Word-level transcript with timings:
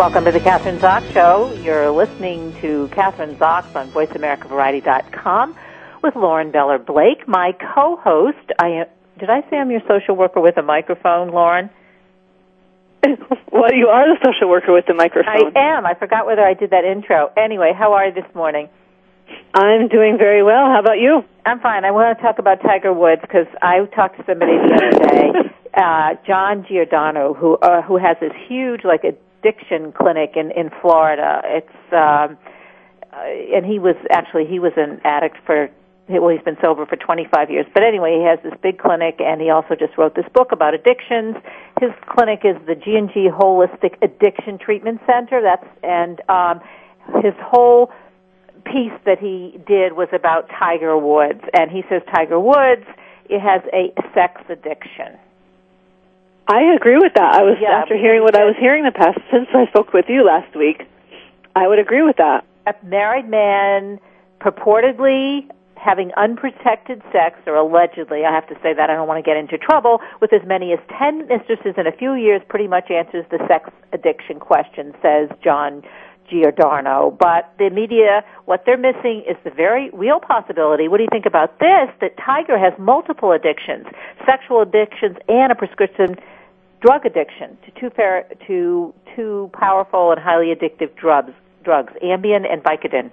Welcome 0.00 0.24
to 0.24 0.32
the 0.32 0.40
Kathryn 0.40 0.78
Zox 0.78 1.12
Show. 1.12 1.52
You're 1.62 1.90
listening 1.90 2.54
to 2.62 2.88
Kathryn 2.90 3.36
Zox 3.36 3.76
on 3.76 3.90
VoiceAmericaVariety.com 3.90 5.54
with 6.02 6.16
Lauren 6.16 6.50
Beller 6.50 6.78
Blake, 6.78 7.28
my 7.28 7.52
co-host. 7.52 8.38
I 8.58 8.86
did 9.18 9.28
I 9.28 9.42
say 9.50 9.58
I'm 9.58 9.70
your 9.70 9.82
social 9.86 10.16
worker 10.16 10.40
with 10.40 10.56
a 10.56 10.62
microphone, 10.62 11.32
Lauren? 11.32 11.68
well, 13.52 13.74
you 13.74 13.88
are 13.88 14.08
the 14.08 14.16
social 14.24 14.48
worker 14.48 14.72
with 14.72 14.86
the 14.86 14.94
microphone. 14.94 15.54
I 15.54 15.76
am. 15.76 15.84
I 15.84 15.92
forgot 15.92 16.24
whether 16.24 16.46
I 16.46 16.54
did 16.54 16.70
that 16.70 16.86
intro. 16.86 17.30
Anyway, 17.36 17.72
how 17.78 17.92
are 17.92 18.06
you 18.06 18.14
this 18.14 18.34
morning? 18.34 18.70
I'm 19.52 19.88
doing 19.88 20.16
very 20.16 20.42
well. 20.42 20.64
How 20.64 20.80
about 20.80 20.98
you? 20.98 21.26
I'm 21.44 21.60
fine. 21.60 21.84
I 21.84 21.90
want 21.90 22.16
to 22.16 22.22
talk 22.24 22.38
about 22.38 22.62
Tiger 22.62 22.94
Woods 22.94 23.20
because 23.20 23.48
I 23.60 23.84
talked 23.94 24.16
to 24.16 24.24
somebody 24.24 24.52
the 24.52 24.74
other 24.74 25.08
day, 25.12 25.50
uh, 25.74 26.14
John 26.26 26.64
Giordano, 26.66 27.34
who 27.34 27.58
uh, 27.58 27.82
who 27.82 27.98
has 27.98 28.16
this 28.18 28.32
huge 28.48 28.82
like 28.82 29.04
addiction 29.40 29.92
clinic 29.92 30.32
in 30.36 30.50
in 30.52 30.70
Florida. 30.80 31.42
It's 31.44 31.92
um, 31.92 32.38
uh, 33.12 33.56
and 33.56 33.66
he 33.66 33.78
was 33.78 33.96
actually 34.10 34.46
he 34.46 34.58
was 34.58 34.72
an 34.76 35.00
addict 35.04 35.36
for 35.44 35.70
well 36.08 36.28
he's 36.28 36.42
been 36.42 36.56
sober 36.60 36.86
for 36.86 36.96
25 36.96 37.50
years. 37.50 37.66
But 37.72 37.84
anyway, 37.84 38.18
he 38.18 38.24
has 38.24 38.38
this 38.42 38.58
big 38.62 38.78
clinic 38.78 39.20
and 39.20 39.40
he 39.40 39.50
also 39.50 39.74
just 39.74 39.96
wrote 39.96 40.14
this 40.14 40.26
book 40.34 40.52
about 40.52 40.74
addictions. 40.74 41.36
His 41.80 41.90
clinic 42.08 42.40
is 42.44 42.56
the 42.66 42.74
G&G 42.74 43.28
Holistic 43.30 43.94
Addiction 44.02 44.58
Treatment 44.58 45.00
Center. 45.06 45.40
That's 45.42 45.66
and 45.82 46.20
um 46.28 46.60
his 47.22 47.34
whole 47.42 47.90
piece 48.64 48.92
that 49.06 49.18
he 49.18 49.58
did 49.66 49.94
was 49.94 50.08
about 50.12 50.48
Tiger 50.50 50.96
Woods, 50.96 51.40
and 51.58 51.70
he 51.70 51.82
says 51.88 52.02
Tiger 52.14 52.38
Woods 52.38 52.84
it 53.30 53.40
has 53.40 53.62
a 53.72 53.94
sex 54.12 54.42
addiction. 54.48 55.16
I 56.50 56.74
agree 56.74 56.98
with 56.98 57.14
that. 57.14 57.32
I 57.32 57.42
was 57.42 57.58
yeah, 57.62 57.78
after 57.78 57.96
hearing 57.96 58.22
what 58.22 58.34
I 58.34 58.44
was 58.44 58.56
hearing 58.58 58.82
the 58.82 58.90
past 58.90 59.20
since 59.30 59.46
I 59.54 59.66
spoke 59.68 59.92
with 59.92 60.06
you 60.08 60.26
last 60.26 60.56
week. 60.56 60.82
I 61.54 61.68
would 61.68 61.78
agree 61.78 62.02
with 62.02 62.16
that. 62.16 62.44
A 62.66 62.74
married 62.84 63.28
man 63.28 64.00
purportedly 64.40 65.46
having 65.76 66.10
unprotected 66.16 67.02
sex, 67.12 67.38
or 67.46 67.54
allegedly, 67.54 68.24
I 68.24 68.34
have 68.34 68.48
to 68.48 68.56
say 68.64 68.74
that 68.74 68.90
I 68.90 68.94
don't 68.94 69.06
want 69.06 69.24
to 69.24 69.28
get 69.28 69.36
into 69.36 69.56
trouble, 69.58 70.00
with 70.20 70.32
as 70.32 70.42
many 70.44 70.72
as 70.72 70.80
10 70.98 71.28
mistresses 71.28 71.74
in 71.78 71.86
a 71.86 71.92
few 71.92 72.14
years 72.14 72.42
pretty 72.48 72.66
much 72.66 72.90
answers 72.90 73.24
the 73.30 73.38
sex 73.46 73.70
addiction 73.92 74.40
question, 74.40 74.92
says 75.00 75.30
John 75.42 75.82
Giordano. 76.28 77.16
But 77.18 77.54
the 77.58 77.70
media, 77.70 78.24
what 78.44 78.64
they're 78.66 78.76
missing 78.76 79.22
is 79.28 79.36
the 79.44 79.50
very 79.50 79.88
real 79.92 80.18
possibility. 80.18 80.88
What 80.88 80.98
do 80.98 81.04
you 81.04 81.12
think 81.12 81.26
about 81.26 81.60
this? 81.60 81.88
That 82.00 82.18
Tiger 82.18 82.58
has 82.58 82.74
multiple 82.76 83.30
addictions, 83.30 83.86
sexual 84.26 84.60
addictions, 84.60 85.16
and 85.28 85.52
a 85.52 85.54
prescription 85.54 86.16
drug 86.80 87.06
addiction 87.06 87.58
to 87.64 87.80
two, 87.80 87.90
to 88.46 88.94
two 89.16 89.50
powerful 89.52 90.12
and 90.12 90.20
highly 90.20 90.54
addictive 90.54 90.94
drugs, 90.96 91.32
drugs, 91.64 91.92
Ambien 92.02 92.50
and 92.50 92.62
Vicodin. 92.62 93.10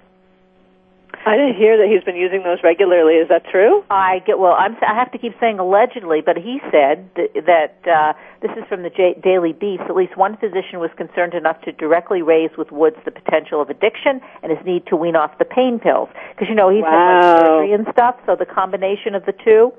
I 1.26 1.36
didn't 1.36 1.56
hear 1.56 1.76
that 1.76 1.88
he's 1.90 2.04
been 2.04 2.16
using 2.16 2.42
those 2.42 2.58
regularly. 2.62 3.14
Is 3.14 3.28
that 3.28 3.44
true? 3.50 3.82
I 3.90 4.20
get 4.24 4.38
well. 4.38 4.52
I'm, 4.52 4.76
I 4.86 4.94
have 4.94 5.10
to 5.12 5.18
keep 5.18 5.34
saying 5.40 5.58
allegedly, 5.58 6.20
but 6.24 6.36
he 6.36 6.60
said 6.70 7.10
that, 7.16 7.28
that 7.44 7.76
uh, 7.90 8.12
this 8.40 8.52
is 8.56 8.64
from 8.68 8.82
the 8.82 8.90
J- 8.90 9.18
Daily 9.20 9.52
Beast. 9.52 9.82
At 9.88 9.96
least 9.96 10.16
one 10.16 10.36
physician 10.36 10.78
was 10.78 10.90
concerned 10.96 11.34
enough 11.34 11.60
to 11.62 11.72
directly 11.72 12.22
raise 12.22 12.50
with 12.56 12.70
Woods 12.70 12.96
the 13.04 13.10
potential 13.10 13.60
of 13.60 13.68
addiction 13.68 14.20
and 14.42 14.56
his 14.56 14.64
need 14.64 14.86
to 14.86 14.96
wean 14.96 15.16
off 15.16 15.36
the 15.38 15.44
pain 15.44 15.78
pills 15.78 16.08
because 16.32 16.48
you 16.48 16.54
know 16.54 16.70
he's 16.70 16.82
wow. 16.82 16.92
had 16.92 17.20
like 17.20 17.44
surgery 17.44 17.72
and 17.72 17.86
stuff. 17.92 18.16
So 18.24 18.36
the 18.36 18.46
combination 18.46 19.14
of 19.14 19.26
the 19.26 19.34
two. 19.44 19.72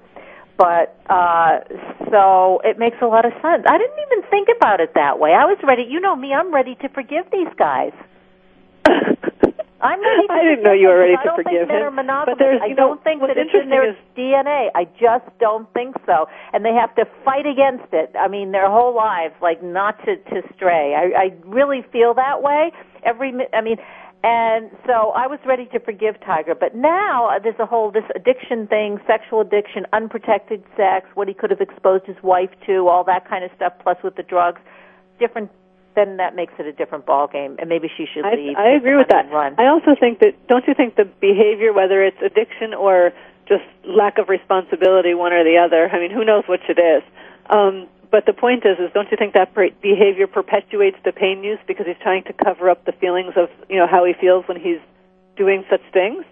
But 0.60 1.00
uh 1.10 1.64
so 2.12 2.60
it 2.66 2.78
makes 2.78 2.98
a 3.02 3.08
lot 3.08 3.24
of 3.24 3.32
sense. 3.42 3.64
I 3.64 3.78
didn't 3.80 4.00
even 4.12 4.30
think 4.30 4.50
about 4.56 4.82
it 4.82 4.92
that 4.94 5.18
way. 5.18 5.32
I 5.32 5.46
was 5.46 5.58
ready. 5.64 5.88
You 5.88 6.02
know 6.02 6.16
me. 6.16 6.34
I'm 6.34 6.54
ready 6.54 6.76
to 6.84 6.90
forgive 6.90 7.26
these 7.32 7.48
guys. 7.58 7.94
I'm 9.82 10.02
ready. 10.02 10.28
I 10.30 10.44
didn't 10.44 10.64
know 10.64 10.74
you 10.74 10.90
were 10.90 11.00
ready 11.00 11.16
to 11.16 11.32
forgive 11.36 11.70
him. 11.70 11.96
But 11.96 12.38
there's, 12.38 12.60
I 12.62 12.74
don't 12.74 13.02
think 13.04 13.22
that 13.22 13.38
it's 13.38 13.56
in 13.56 13.70
their 13.70 13.92
is... 13.92 13.96
DNA. 14.18 14.68
I 14.76 14.84
just 15.00 15.26
don't 15.40 15.72
think 15.74 15.96
so. 16.06 16.28
And 16.52 16.66
they 16.66 16.74
have 16.74 16.94
to 16.96 17.06
fight 17.24 17.46
against 17.48 17.94
it. 17.94 18.12
I 18.20 18.28
mean, 18.28 18.52
their 18.52 18.70
whole 18.70 18.94
lives, 18.94 19.36
like 19.42 19.64
not 19.64 19.98
to 20.04 20.18
to 20.18 20.42
stray. 20.56 20.96
I, 20.96 21.16
I 21.16 21.34
really 21.46 21.82
feel 21.94 22.14
that 22.16 22.42
way. 22.44 22.72
Every, 23.04 23.32
I 23.54 23.62
mean, 23.62 23.78
and 24.24 24.70
so 24.86 25.12
I 25.16 25.28
was 25.28 25.40
ready 25.46 25.66
to 25.68 25.80
forgive 25.80 26.16
Tiger, 26.26 26.54
but 26.54 26.76
now 26.76 27.30
uh, 27.30 27.40
there's 27.40 27.60
a 27.60 27.66
whole 27.66 27.92
this 27.92 28.04
addiction 28.16 28.68
thing, 28.68 29.00
sexual 29.08 29.42
addiction, 29.42 29.86
unprotected 29.94 30.64
sex, 30.76 31.08
what 31.14 31.28
he 31.28 31.34
could 31.34 31.52
have 31.52 31.62
exposed 31.62 32.06
his 32.06 32.18
wife 32.22 32.50
to, 32.68 32.88
all 32.90 33.04
that 33.06 33.30
kind 33.30 33.44
of 33.46 33.52
stuff, 33.56 33.74
plus 33.82 33.98
with 34.04 34.16
the 34.16 34.24
drugs, 34.24 34.60
different 35.20 35.50
then 35.96 36.18
that 36.18 36.36
makes 36.36 36.54
it 36.60 36.66
a 36.66 36.72
different 36.72 37.06
ball 37.06 37.28
game, 37.28 37.56
and 37.60 37.68
maybe 37.68 37.90
she 37.98 38.06
should 38.06 38.24
leave. 38.24 38.56
I, 38.58 38.72
I 38.72 38.76
agree 38.76 38.96
with 38.96 39.08
that. 39.10 39.32
Run. 39.32 39.56
I 39.58 39.68
also 39.68 39.96
think 40.00 40.20
that 40.20 40.48
don't 40.48 40.68
you 40.68 40.74
think 40.74 40.96
the 40.96 41.06
behavior, 41.20 41.74
whether 41.74 42.04
it's 42.04 42.22
addiction 42.22 42.74
or 42.74 43.12
just 43.48 43.64
lack 43.86 44.18
of 44.18 44.30
responsibility, 44.30 45.14
one 45.14 45.34
or 45.34 45.44
the 45.44 45.58
other. 45.58 45.90
I 45.90 46.00
mean, 46.00 46.12
who 46.12 46.24
knows 46.24 46.44
which 46.48 46.62
it 46.70 46.80
is. 46.80 47.04
Um, 47.50 47.88
but 48.12 48.26
the 48.26 48.34
point 48.34 48.66
is, 48.66 48.78
is 48.80 48.92
don't 48.94 49.10
you 49.12 49.18
think 49.18 49.34
that 49.34 49.54
behavior 49.54 50.28
perpetuates 50.28 50.98
the 51.06 51.12
pain 51.12 51.44
use 51.44 51.60
because 51.68 51.86
he's 51.86 52.02
trying 52.02 52.24
to 52.24 52.34
cover 52.34 52.70
up 52.70 52.86
the 52.86 52.92
feelings 52.94 53.34
of 53.36 53.50
you 53.70 53.78
know 53.78 53.88
how 53.88 54.06
he 54.06 54.14
feels 54.14 54.48
when 54.48 54.60
he's 54.60 54.80
doing 55.38 55.64
such 55.70 55.82
things? 55.94 56.26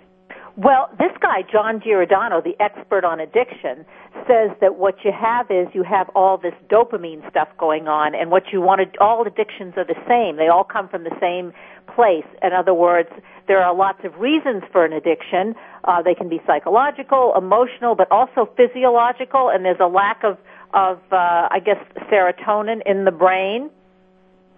Well, 0.57 0.89
this 0.97 1.11
guy, 1.21 1.43
John 1.43 1.79
Giordano, 1.79 2.41
the 2.41 2.59
expert 2.59 3.05
on 3.05 3.19
addiction, 3.19 3.85
says 4.25 4.49
that 4.59 4.75
what 4.79 5.05
you 5.05 5.11
have 5.11 5.51
is 5.51 5.67
you 5.71 5.83
have 5.83 6.09
all 6.15 6.39
this 6.39 6.55
dopamine 6.67 7.29
stuff 7.29 7.47
going 7.59 7.88
on, 7.88 8.15
and 8.15 8.31
what 8.31 8.51
you 8.51 8.59
want 8.59 8.81
to, 8.81 8.99
all 8.99 9.25
addictions 9.27 9.75
are 9.77 9.85
the 9.85 10.01
same. 10.07 10.38
They 10.38 10.47
all 10.47 10.63
come 10.63 10.89
from 10.89 11.03
the 11.03 11.15
same 11.21 11.53
place. 11.94 12.25
In 12.41 12.53
other 12.53 12.73
words, 12.73 13.09
there 13.47 13.61
are 13.61 13.73
lots 13.73 13.99
of 14.03 14.15
reasons 14.19 14.63
for 14.71 14.83
an 14.83 14.94
addiction. 14.94 15.53
Uh, 15.83 16.01
they 16.01 16.15
can 16.15 16.27
be 16.27 16.41
psychological, 16.47 17.33
emotional, 17.38 17.94
but 17.94 18.11
also 18.11 18.49
physiological, 18.57 19.49
and 19.49 19.63
there's 19.63 19.79
a 19.79 19.85
lack 19.85 20.23
of, 20.23 20.39
of 20.73 21.00
uh, 21.11 21.47
I 21.50 21.59
guess, 21.63 21.78
serotonin 22.11 22.81
in 22.85 23.05
the 23.05 23.11
brain. 23.11 23.69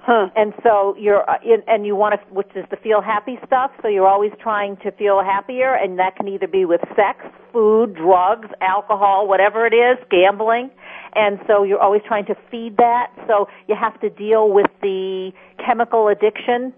Huh. 0.02 0.30
And 0.36 0.54
so 0.64 0.96
you're, 0.98 1.30
uh, 1.30 1.38
in, 1.44 1.62
and 1.68 1.86
you 1.86 1.96
want 1.96 2.20
to, 2.20 2.34
which 2.34 2.50
is 2.56 2.66
the 2.72 2.78
feel 2.78 3.02
happy 3.02 3.38
stuff. 3.46 3.72
So 3.82 3.88
you're 3.90 4.08
always 4.08 4.32
trying 4.42 4.78
to 4.78 4.92
feel 4.92 5.22
happier, 5.22 5.76
and 5.76 6.00
that 6.00 6.16
can 6.16 6.28
either 6.28 6.48
be 6.48 6.66
with 6.66 6.82
sex, 6.96 7.20
food, 7.52 7.96
drugs, 7.96 8.48
alcohol, 8.62 9.28
whatever 9.28 9.68
it 9.68 9.74
is, 9.74 9.98
gambling. 10.10 10.72
And 11.16 11.40
so 11.48 11.64
you're 11.64 11.82
always 11.82 12.02
trying 12.08 12.26
to 12.28 12.36
feed 12.50 12.78
that. 12.78 13.12
So 13.28 13.50
you 13.68 13.76
have 13.76 14.00
to 14.00 14.10
deal 14.10 14.52
with 14.52 14.72
the 14.82 15.32
chemical 15.64 16.08
addiction, 16.08 16.74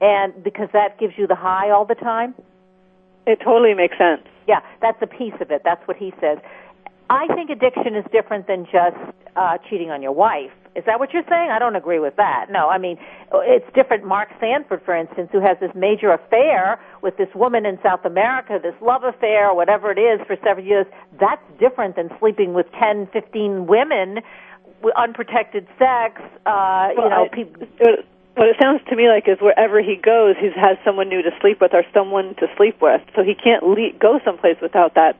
and 0.00 0.44
because 0.44 0.68
that 0.72 0.98
gives 0.98 1.14
you 1.16 1.26
the 1.26 1.34
high 1.34 1.70
all 1.70 1.86
the 1.86 1.94
time. 1.94 2.34
It 3.26 3.40
totally 3.44 3.74
makes 3.74 3.96
sense. 3.98 4.22
Yeah, 4.46 4.60
that's 4.80 5.00
a 5.02 5.06
piece 5.06 5.34
of 5.40 5.50
it. 5.50 5.62
That's 5.64 5.86
what 5.86 5.96
he 5.96 6.12
says. 6.20 6.38
I 7.10 7.26
think 7.34 7.50
addiction 7.50 7.94
is 7.94 8.04
different 8.12 8.46
than 8.46 8.66
just 8.66 8.96
uh, 9.36 9.58
cheating 9.68 9.90
on 9.90 10.02
your 10.02 10.12
wife. 10.12 10.50
Is 10.76 10.84
that 10.84 11.00
what 11.00 11.12
you're 11.12 11.26
saying? 11.28 11.50
I 11.50 11.58
don't 11.58 11.74
agree 11.74 11.98
with 11.98 12.16
that. 12.16 12.46
No, 12.50 12.68
I 12.68 12.78
mean, 12.78 12.98
it's 13.32 13.66
different. 13.74 14.04
Mark 14.04 14.28
Sanford, 14.38 14.82
for 14.84 14.94
instance, 14.94 15.28
who 15.32 15.40
has 15.40 15.56
this 15.60 15.72
major 15.74 16.12
affair 16.12 16.80
with 17.02 17.16
this 17.16 17.28
woman 17.34 17.66
in 17.66 17.78
South 17.82 18.04
America, 18.04 18.60
this 18.62 18.74
love 18.80 19.02
affair, 19.02 19.52
whatever 19.54 19.90
it 19.90 19.98
is, 19.98 20.24
for 20.26 20.36
several 20.44 20.64
years, 20.64 20.86
that's 21.18 21.42
different 21.58 21.96
than 21.96 22.10
sleeping 22.20 22.52
with 22.52 22.66
10, 22.78 23.08
15 23.12 23.66
women 23.66 24.20
with 24.82 24.94
unprotected 24.96 25.66
sex. 25.78 26.20
Uh, 26.46 26.94
well, 26.94 26.94
you 26.94 27.10
know, 27.10 27.24
I, 27.24 27.34
people. 27.34 27.66
What 28.34 28.46
it 28.46 28.56
sounds 28.62 28.80
to 28.88 28.94
me 28.94 29.08
like 29.08 29.26
is 29.26 29.38
wherever 29.40 29.82
he 29.82 29.96
goes, 29.96 30.36
he 30.38 30.50
has 30.54 30.78
someone 30.84 31.08
new 31.08 31.22
to 31.22 31.30
sleep 31.40 31.60
with 31.60 31.74
or 31.74 31.82
someone 31.92 32.36
to 32.36 32.46
sleep 32.56 32.80
with. 32.80 33.00
So 33.16 33.24
he 33.24 33.34
can't 33.34 33.64
le- 33.64 33.98
go 33.98 34.20
someplace 34.24 34.58
without 34.62 34.94
that, 34.94 35.18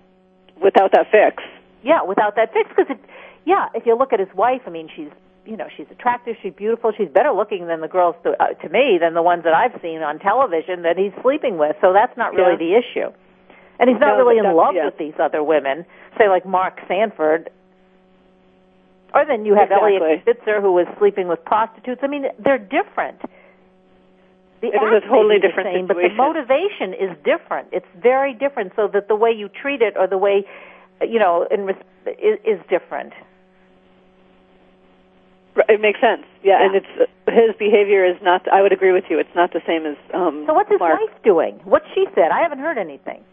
without 0.63 0.93
that 0.93 1.11
fix. 1.11 1.43
Yeah, 1.83 2.03
without 2.03 2.37
that 2.37 2.53
fix, 2.53 2.69
because 2.69 2.87
it, 2.91 3.01
yeah, 3.45 3.69
if 3.75 3.87
you 3.87 3.97
look 3.97 4.13
at 4.13 4.21
his 4.21 4.33
wife, 4.35 4.63
I 4.67 4.71
mean, 4.71 4.89
she's 4.95 5.11
you 5.49 5.57
know, 5.57 5.67
she's 5.75 5.87
attractive, 5.91 6.37
she's 6.43 6.53
beautiful, 6.53 6.93
she's 6.93 7.09
better 7.09 7.33
looking 7.33 7.67
than 7.69 7.81
the 7.81 7.89
girls 7.89 8.15
to, 8.23 8.37
uh, 8.39 8.53
to 8.61 8.69
me 8.69 8.99
than 9.01 9.15
the 9.15 9.23
ones 9.23 9.45
that 9.45 9.55
I've 9.55 9.81
seen 9.81 10.03
on 10.03 10.19
television 10.19 10.83
that 10.83 10.99
he's 10.99 11.13
sleeping 11.23 11.57
with. 11.57 11.75
So 11.81 11.95
that's 11.95 12.15
not 12.19 12.35
really 12.35 12.53
Yeah. 12.53 12.59
the 12.59 12.75
issue. 12.77 13.13
And 13.81 13.89
he's 13.89 13.99
not 13.99 14.19
No, 14.19 14.27
really 14.27 14.39
in 14.39 14.45
love 14.55 14.75
yeah. 14.75 14.85
with 14.85 14.99
these 14.99 15.19
other 15.19 15.43
women, 15.43 15.87
say 16.19 16.29
like 16.29 16.45
Mark 16.45 16.83
Sanford. 16.87 17.49
Or 19.15 19.25
then 19.25 19.47
you 19.47 19.55
have 19.55 19.73
Eliot 19.73 20.21
Spitzer 20.21 20.61
who 20.61 20.73
was 20.73 20.87
sleeping 20.99 21.29
with 21.29 21.43
prostitutes. 21.47 22.03
I 22.05 22.09
mean, 22.09 22.27
they're 22.39 22.59
different. 22.59 23.23
The 24.61 24.69
It 24.69 24.75
is 24.75 25.03
a 25.05 25.09
totally 25.09 25.39
different 25.39 25.73
same, 25.73 25.87
but 25.87 25.97
the 25.97 26.11
motivation 26.11 26.93
is 26.93 27.17
different. 27.25 27.69
It's 27.73 27.87
very 27.97 28.35
different. 28.35 28.75
So 28.77 28.89
that 28.89 29.09
the 29.09 29.17
way 29.17 29.31
you 29.33 29.49
treat 29.49 29.81
it 29.81 29.97
or 29.97 30.07
the 30.09 30.19
way, 30.19 30.45
you 31.07 31.19
know, 31.19 31.47
in 31.51 31.67
res- 31.67 31.77
is, 32.07 32.39
is 32.45 32.61
different. 32.69 33.13
It 35.69 35.81
makes 35.81 36.01
sense. 36.01 36.23
Yeah, 36.43 36.61
Yeah. 36.61 36.67
and 36.67 36.75
it's 36.77 36.93
uh, 37.27 37.31
his 37.33 37.55
behavior 37.59 38.05
is 38.07 38.17
not. 38.23 38.47
I 38.53 38.63
would 38.63 38.73
agree 38.73 38.93
with 38.93 39.05
you. 39.11 39.19
It's 39.19 39.35
not 39.35 39.53
the 39.53 39.61
same 39.67 39.87
as 39.87 39.97
um. 40.15 40.45
So 40.47 40.55
what's 40.55 40.71
his 40.71 40.79
Mark. 40.79 41.01
wife 41.01 41.23
doing? 41.25 41.59
What 41.65 41.83
she 41.95 42.07
said? 42.15 42.31
I 42.31 42.41
haven't 42.43 42.61
heard 42.61 42.79
anything. 42.79 43.25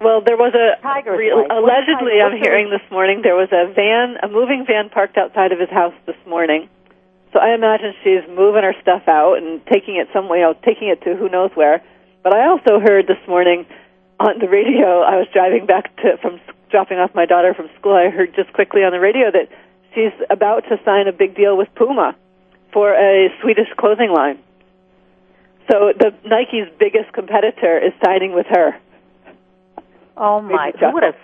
Well, 0.00 0.20
there 0.20 0.36
was 0.36 0.54
a 0.54 0.80
Tiger's 0.82 1.18
re- 1.18 1.32
wife. 1.34 1.48
Allegedly. 1.50 2.20
I'm 2.22 2.36
hearing 2.40 2.70
this 2.70 2.84
morning 2.92 3.22
there 3.22 3.34
was 3.34 3.48
a 3.50 3.72
van, 3.72 4.18
a 4.22 4.28
moving 4.28 4.64
van 4.66 4.88
parked 4.88 5.16
outside 5.16 5.50
of 5.52 5.58
his 5.58 5.70
house 5.70 5.94
this 6.06 6.16
morning. 6.28 6.68
So 7.32 7.40
I 7.40 7.54
imagine 7.54 7.92
she's 8.04 8.22
moving 8.28 8.62
her 8.62 8.74
stuff 8.80 9.02
out 9.08 9.34
and 9.38 9.60
taking 9.66 9.96
it 9.96 10.08
somewhere, 10.12 10.38
you 10.38 10.44
know, 10.46 10.54
taking 10.64 10.88
it 10.88 11.02
to 11.02 11.16
who 11.16 11.28
knows 11.28 11.50
where. 11.54 11.82
But 12.22 12.34
I 12.36 12.46
also 12.46 12.78
heard 12.78 13.06
this 13.08 13.18
morning 13.26 13.66
on 14.20 14.38
the 14.38 14.48
radio. 14.48 15.02
I 15.02 15.16
was 15.16 15.26
driving 15.32 15.66
back 15.66 15.94
to 15.96 16.16
from 16.20 16.40
dropping 16.70 16.98
off 16.98 17.14
my 17.14 17.26
daughter 17.26 17.54
from 17.54 17.68
school. 17.78 17.94
I 17.94 18.10
heard 18.10 18.34
just 18.34 18.52
quickly 18.52 18.82
on 18.82 18.92
the 18.92 19.00
radio 19.00 19.30
that 19.30 19.48
she's 19.94 20.12
about 20.30 20.64
to 20.68 20.80
sign 20.84 21.08
a 21.08 21.12
big 21.12 21.34
deal 21.34 21.56
with 21.56 21.68
Puma 21.74 22.16
for 22.72 22.92
a 22.94 23.28
Swedish 23.42 23.68
clothing 23.76 24.10
line. 24.10 24.38
So 25.70 25.92
the 25.98 26.14
Nike's 26.24 26.68
biggest 26.78 27.12
competitor 27.12 27.78
is 27.78 27.92
signing 28.04 28.34
with 28.34 28.46
her. 28.46 28.78
Oh 30.16 30.40
my! 30.40 30.72
Who 30.78 30.92
would 30.92 31.02
have? 31.02 31.16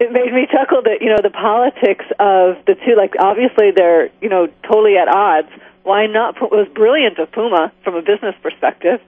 it 0.00 0.12
made 0.12 0.32
me 0.32 0.46
chuckle 0.50 0.82
that 0.82 0.98
you 1.00 1.08
know 1.08 1.22
the 1.22 1.30
politics 1.30 2.04
of 2.18 2.56
the 2.66 2.74
two 2.84 2.96
like 2.96 3.14
obviously 3.20 3.70
they're 3.70 4.10
you 4.20 4.28
know 4.28 4.48
totally 4.66 4.96
at 4.96 5.08
odds 5.08 5.48
why 5.84 6.06
not 6.06 6.36
it 6.36 6.50
was 6.50 6.66
brilliant 6.74 7.18
of 7.18 7.30
puma 7.30 7.72
from 7.84 7.94
a 7.94 8.02
business 8.02 8.34
perspective 8.42 9.00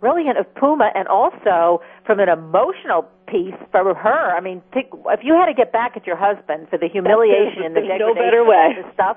brilliant 0.00 0.38
of 0.38 0.46
Puma, 0.54 0.90
and 0.94 1.08
also 1.08 1.82
from 2.06 2.20
an 2.20 2.28
emotional 2.28 3.08
piece 3.26 3.58
for 3.70 3.94
her. 3.94 4.36
I 4.36 4.40
mean, 4.40 4.62
think, 4.72 4.88
if 5.06 5.20
you 5.22 5.34
had 5.34 5.46
to 5.46 5.54
get 5.54 5.72
back 5.72 5.96
at 5.96 6.06
your 6.06 6.16
husband 6.16 6.68
for 6.70 6.78
the 6.78 6.88
humiliation 6.88 7.64
and 7.64 7.76
the 7.76 7.80
there's 7.80 8.00
no 8.00 8.14
better 8.14 8.44
way. 8.44 8.74
this 8.76 8.92
stuff, 8.94 9.16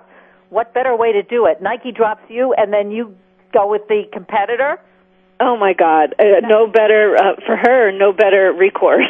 what 0.50 0.74
better 0.74 0.96
way 0.96 1.12
to 1.14 1.24
do 1.24 1.46
it? 1.46 1.62
Nike 1.62 1.92
drops 1.92 2.24
you, 2.30 2.54
and 2.58 2.74
then 2.74 2.92
you 2.92 3.16
go 3.54 3.70
with 3.70 3.88
the 3.88 4.04
competitor. 4.12 4.80
oh 5.40 5.58
my 5.58 5.74
god 5.74 6.16
uh, 6.20 6.40
no 6.48 6.68
better 6.68 7.16
uh, 7.18 7.36
for 7.46 7.58
her 7.58 7.92
no 7.92 8.14
better 8.14 8.54
recourse 8.54 9.10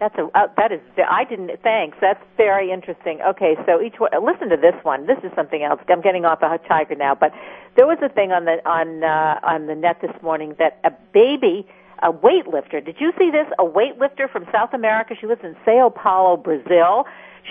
That's 0.00 0.16
a 0.16 0.24
uh, 0.34 0.46
that 0.56 0.72
is 0.72 0.80
I 0.98 1.24
didn't 1.24 1.50
thanks. 1.62 1.98
That's 2.00 2.24
very 2.38 2.72
interesting. 2.72 3.20
Okay, 3.20 3.54
so 3.66 3.82
each 3.82 4.00
one 4.00 4.10
listen 4.24 4.48
to 4.48 4.56
this 4.56 4.74
one. 4.82 5.06
This 5.06 5.18
is 5.22 5.30
something 5.36 5.62
else. 5.62 5.78
I'm 5.90 6.00
getting 6.00 6.24
off 6.24 6.40
a 6.40 6.58
tiger 6.66 6.94
now, 6.94 7.14
but 7.14 7.32
there 7.76 7.86
was 7.86 7.98
a 8.02 8.08
thing 8.08 8.32
on 8.32 8.46
the 8.46 8.66
on 8.66 9.04
uh, 9.04 9.38
on 9.42 9.66
the 9.66 9.74
net 9.74 9.98
this 10.00 10.16
morning 10.22 10.56
that 10.58 10.80
a 10.84 10.90
baby, 11.12 11.68
a 12.02 12.10
weightlifter. 12.10 12.82
Did 12.82 12.96
you 12.98 13.12
see 13.18 13.30
this? 13.30 13.46
A 13.58 13.64
weightlifter 13.64 14.30
from 14.32 14.46
South 14.50 14.72
America. 14.72 15.14
She 15.20 15.26
lives 15.26 15.42
in 15.44 15.54
Sao 15.66 15.92
Paulo, 15.94 16.38
Brazil. 16.38 17.04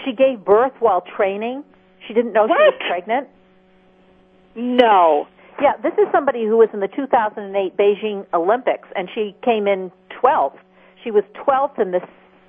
She 0.04 0.12
gave 0.12 0.44
birth 0.44 0.74
while 0.80 1.02
training. 1.02 1.64
She 2.08 2.16
didn't 2.16 2.34
know 2.34 2.48
she 2.48 2.54
was 2.54 2.82
pregnant. 2.88 3.28
no 4.56 5.28
Yeah, 5.62 5.74
this 5.84 5.94
is 5.94 6.08
somebody 6.12 6.46
who 6.46 6.58
was 6.58 6.70
in 6.74 6.80
the 6.80 6.88
2008 6.88 7.78
Beijing 7.78 8.26
Olympics, 8.34 8.88
and 8.96 9.08
she 9.14 9.36
came 9.44 9.68
in 9.68 9.92
12th. 10.20 10.58
She 11.04 11.12
was 11.12 11.24
12th 11.36 11.80
in 11.80 11.92
the 11.92 12.02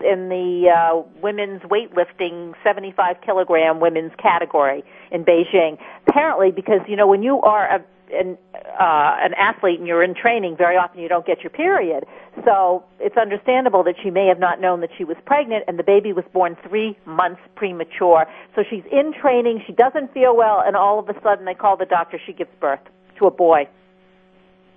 in 0.02 0.28
the 0.28 0.70
uh, 0.70 1.02
women's 1.22 1.62
weightlifting 1.62 2.54
75 2.64 3.16
kilogram 3.24 3.80
women's 3.80 4.12
category 4.20 4.82
in 5.10 5.24
Beijing. 5.24 5.78
Apparently, 6.06 6.50
because 6.50 6.80
you 6.88 6.96
know 6.96 7.06
when 7.06 7.22
you 7.22 7.40
are 7.42 7.76
a 7.76 7.84
an, 8.12 8.36
uh, 8.54 9.16
an 9.22 9.34
athlete 9.34 9.78
and 9.78 9.86
you're 9.86 10.02
in 10.02 10.16
training, 10.16 10.56
very 10.56 10.76
often 10.76 11.00
you 11.00 11.08
don't 11.08 11.24
get 11.24 11.42
your 11.42 11.50
period. 11.50 12.04
So 12.44 12.82
it's 12.98 13.16
understandable 13.16 13.84
that 13.84 13.94
she 14.02 14.10
may 14.10 14.26
have 14.26 14.40
not 14.40 14.60
known 14.60 14.80
that 14.80 14.90
she 14.98 15.04
was 15.04 15.16
pregnant, 15.26 15.62
and 15.68 15.78
the 15.78 15.84
baby 15.84 16.12
was 16.12 16.24
born 16.32 16.56
three 16.68 16.98
months 17.06 17.40
premature. 17.54 18.26
So 18.56 18.64
she's 18.68 18.82
in 18.90 19.12
training, 19.14 19.62
she 19.64 19.72
doesn't 19.72 20.12
feel 20.12 20.36
well, 20.36 20.60
and 20.66 20.74
all 20.74 20.98
of 20.98 21.08
a 21.08 21.14
sudden 21.22 21.44
they 21.44 21.54
call 21.54 21.76
the 21.76 21.86
doctor. 21.86 22.18
She 22.26 22.32
gives 22.32 22.50
birth 22.60 22.80
to 23.20 23.26
a 23.26 23.30
boy. 23.30 23.68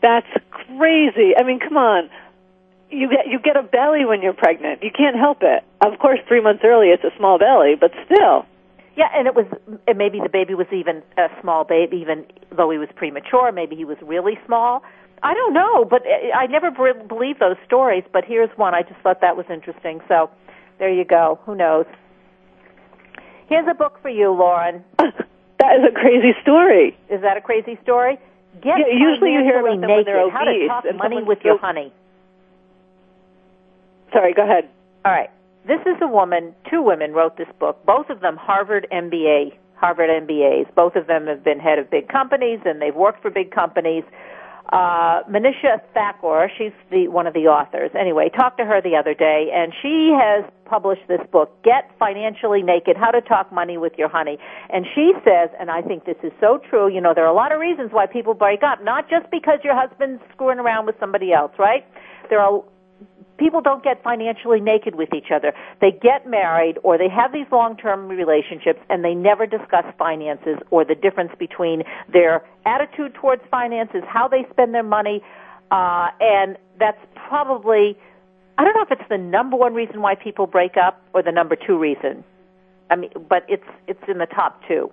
that's 0.04 0.28
crazy 0.52 1.32
i 1.38 1.44
mean 1.44 1.60
come 1.60 1.78
on 1.78 2.10
you 2.94 3.10
get 3.10 3.28
you 3.28 3.40
get 3.40 3.58
a 3.58 3.64
belly 3.64 4.06
when 4.06 4.22
you're 4.22 4.34
pregnant 4.34 4.84
you 4.84 4.92
can't 4.96 5.16
help 5.18 5.40
it 5.42 5.64
of 5.82 5.98
course 6.00 6.20
three 6.28 6.42
months 6.42 6.62
early 6.64 6.88
it's 6.90 7.04
a 7.04 7.12
small 7.18 7.38
belly 7.40 7.74
but 7.80 7.92
still 8.06 8.46
Yeah, 8.96 9.10
and 9.18 9.26
it 9.28 9.34
was 9.34 9.48
and 9.88 9.98
maybe 9.98 10.20
the 10.22 10.30
baby 10.30 10.54
was 10.54 10.68
even 10.72 11.02
a 11.18 11.28
small 11.42 11.64
baby, 11.64 11.98
even 11.98 12.26
though 12.56 12.70
he 12.70 12.78
was 12.78 12.90
premature. 12.96 13.52
Maybe 13.52 13.76
he 13.76 13.86
was 13.86 13.98
really 14.04 14.38
small. 14.46 14.84
I 15.24 15.34
don't 15.34 15.54
know, 15.54 15.84
but 15.84 16.04
I 16.36 16.46
never 16.46 16.70
be- 16.70 17.02
believe 17.08 17.40
those 17.40 17.58
stories. 17.66 18.04
But 18.14 18.24
here's 18.24 18.52
one. 18.56 18.76
I 18.76 18.84
just 18.84 19.00
thought 19.02 19.20
that 19.22 19.36
was 19.36 19.48
interesting. 19.50 20.00
So 20.08 20.30
there 20.78 20.94
you 20.94 21.06
go. 21.06 21.40
Who 21.46 21.56
knows? 21.56 21.88
Here's 23.50 23.68
a 23.68 23.74
book 23.74 23.98
for 24.02 24.10
you, 24.10 24.30
Lauren. 24.32 24.84
that 25.00 25.72
is 25.80 25.84
a 25.90 25.94
crazy 25.94 26.34
story 26.42 26.96
Is 27.10 27.22
that 27.22 27.36
a 27.38 27.42
crazy 27.42 27.78
story? 27.84 28.18
Get 28.62 28.78
Yeah, 28.78 28.94
usually 28.94 29.34
you 29.34 29.42
hear 29.42 29.60
about 29.60 29.82
them 29.82 29.90
when 29.90 29.90
naked. 29.90 30.08
they're 30.08 30.30
How 30.30 30.44
to 30.46 30.68
talk 30.68 30.86
and 30.86 30.98
money 30.98 31.24
with 31.24 31.40
your 31.44 31.58
honey. 31.58 31.92
Sorry 34.14 34.34
go 34.34 34.44
ahead 34.44 34.70
All 35.06 35.12
right. 35.12 35.30
This 35.66 35.80
is 35.86 35.96
a 36.02 36.08
woman, 36.08 36.54
two 36.70 36.82
women 36.82 37.14
wrote 37.14 37.38
this 37.38 37.48
book, 37.58 37.86
both 37.86 38.10
of 38.10 38.20
them 38.20 38.36
Harvard 38.36 38.86
MBA, 38.92 39.54
Harvard 39.76 40.10
MBAs. 40.10 40.74
Both 40.76 40.96
of 40.96 41.08
them 41.08 41.28
have 41.28 41.44
been 41.44 41.60
head 41.60 41.80
of 41.80 41.90
big 41.90 42.10
companies 42.10 42.60
and 42.66 42.82
they've 42.82 42.96
worked 42.96 43.22
for 43.22 43.30
big 43.30 43.52
companies. 43.52 44.04
Uh, 44.72 45.24
Manisha 45.30 45.80
Thakur, 45.94 46.50
she's 46.58 46.72
the, 46.90 47.08
one 47.08 47.28
of 47.28 47.34
the 47.34 47.48
authors. 47.48 47.92
Anyway, 47.98 48.30
talked 48.30 48.58
to 48.58 48.66
her 48.66 48.82
the 48.82 48.96
other 48.96 49.14
day 49.14 49.52
and 49.54 49.74
she 49.82 50.12
has 50.16 50.44
published 50.66 51.04
this 51.08 51.22
book, 51.32 51.52
Get 51.64 51.92
Financially 52.00 52.62
Naked, 52.62 52.98
How 52.98 53.12
to 53.12 53.22
Talk 53.22 53.52
Money 53.52 53.78
with 53.78 53.94
Your 53.98 54.10
Honey. 54.10 54.38
And 54.70 54.86
she 54.96 55.14
says, 55.24 55.50
and 55.60 55.70
I 55.70 55.82
think 55.82 56.06
this 56.06 56.18
is 56.24 56.32
so 56.42 56.60
true, 56.70 56.88
you 56.88 57.00
know, 57.00 57.14
there 57.14 57.26
are 57.26 57.32
a 57.32 57.36
lot 57.36 57.52
of 57.54 57.60
reasons 57.60 57.92
why 57.92 58.06
people 58.06 58.34
break 58.34 58.64
up, 58.64 58.84
not 58.84 59.10
just 59.10 59.30
because 59.32 59.60
your 59.64 59.76
husband's 59.76 60.22
screwing 60.34 60.60
around 60.60 60.88
with 60.88 60.96
somebody 61.00 61.32
else, 61.32 61.52
right? 61.60 61.86
There 62.30 62.40
are 62.40 62.64
people 63.44 63.60
don't 63.60 63.84
get 63.84 64.02
financially 64.02 64.62
naked 64.62 64.96
with 64.96 65.14
each 65.14 65.30
other. 65.36 65.52
They 65.82 65.92
get 65.92 66.26
married 66.26 66.78
or 66.84 66.98
they 66.98 67.10
have 67.10 67.34
these 67.34 67.46
long-term 67.52 68.08
relationships 68.08 68.80
and 68.90 69.04
they 69.04 69.14
never 69.14 69.46
discuss 69.46 69.84
finances 69.98 70.58
or 70.72 70.86
the 70.86 70.96
difference 70.96 71.32
between 71.38 71.84
their 72.12 72.42
attitude 72.66 73.16
towards 73.16 73.42
finances, 73.52 74.02
how 74.08 74.30
they 74.30 74.46
spend 74.50 74.74
their 74.74 74.88
money, 75.00 75.22
uh, 75.72 76.08
and 76.22 76.58
that's 76.80 77.04
probably, 77.28 77.98
I 78.58 78.64
don't 78.64 78.76
know 78.76 78.84
if 78.84 78.92
it's 78.92 79.10
the 79.10 79.18
number 79.18 79.58
one 79.58 79.74
reason 79.74 80.02
why 80.02 80.16
people 80.16 80.48
break 80.48 80.78
up 80.78 81.02
or 81.14 81.22
the 81.22 81.32
number 81.32 81.58
two 81.58 81.78
reason. 81.78 82.24
I 82.90 82.96
mean, 82.96 83.10
but 83.28 83.44
it's, 83.50 83.68
it's 83.88 84.04
in 84.08 84.20
the 84.20 84.28
top 84.28 84.62
two. 84.70 84.90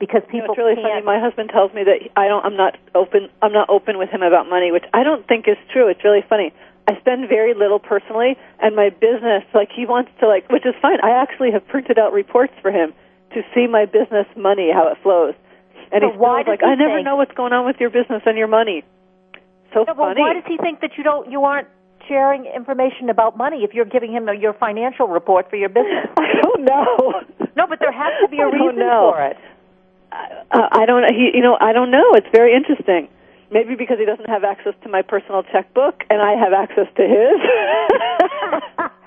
Because 0.00 0.22
You 0.32 0.42
know, 0.42 0.50
people 0.50 0.54
it's 0.54 0.58
really 0.58 0.74
can't, 0.74 1.04
funny. 1.04 1.06
My 1.06 1.20
husband 1.20 1.50
tells 1.54 1.72
me 1.72 1.84
that 1.84 2.10
I 2.16 2.26
don't. 2.26 2.44
I'm 2.44 2.56
not 2.56 2.74
open. 2.92 3.28
I'm 3.40 3.52
not 3.52 3.70
open 3.70 3.98
with 3.98 4.10
him 4.10 4.22
about 4.22 4.50
money, 4.50 4.72
which 4.72 4.82
I 4.92 5.04
don't 5.04 5.22
think 5.28 5.46
is 5.46 5.54
true. 5.72 5.86
It's 5.86 6.02
really 6.02 6.24
funny. 6.28 6.52
I 6.88 6.98
spend 7.00 7.28
very 7.28 7.54
little 7.54 7.78
personally, 7.78 8.36
and 8.60 8.74
my 8.74 8.90
business, 8.90 9.44
like 9.54 9.70
he 9.74 9.86
wants 9.86 10.10
to, 10.20 10.26
like, 10.28 10.48
which 10.50 10.66
is 10.66 10.74
fine. 10.82 10.98
I 11.02 11.10
actually 11.10 11.52
have 11.52 11.66
printed 11.68 11.98
out 11.98 12.12
reports 12.12 12.52
for 12.60 12.70
him 12.70 12.92
to 13.34 13.42
see 13.54 13.66
my 13.66 13.86
business 13.86 14.26
money 14.36 14.70
how 14.72 14.88
it 14.88 14.98
flows, 15.02 15.34
and 15.92 16.02
So 16.02 16.10
he's 16.10 16.18
why 16.18 16.42
like, 16.46 16.60
he 16.60 16.66
I 16.66 16.74
never 16.74 16.96
think- 16.96 17.04
know 17.06 17.16
what's 17.16 17.32
going 17.32 17.52
on 17.52 17.64
with 17.66 17.76
your 17.80 17.90
business 17.90 18.22
and 18.26 18.36
your 18.36 18.48
money. 18.48 18.82
So 19.72 19.84
well, 19.86 19.94
funny. 19.96 20.20
why 20.20 20.34
does 20.34 20.44
he 20.46 20.58
think 20.58 20.80
that 20.80 20.98
you 20.98 21.04
don't, 21.04 21.30
you 21.30 21.44
aren't 21.44 21.68
sharing 22.08 22.44
information 22.46 23.08
about 23.08 23.38
money 23.38 23.62
if 23.64 23.72
you're 23.72 23.86
giving 23.86 24.12
him 24.12 24.28
your 24.38 24.52
financial 24.52 25.06
report 25.08 25.48
for 25.48 25.56
your 25.56 25.70
business? 25.70 26.08
I 26.18 26.28
don't 26.42 26.64
know. 26.64 27.22
No, 27.56 27.66
but 27.66 27.78
there 27.80 27.92
has 27.92 28.12
to 28.22 28.28
be 28.28 28.38
a 28.38 28.46
reason 28.52 28.76
know. 28.76 29.12
for 29.14 29.22
it. 29.24 29.36
Uh, 30.12 30.68
I 30.72 30.84
don't. 30.84 31.04
He, 31.14 31.30
you 31.32 31.42
know, 31.42 31.56
I 31.58 31.72
don't 31.72 31.90
know. 31.90 32.12
It's 32.14 32.26
very 32.34 32.52
interesting. 32.54 33.08
Maybe 33.52 33.74
because 33.76 33.98
he 33.98 34.06
doesn't 34.06 34.28
have 34.28 34.44
access 34.44 34.74
to 34.82 34.88
my 34.88 35.02
personal 35.02 35.42
checkbook, 35.44 36.04
and 36.08 36.22
I 36.22 36.32
have 36.32 36.52
access 36.52 36.88
to 36.96 37.02
his. 37.04 37.38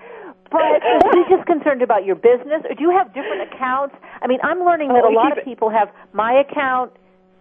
But 0.52 0.78
is 0.78 1.28
he 1.28 1.36
just 1.36 1.46
concerned 1.48 1.82
about 1.82 2.06
your 2.06 2.16
business, 2.16 2.64
or 2.70 2.76
do 2.76 2.84
you 2.84 2.92
have 2.92 3.14
different 3.14 3.52
accounts? 3.52 3.96
I 4.22 4.28
mean, 4.28 4.40
I'm 4.44 4.64
learning 4.64 4.90
that 4.90 5.04
Oh, 5.04 5.12
a 5.12 5.14
lot 5.14 5.38
of 5.38 5.44
people 5.44 5.70
have 5.70 5.90
my 6.14 6.32
account, 6.32 6.92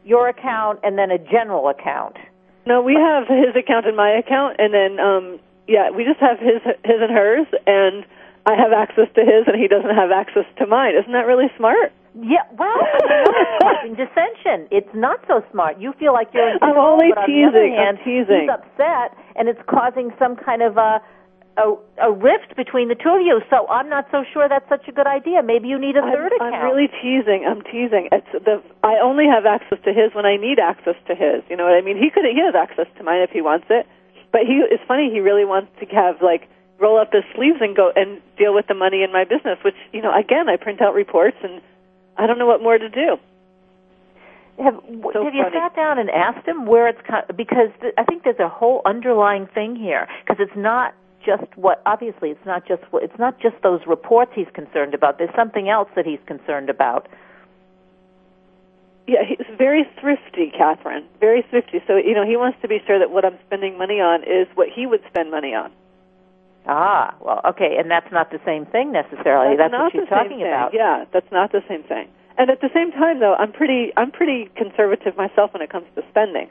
your 0.04 0.28
account, 0.28 0.80
and 0.82 0.98
then 0.98 1.10
a 1.12 1.18
general 1.18 1.68
account. 1.68 2.16
No, 2.66 2.80
we 2.82 2.94
have 2.94 3.28
his 3.28 3.54
account 3.54 3.86
and 3.86 3.96
my 3.96 4.10
account, 4.10 4.56
and 4.58 4.72
then 4.74 4.98
um, 4.98 5.38
yeah, 5.68 5.90
we 5.90 6.04
just 6.04 6.18
have 6.18 6.38
his 6.40 6.62
his 6.82 6.98
and 7.00 7.12
hers, 7.12 7.46
and 7.66 8.04
I 8.46 8.56
have 8.56 8.72
access 8.72 9.06
to 9.14 9.20
his, 9.20 9.46
and 9.46 9.60
he 9.60 9.68
doesn't 9.68 9.94
have 9.94 10.10
access 10.10 10.46
to 10.58 10.66
mine. 10.66 10.94
Isn't 10.96 11.12
that 11.12 11.26
really 11.26 11.52
smart? 11.56 11.92
Yeah, 12.14 12.46
well, 12.54 12.78
causing 13.60 13.98
dissension. 13.98 14.70
It's 14.70 14.90
not 14.94 15.18
so 15.26 15.42
smart. 15.50 15.80
You 15.82 15.92
feel 15.98 16.12
like 16.12 16.30
you're 16.32 16.46
in 16.46 16.62
I'm 16.62 16.78
control, 16.78 16.94
only 16.94 17.10
but 17.10 17.26
on 17.26 17.26
teasing. 17.26 17.42
the 17.42 17.50
other 17.50 17.66
hand, 17.74 17.98
I'm 17.98 18.04
teasing. 18.06 18.46
he's 18.46 18.54
upset, 18.54 19.18
and 19.34 19.48
it's 19.50 19.58
causing 19.66 20.14
some 20.14 20.38
kind 20.38 20.62
of 20.62 20.78
a, 20.78 21.02
a 21.58 21.74
a 22.06 22.10
rift 22.14 22.54
between 22.54 22.86
the 22.86 22.94
two 22.94 23.10
of 23.18 23.22
you. 23.26 23.42
So 23.50 23.66
I'm 23.66 23.90
not 23.90 24.06
so 24.14 24.22
sure 24.30 24.46
that's 24.46 24.68
such 24.70 24.86
a 24.86 24.94
good 24.94 25.10
idea. 25.10 25.42
Maybe 25.42 25.66
you 25.66 25.78
need 25.78 25.98
a 25.98 26.06
I'm, 26.06 26.14
third 26.14 26.30
account. 26.38 26.54
I'm 26.54 26.70
really 26.70 26.86
teasing. 27.02 27.42
I'm 27.50 27.66
teasing. 27.66 28.06
It's 28.14 28.30
the 28.30 28.62
I 28.86 29.02
only 29.02 29.26
have 29.26 29.42
access 29.42 29.82
to 29.82 29.90
his 29.90 30.14
when 30.14 30.22
I 30.26 30.38
need 30.38 30.62
access 30.62 30.94
to 31.10 31.18
his. 31.18 31.42
You 31.50 31.58
know 31.58 31.66
what 31.66 31.74
I 31.74 31.82
mean? 31.82 31.98
He 31.98 32.14
could 32.14 32.22
he 32.30 32.38
has 32.38 32.54
access 32.54 32.86
to 32.98 33.02
mine 33.02 33.26
if 33.26 33.30
he 33.34 33.42
wants 33.42 33.66
it. 33.74 33.90
But 34.30 34.46
he 34.46 34.62
it's 34.70 34.82
funny. 34.86 35.10
He 35.10 35.18
really 35.18 35.44
wants 35.44 35.74
to 35.82 35.86
have 35.90 36.22
like 36.22 36.46
roll 36.78 36.94
up 36.98 37.10
his 37.10 37.26
sleeves 37.34 37.58
and 37.58 37.74
go 37.74 37.90
and 37.94 38.22
deal 38.38 38.54
with 38.54 38.66
the 38.70 38.74
money 38.74 39.02
in 39.02 39.10
my 39.10 39.24
business. 39.26 39.58
Which 39.66 39.78
you 39.90 40.02
know, 40.02 40.14
again, 40.14 40.48
I 40.48 40.54
print 40.56 40.78
out 40.82 40.94
reports 40.94 41.38
and 41.42 41.58
I 42.16 42.26
don't 42.26 42.38
know 42.38 42.46
what 42.46 42.62
more 42.62 42.78
to 42.78 42.88
do. 42.88 43.16
Have, 44.62 44.80
So 45.12 45.24
have 45.24 45.34
you 45.34 45.44
sat 45.52 45.74
down 45.74 45.98
and 45.98 46.08
asked 46.10 46.46
him 46.46 46.66
where 46.66 46.86
it's 46.86 47.00
co- 47.08 47.24
because 47.34 47.70
th- 47.80 47.94
I 47.98 48.04
think 48.04 48.22
there's 48.22 48.38
a 48.38 48.48
whole 48.48 48.82
underlying 48.84 49.48
thing 49.48 49.74
here 49.74 50.06
because 50.24 50.36
it's 50.38 50.56
not 50.56 50.94
just 51.26 51.44
what 51.56 51.82
obviously 51.86 52.30
it's 52.30 52.46
not 52.46 52.66
just 52.66 52.82
what 52.90 53.02
it's 53.02 53.18
not 53.18 53.40
just 53.40 53.56
those 53.62 53.80
reports 53.86 54.30
he's 54.34 54.50
concerned 54.54 54.94
about. 54.94 55.18
There's 55.18 55.34
something 55.34 55.68
else 55.68 55.88
that 55.96 56.06
he's 56.06 56.20
concerned 56.26 56.70
about. 56.70 57.08
Yeah, 59.08 59.24
he's 59.26 59.44
very 59.58 59.84
thrifty, 60.00 60.52
Kathryn. 60.56 61.04
Very 61.18 61.42
thrifty. 61.50 61.82
So 61.86 61.96
you 61.96 62.14
know, 62.14 62.24
he 62.24 62.36
wants 62.36 62.58
to 62.62 62.68
be 62.68 62.80
sure 62.86 63.00
that 63.00 63.10
what 63.10 63.24
I'm 63.24 63.38
spending 63.46 63.76
money 63.76 64.00
on 64.00 64.22
is 64.22 64.46
what 64.54 64.68
he 64.68 64.86
would 64.86 65.02
spend 65.08 65.32
money 65.32 65.52
on. 65.52 65.72
Ah, 66.66 67.14
well, 67.20 67.40
okay, 67.44 67.76
and 67.78 67.90
that's 67.90 68.10
not 68.10 68.30
the 68.30 68.40
same 68.44 68.64
thing 68.66 68.90
necessarily. 68.92 69.56
That's, 69.56 69.70
not 69.70 69.84
what 69.84 69.92
she's 69.92 70.00
the 70.02 70.06
same 70.06 70.24
talking 70.24 70.38
thing. 70.38 70.46
about. 70.46 70.72
Yeah, 70.72 71.04
that's 71.12 71.30
not 71.30 71.52
the 71.52 71.62
same 71.68 71.82
thing. 71.82 72.08
And 72.38 72.50
at 72.50 72.60
the 72.60 72.70
same 72.74 72.90
time, 72.90 73.20
though, 73.20 73.34
I'm 73.34 73.52
pretty 73.52 73.92
I'm 73.96 74.10
pretty 74.10 74.50
conservative 74.56 75.16
myself 75.16 75.52
when 75.52 75.62
it 75.62 75.70
comes 75.70 75.86
to 75.94 76.02
spending. 76.10 76.48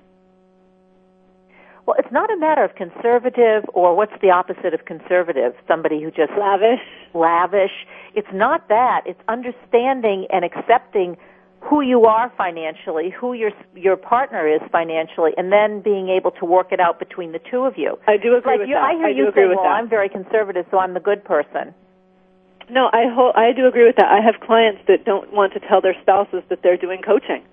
Well, 1.86 1.98
it's 2.00 2.12
not 2.12 2.32
a 2.32 2.38
matter 2.38 2.63
of 2.63 2.75
conservative 2.75 3.65
or 3.74 3.93
what's 3.96 4.13
the 4.22 4.29
opposite 4.29 4.74
of 4.74 4.86
conservative? 4.86 5.53
Somebody 5.67 6.01
who 6.01 6.12
just 6.12 6.32
Lavish. 6.39 6.79
lavish. 7.13 7.86
It's 8.15 8.32
not 8.34 8.70
that. 8.70 9.01
It's 9.05 9.20
understanding 9.27 10.27
and 10.32 10.46
accepting 10.46 11.17
who 11.70 11.82
you 11.82 12.05
are 12.05 12.32
financially, 12.38 13.10
who 13.10 13.34
your 13.34 13.51
your 13.75 13.96
partner 13.96 14.48
is 14.48 14.62
financially, 14.72 15.32
and 15.38 15.51
then 15.51 15.82
being 15.82 16.10
able 16.10 16.32
to 16.32 16.46
work 16.46 16.72
it 16.72 16.79
out 16.79 17.00
between 17.00 17.32
the 17.32 17.39
two 17.39 17.63
of 17.63 17.77
you. 17.77 17.98
I 18.08 18.17
do 18.17 18.36
agree 18.36 18.53
like 18.53 18.60
with 18.60 18.70
you, 18.70 18.75
that. 18.75 18.84
I 18.84 18.93
hear 18.96 19.13
do 19.13 19.15
you 19.15 19.32
say, 19.34 19.46
"Well, 19.46 19.63
that. 19.63 19.70
I'm 19.70 19.89
very 19.89 20.10
conservative, 20.10 20.65
so 20.72 20.79
I'm 20.79 20.93
the 20.93 21.00
good 21.00 21.24
person." 21.24 21.74
No, 22.70 22.89
I 22.91 23.08
ho- 23.08 23.34
I 23.36 23.53
do 23.53 23.65
agree 23.67 23.86
with 23.86 23.96
that. 23.98 24.12
I 24.12 24.22
have 24.22 24.39
clients 24.39 24.82
that 24.88 25.05
don't 25.05 25.32
want 25.32 25.53
to 25.53 25.60
tell 25.60 25.82
their 25.82 25.96
spouses 26.01 26.43
that 26.50 26.62
they're 26.63 26.77
doing 26.77 27.01
coaching, 27.01 27.43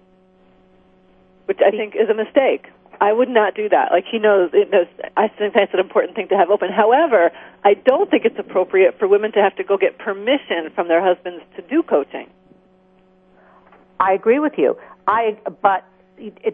which 1.47 1.59
I 1.65 1.71
think 1.71 1.95
is 1.95 2.09
a 2.11 2.15
mistake. 2.15 2.67
I 3.01 3.13
would 3.13 3.29
not 3.31 3.55
do 3.55 3.69
that. 3.71 3.93
Like 3.93 4.05
he 4.11 4.19
knows, 4.19 4.51
it 4.53 4.71
knows. 4.71 4.87
I 5.17 5.29
think 5.29 5.55
that's 5.55 5.73
an 5.73 5.81
important 5.81 6.15
thing 6.17 6.29
to 6.29 6.37
have 6.37 6.51
open. 6.51 6.71
However, 6.71 7.31
I 7.65 7.75
don't 7.75 8.11
think 8.11 8.25
it's 8.25 8.39
appropriate 8.39 8.99
for 8.99 9.09
women 9.09 9.33
to 9.33 9.41
have 9.41 9.57
to 9.57 9.65
go 9.65 9.79
get 9.79 9.99
permission 9.99 10.71
from 10.75 10.89
their 10.89 11.03
husbands 11.03 11.43
to 11.57 11.63
do 11.63 11.83
coaching. 11.83 12.29
I 14.01 14.13
agree 14.15 14.39
with 14.39 14.55
you. 14.57 14.77
I 15.07 15.37
but 15.63 15.85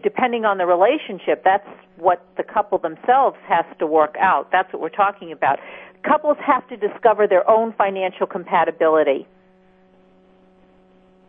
depending 0.03 0.45
on 0.45 0.57
the 0.57 0.65
relationship, 0.65 1.43
that's 1.43 1.67
what 1.97 2.23
the 2.37 2.43
couple 2.43 2.77
themselves 2.77 3.37
has 3.47 3.65
to 3.79 3.87
work 3.87 4.15
out. 4.19 4.51
That's 4.51 4.71
what 4.71 4.81
we're 4.81 4.89
talking 4.89 5.31
about. 5.31 5.59
Couples 6.03 6.37
have 6.45 6.67
to 6.69 6.77
discover 6.77 7.27
their 7.27 7.49
own 7.49 7.73
financial 7.73 8.27
compatibility. 8.27 9.27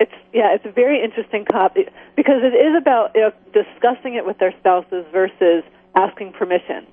It's 0.00 0.12
yeah, 0.32 0.54
it's 0.54 0.66
a 0.66 0.72
very 0.72 1.02
interesting 1.02 1.44
topic 1.46 1.88
because 2.16 2.42
it 2.42 2.54
is 2.54 2.76
about 2.76 3.12
you 3.14 3.22
know, 3.22 3.32
discussing 3.52 4.14
it 4.14 4.26
with 4.26 4.38
their 4.38 4.54
spouses 4.60 5.04
versus 5.12 5.64
asking 5.94 6.32
permission. 6.32 6.86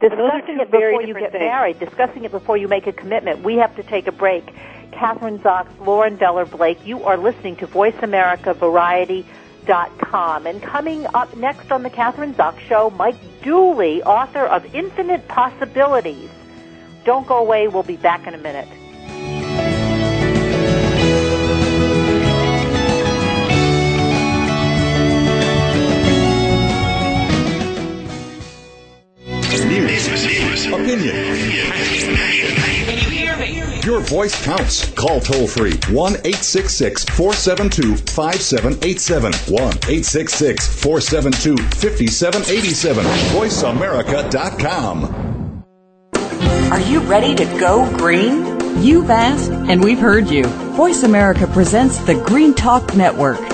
Discussing 0.00 0.60
it 0.60 0.70
before 0.70 1.02
you 1.02 1.14
get 1.14 1.32
things. 1.32 1.40
married, 1.40 1.78
discussing 1.78 2.24
it 2.24 2.30
before 2.30 2.56
you 2.56 2.68
make 2.68 2.86
a 2.86 2.92
commitment. 2.92 3.42
We 3.42 3.56
have 3.56 3.74
to 3.76 3.82
take 3.82 4.06
a 4.06 4.12
break. 4.12 4.46
Kathryn 4.92 5.38
Zox, 5.40 5.66
Lauren 5.84 6.16
Beller 6.16 6.44
Blake, 6.44 6.84
you 6.86 7.04
are 7.04 7.16
listening 7.16 7.56
to 7.56 7.66
Voice 7.66 7.96
America 8.02 8.54
Variety. 8.54 9.26
Dot 9.66 9.96
com. 9.98 10.46
And 10.46 10.60
coming 10.60 11.06
up 11.14 11.34
next 11.38 11.72
on 11.72 11.82
the 11.82 11.88
Kathryn 11.88 12.34
Zox 12.34 12.58
Show, 12.68 12.90
Mike 12.90 13.16
Dooley, 13.42 14.02
author 14.02 14.44
of 14.44 14.74
Infinite 14.74 15.26
Possibilities. 15.26 16.28
Don't 17.06 17.26
go 17.26 17.38
away. 17.38 17.68
We'll 17.68 17.82
be 17.82 17.96
back 17.96 18.26
in 18.26 18.34
a 18.34 18.36
minute. 18.36 18.68
Opinion. 30.74 31.14
Your 33.84 34.00
voice 34.00 34.42
counts. 34.42 34.90
Call 34.92 35.20
toll 35.20 35.46
free 35.46 35.74
1 35.90 36.12
866 36.12 37.04
472 37.04 37.96
5787. 37.96 39.32
1 39.32 39.60
866 39.60 40.82
472 40.82 41.56
5787. 41.56 43.04
VoiceAmerica.com. 43.04 45.62
Are 46.72 46.80
you 46.80 47.00
ready 47.00 47.34
to 47.34 47.44
go 47.60 47.86
green? 47.98 48.58
You've 48.82 49.10
asked, 49.10 49.50
and 49.50 49.84
we've 49.84 49.98
heard 49.98 50.28
you. 50.28 50.44
Voice 50.74 51.02
America 51.02 51.46
presents 51.46 51.98
the 51.98 52.14
Green 52.14 52.54
Talk 52.54 52.96
Network. 52.96 53.53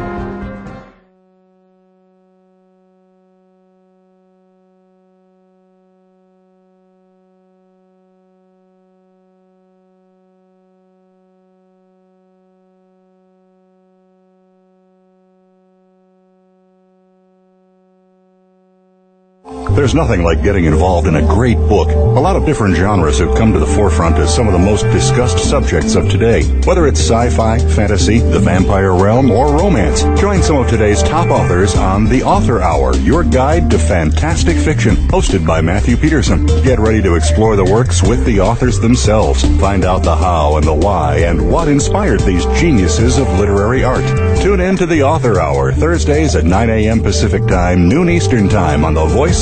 There's 19.81 19.95
nothing 19.95 20.21
like 20.21 20.43
getting 20.43 20.65
involved 20.65 21.07
in 21.07 21.15
a 21.15 21.23
great 21.23 21.57
book. 21.57 21.89
A 21.89 22.19
lot 22.19 22.35
of 22.35 22.45
different 22.45 22.75
genres 22.75 23.17
have 23.17 23.35
come 23.35 23.51
to 23.51 23.57
the 23.57 23.65
forefront 23.65 24.15
as 24.17 24.31
some 24.31 24.45
of 24.45 24.53
the 24.53 24.59
most 24.59 24.83
discussed 24.83 25.39
subjects 25.39 25.95
of 25.95 26.07
today. 26.07 26.43
Whether 26.65 26.85
it's 26.85 26.99
sci-fi, 26.99 27.57
fantasy, 27.57 28.19
the 28.19 28.37
vampire 28.37 28.93
realm, 28.93 29.31
or 29.31 29.47
romance, 29.57 30.03
join 30.21 30.43
some 30.43 30.57
of 30.57 30.69
today's 30.69 31.01
top 31.01 31.31
authors 31.31 31.75
on 31.75 32.05
The 32.05 32.21
Author 32.21 32.61
Hour, 32.61 32.95
your 32.97 33.23
guide 33.23 33.71
to 33.71 33.79
fantastic 33.79 34.55
fiction, 34.55 34.97
hosted 35.07 35.47
by 35.47 35.61
Matthew 35.61 35.97
Peterson. 35.97 36.45
Get 36.61 36.77
ready 36.77 37.01
to 37.01 37.15
explore 37.15 37.55
the 37.55 37.65
works 37.65 38.03
with 38.03 38.23
the 38.23 38.39
authors 38.39 38.79
themselves. 38.79 39.41
Find 39.59 39.83
out 39.83 40.03
the 40.03 40.15
how 40.15 40.57
and 40.57 40.63
the 40.63 40.75
why 40.75 41.21
and 41.25 41.51
what 41.51 41.67
inspired 41.67 42.19
these 42.19 42.45
geniuses 42.61 43.17
of 43.17 43.27
literary 43.39 43.83
art. 43.83 44.05
Tune 44.43 44.59
in 44.59 44.77
to 44.77 44.85
The 44.85 45.01
Author 45.01 45.39
Hour, 45.39 45.71
Thursdays 45.71 46.35
at 46.35 46.45
9 46.45 46.69
a.m. 46.69 47.01
Pacific 47.01 47.47
Time, 47.47 47.89
noon 47.89 48.11
Eastern 48.11 48.47
Time 48.47 48.85
on 48.85 48.93
the 48.93 49.05
Voice 49.05 49.41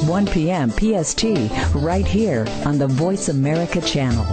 1 0.03 0.27
p.m. 0.27 0.69
PST, 0.69 1.23
right 1.75 2.05
here 2.05 2.45
on 2.65 2.77
the 2.77 2.87
Voice 2.87 3.29
America 3.29 3.79
channel. 3.81 4.25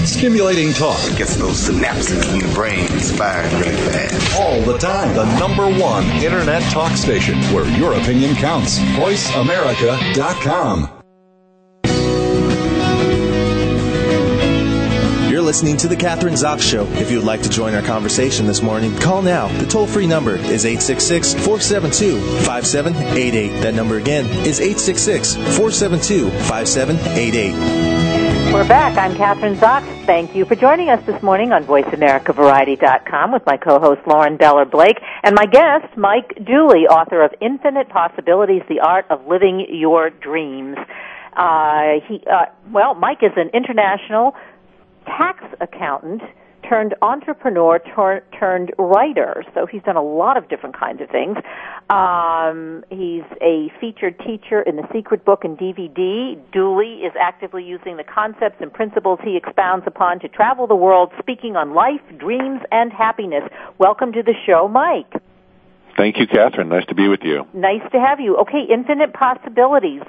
Stimulating 0.00 0.72
talk. 0.72 0.98
Gets 1.16 1.36
those 1.36 1.68
synapses 1.68 2.32
in 2.32 2.40
the 2.46 2.54
brain 2.54 2.86
firing 3.16 3.52
really 3.58 3.76
fast. 3.90 4.38
All 4.38 4.60
the 4.62 4.78
time. 4.78 5.14
The 5.14 5.26
number 5.38 5.68
one 5.80 6.04
internet 6.22 6.62
talk 6.72 6.92
station 6.92 7.38
where 7.54 7.66
your 7.78 7.94
opinion 7.94 8.34
counts. 8.36 8.78
VoiceAmerica.com. 8.78 10.99
listening 15.50 15.76
to 15.76 15.88
The 15.88 15.96
Kathryn 15.96 16.34
Zox 16.34 16.60
Show. 16.60 16.84
If 17.02 17.10
you 17.10 17.16
would 17.16 17.26
like 17.26 17.42
to 17.42 17.48
join 17.48 17.74
our 17.74 17.82
conversation 17.82 18.46
this 18.46 18.62
morning, 18.62 18.96
call 18.98 19.20
now. 19.20 19.48
The 19.58 19.66
toll 19.66 19.84
free 19.84 20.06
number 20.06 20.36
is 20.36 20.64
866 20.64 21.34
472 21.44 22.20
5788. 22.44 23.60
That 23.60 23.74
number 23.74 23.96
again 23.96 24.26
is 24.46 24.60
866 24.60 25.34
472 25.34 26.30
5788. 26.30 28.54
We're 28.54 28.68
back. 28.68 28.96
I'm 28.96 29.16
Kathryn 29.16 29.56
Zox. 29.56 30.06
Thank 30.06 30.36
you 30.36 30.44
for 30.44 30.54
joining 30.54 30.88
us 30.88 31.04
this 31.04 31.20
morning 31.20 31.50
on 31.50 31.64
VoiceAmericaVariety.com 31.64 33.32
with 33.32 33.44
my 33.44 33.56
co-host 33.56 34.02
Lauren 34.06 34.36
Beller 34.36 34.66
Blake 34.66 35.00
and 35.24 35.34
my 35.34 35.46
guest 35.46 35.96
Mike 35.96 36.32
Dooley, 36.46 36.86
author 36.86 37.24
of 37.24 37.34
Infinite 37.40 37.88
Possibilities: 37.88 38.62
The 38.68 38.78
Art 38.78 39.06
of 39.10 39.26
Living 39.26 39.66
Your 39.68 40.10
Dreams. 40.10 40.76
Uh, 41.36 41.94
he, 42.06 42.22
uh, 42.30 42.46
well, 42.70 42.94
Mike 42.94 43.22
is 43.22 43.32
an 43.34 43.50
international 43.52 44.36
tax 45.06 45.44
accountant 45.60 46.22
turned 46.68 46.94
entrepreneur 47.02 47.78
tur- 47.78 48.22
turned 48.38 48.72
writer. 48.78 49.44
So 49.54 49.66
he's 49.66 49.82
done 49.82 49.96
a 49.96 50.02
lot 50.02 50.36
of 50.36 50.48
different 50.48 50.78
kinds 50.78 51.00
of 51.00 51.08
things. 51.08 51.36
Um, 51.88 52.84
he's 52.90 53.24
a 53.42 53.72
featured 53.80 54.18
teacher 54.20 54.62
in 54.62 54.76
the 54.76 54.86
Secret 54.92 55.24
Book 55.24 55.44
and 55.44 55.58
DVD. 55.58 56.38
Dooley 56.52 57.02
is 57.02 57.12
actively 57.20 57.64
using 57.64 57.96
the 57.96 58.04
concepts 58.04 58.56
and 58.60 58.72
principles 58.72 59.18
he 59.24 59.36
expounds 59.36 59.86
upon 59.86 60.20
to 60.20 60.28
travel 60.28 60.66
the 60.66 60.76
world, 60.76 61.10
speaking 61.18 61.56
on 61.56 61.74
life, 61.74 62.02
dreams, 62.18 62.60
and 62.70 62.92
happiness. 62.92 63.42
Welcome 63.78 64.12
to 64.12 64.22
the 64.22 64.34
show, 64.46 64.68
Mike. 64.68 65.12
Thank 65.96 66.18
you, 66.18 66.26
Kathryn. 66.26 66.68
Nice 66.68 66.86
to 66.86 66.94
be 66.94 67.08
with 67.08 67.20
you. 67.22 67.44
Nice 67.52 67.82
to 67.92 67.98
have 68.00 68.20
you. 68.20 68.36
Okay, 68.38 68.64
Infinite 68.72 69.12
Possibilities. 69.12 70.02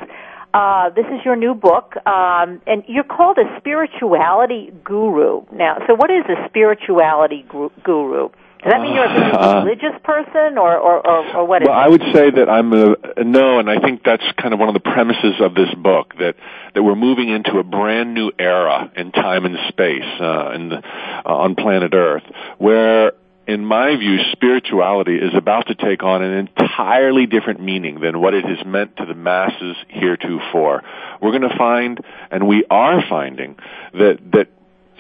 Uh, 0.54 0.90
this 0.90 1.06
is 1.06 1.24
your 1.24 1.36
new 1.36 1.54
book, 1.54 1.96
um, 2.06 2.62
and 2.68 2.84
you're 2.88 3.06
called 3.06 3.38
a 3.38 3.58
spirituality 3.58 4.72
guru. 4.84 5.44
Now, 5.54 5.78
so 5.88 5.96
what 5.96 6.12
is 6.12 6.26
a 6.28 6.48
spirituality 6.50 7.46
guru? 7.84 8.30
Does 8.64 8.74
that 8.74 8.82
mean 8.82 8.94
you're 8.94 9.06
a 9.06 9.40
uh, 9.40 9.64
religious 9.64 10.00
person, 10.04 10.60
or, 10.60 10.78
or, 10.78 11.08
or, 11.08 11.38
or 11.38 11.46
what? 11.46 11.64
Well, 11.64 11.74
I 11.74 11.88
would 11.88 12.04
say 12.14 12.30
that 12.30 12.48
I'm 12.48 12.72
a 12.74 13.24
no, 13.24 13.58
and 13.58 13.68
I 13.68 13.80
think 13.80 14.04
that's 14.04 14.24
kind 14.40 14.54
of 14.54 14.60
one 14.60 14.70
of 14.70 14.76
the 14.76 14.82
premises 14.82 15.40
of 15.40 15.56
this 15.56 15.74
book 15.74 16.14
that 16.20 16.36
that 16.76 16.84
we're 16.84 16.96
moving 16.96 17.30
into 17.30 17.58
a 17.58 17.64
brand 17.64 18.14
new 18.14 18.32
era 18.38 18.92
in 18.96 19.12
time 19.14 19.46
and 19.46 19.58
space 19.70 20.06
uh, 20.20 20.52
and 20.54 20.74
uh, 20.74 20.82
on 21.26 21.56
planet 21.56 21.96
Earth, 21.96 22.24
where 22.60 23.14
in 23.52 23.66
my 23.66 23.98
view, 23.98 24.18
spirituality 24.32 25.18
is 25.18 25.34
about 25.36 25.68
to 25.68 25.76
take 25.76 26.04
on 26.04 26.24
an 26.24 26.48
entirely 26.58 27.26
different 27.26 27.60
meaning 27.60 28.00
than 28.00 28.22
what 28.22 28.34
it 28.34 28.46
has 28.46 28.66
meant 28.66 28.96
to 28.98 29.06
the 29.06 29.14
masses 29.14 29.76
heretofore. 29.90 30.84
We're 31.22 31.38
going 31.38 31.50
to 31.50 31.58
find, 31.58 32.00
and 32.32 32.48
we 32.48 32.64
are 32.70 33.04
finding, 33.10 33.58
that, 33.94 34.20
that 34.32 34.48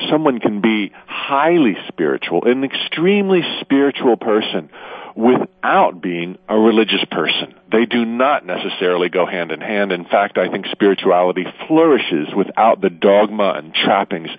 someone 0.09 0.39
can 0.39 0.59
be 0.59 0.91
highly 1.07 1.77
spiritual, 1.87 2.43
an 2.43 2.65
extremely 2.65 3.41
spiritual 3.61 4.17
person, 4.17 4.69
without 5.15 6.01
being 6.01 6.37
a 6.47 6.57
religious 6.57 7.03
person. 7.09 7.53
They 7.71 7.85
do 7.85 8.05
not 8.05 8.45
necessarily 8.45 9.09
go 9.09 9.25
hand 9.25 9.51
in 9.51 9.61
hand. 9.61 9.91
In 9.91 10.05
fact, 10.05 10.37
I 10.37 10.49
think 10.49 10.65
spirituality 10.71 11.45
flourishes 11.67 12.33
without 12.35 12.81
the 12.81 12.89
dogma 12.89 13.53
and 13.55 13.73
trappings 13.73 14.29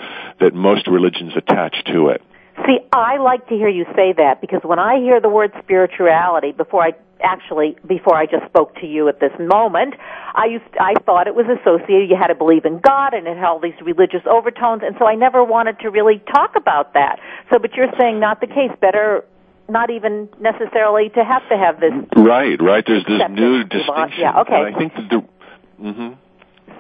that 0.41 0.55
most 0.55 0.87
religions 0.87 1.33
attach 1.37 1.77
to 1.87 2.09
it. 2.09 2.23
See, 2.67 2.79
I 2.93 3.17
like 3.17 3.49
to 3.49 3.55
hear 3.55 3.69
you 3.69 3.85
say 3.97 4.13
that 4.17 4.41
because 4.41 4.61
when 4.63 4.79
I 4.79 4.99
hear 4.99 5.21
the 5.21 5.29
word 5.29 5.53
spirituality, 5.63 6.53
before 6.53 6.83
I 6.83 6.93
actually 7.23 7.77
before 7.87 8.15
I 8.15 8.27
just 8.27 8.45
spoke 8.47 8.75
to 8.77 8.87
you 8.87 9.09
at 9.09 9.21
this 9.21 9.33
moment, 9.39 9.95
I 10.35 10.47
used 10.47 10.65
I 10.79 10.95
thought 11.07 11.27
it 11.27 11.35
was 11.35 11.47
associated. 11.47 12.11
You 12.11 12.17
had 12.17 12.29
to 12.29 12.35
believe 12.35 12.65
in 12.65 12.79
God, 12.79 13.15
and 13.15 13.27
it 13.27 13.37
had 13.37 13.47
all 13.47 13.61
these 13.61 13.81
religious 13.83 14.23
overtones, 14.29 14.83
and 14.85 14.95
so 14.99 15.07
I 15.07 15.15
never 15.15 15.43
wanted 15.43 15.81
to 15.81 15.91
really 15.91 16.23
talk 16.33 16.55
about 16.55 16.93
that. 16.95 17.21
So, 17.51 17.59
but 17.59 17.75
you're 17.75 17.93
saying 17.99 18.21
not 18.21 18.41
the 18.41 18.47
case. 18.47 18.71
Better 18.81 19.25
not 19.69 19.91
even 19.91 20.29
necessarily 20.39 21.09
to 21.11 21.25
have 21.25 21.49
to 21.49 21.57
have 21.57 21.81
this. 21.81 21.93
Right, 22.15 22.61
right. 22.61 22.85
There's 22.87 23.07
this 23.07 23.23
new 23.31 23.65
distinction. 23.65 24.21
Yeah, 24.21 24.41
okay. 24.41 24.67
And 24.67 24.75
I 24.75 24.79
think 24.79 24.95
that 24.95 25.09
the. 25.09 25.25
Mm-hmm 25.83 26.22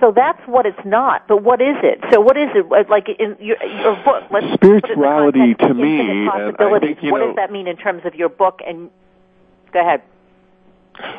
so 0.00 0.12
that's 0.14 0.40
what 0.46 0.66
it's 0.66 0.84
not. 0.84 1.28
But 1.28 1.42
what 1.42 1.60
is 1.60 1.76
it? 1.82 2.00
So 2.12 2.20
what 2.20 2.36
is 2.36 2.48
it? 2.54 2.88
Like 2.88 3.08
in 3.08 3.36
your, 3.40 3.62
your 3.64 3.96
book, 4.04 4.24
let's 4.30 4.52
spirituality 4.54 5.54
to 5.54 5.74
me. 5.74 6.28
Possibilities. 6.28 6.96
Think, 7.00 7.12
what 7.12 7.20
know, 7.20 7.26
does 7.28 7.36
that 7.36 7.50
mean 7.50 7.66
in 7.66 7.76
terms 7.76 8.02
of 8.04 8.14
your 8.14 8.28
book? 8.28 8.60
And 8.66 8.90
go 9.72 9.80
ahead. 9.80 10.02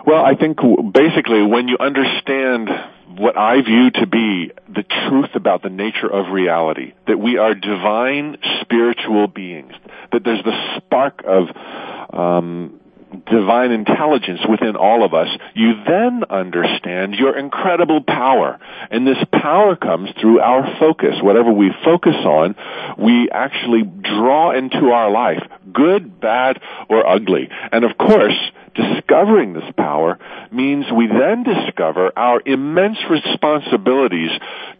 Well, 0.05 0.23
I 0.23 0.35
think 0.35 0.59
basically 0.93 1.41
when 1.41 1.67
you 1.67 1.77
understand 1.79 2.69
what 3.17 3.37
I 3.37 3.61
view 3.61 3.91
to 3.91 4.07
be 4.07 4.51
the 4.67 4.83
truth 4.83 5.31
about 5.35 5.63
the 5.63 5.69
nature 5.69 6.11
of 6.11 6.31
reality, 6.31 6.93
that 7.07 7.19
we 7.19 7.37
are 7.37 7.53
divine 7.53 8.37
spiritual 8.61 9.27
beings, 9.27 9.73
that 10.11 10.23
there's 10.23 10.43
the 10.43 10.77
spark 10.77 11.23
of 11.25 11.47
um, 12.13 12.79
divine 13.29 13.71
intelligence 13.71 14.41
within 14.49 14.75
all 14.75 15.03
of 15.03 15.13
us, 15.13 15.27
you 15.53 15.73
then 15.85 16.23
understand 16.29 17.15
your 17.15 17.37
incredible 17.37 18.01
power. 18.01 18.59
And 18.91 19.07
this 19.07 19.23
power 19.31 19.75
comes 19.75 20.09
through 20.19 20.39
our 20.39 20.77
focus. 20.79 21.15
Whatever 21.21 21.51
we 21.51 21.71
focus 21.83 22.15
on, 22.15 22.55
we 22.97 23.29
actually 23.31 23.83
draw 23.83 24.51
into 24.51 24.91
our 24.91 25.11
life, 25.11 25.43
good, 25.71 26.19
bad, 26.19 26.61
or 26.89 27.07
ugly. 27.07 27.49
And 27.71 27.83
of 27.83 27.97
course, 27.97 28.37
discovering 28.75 29.53
this 29.53 29.71
power 29.77 30.19
means 30.51 30.85
we 30.91 31.07
then 31.07 31.43
discover 31.43 32.11
our 32.17 32.41
immense 32.45 32.97
responsibilities 33.09 34.31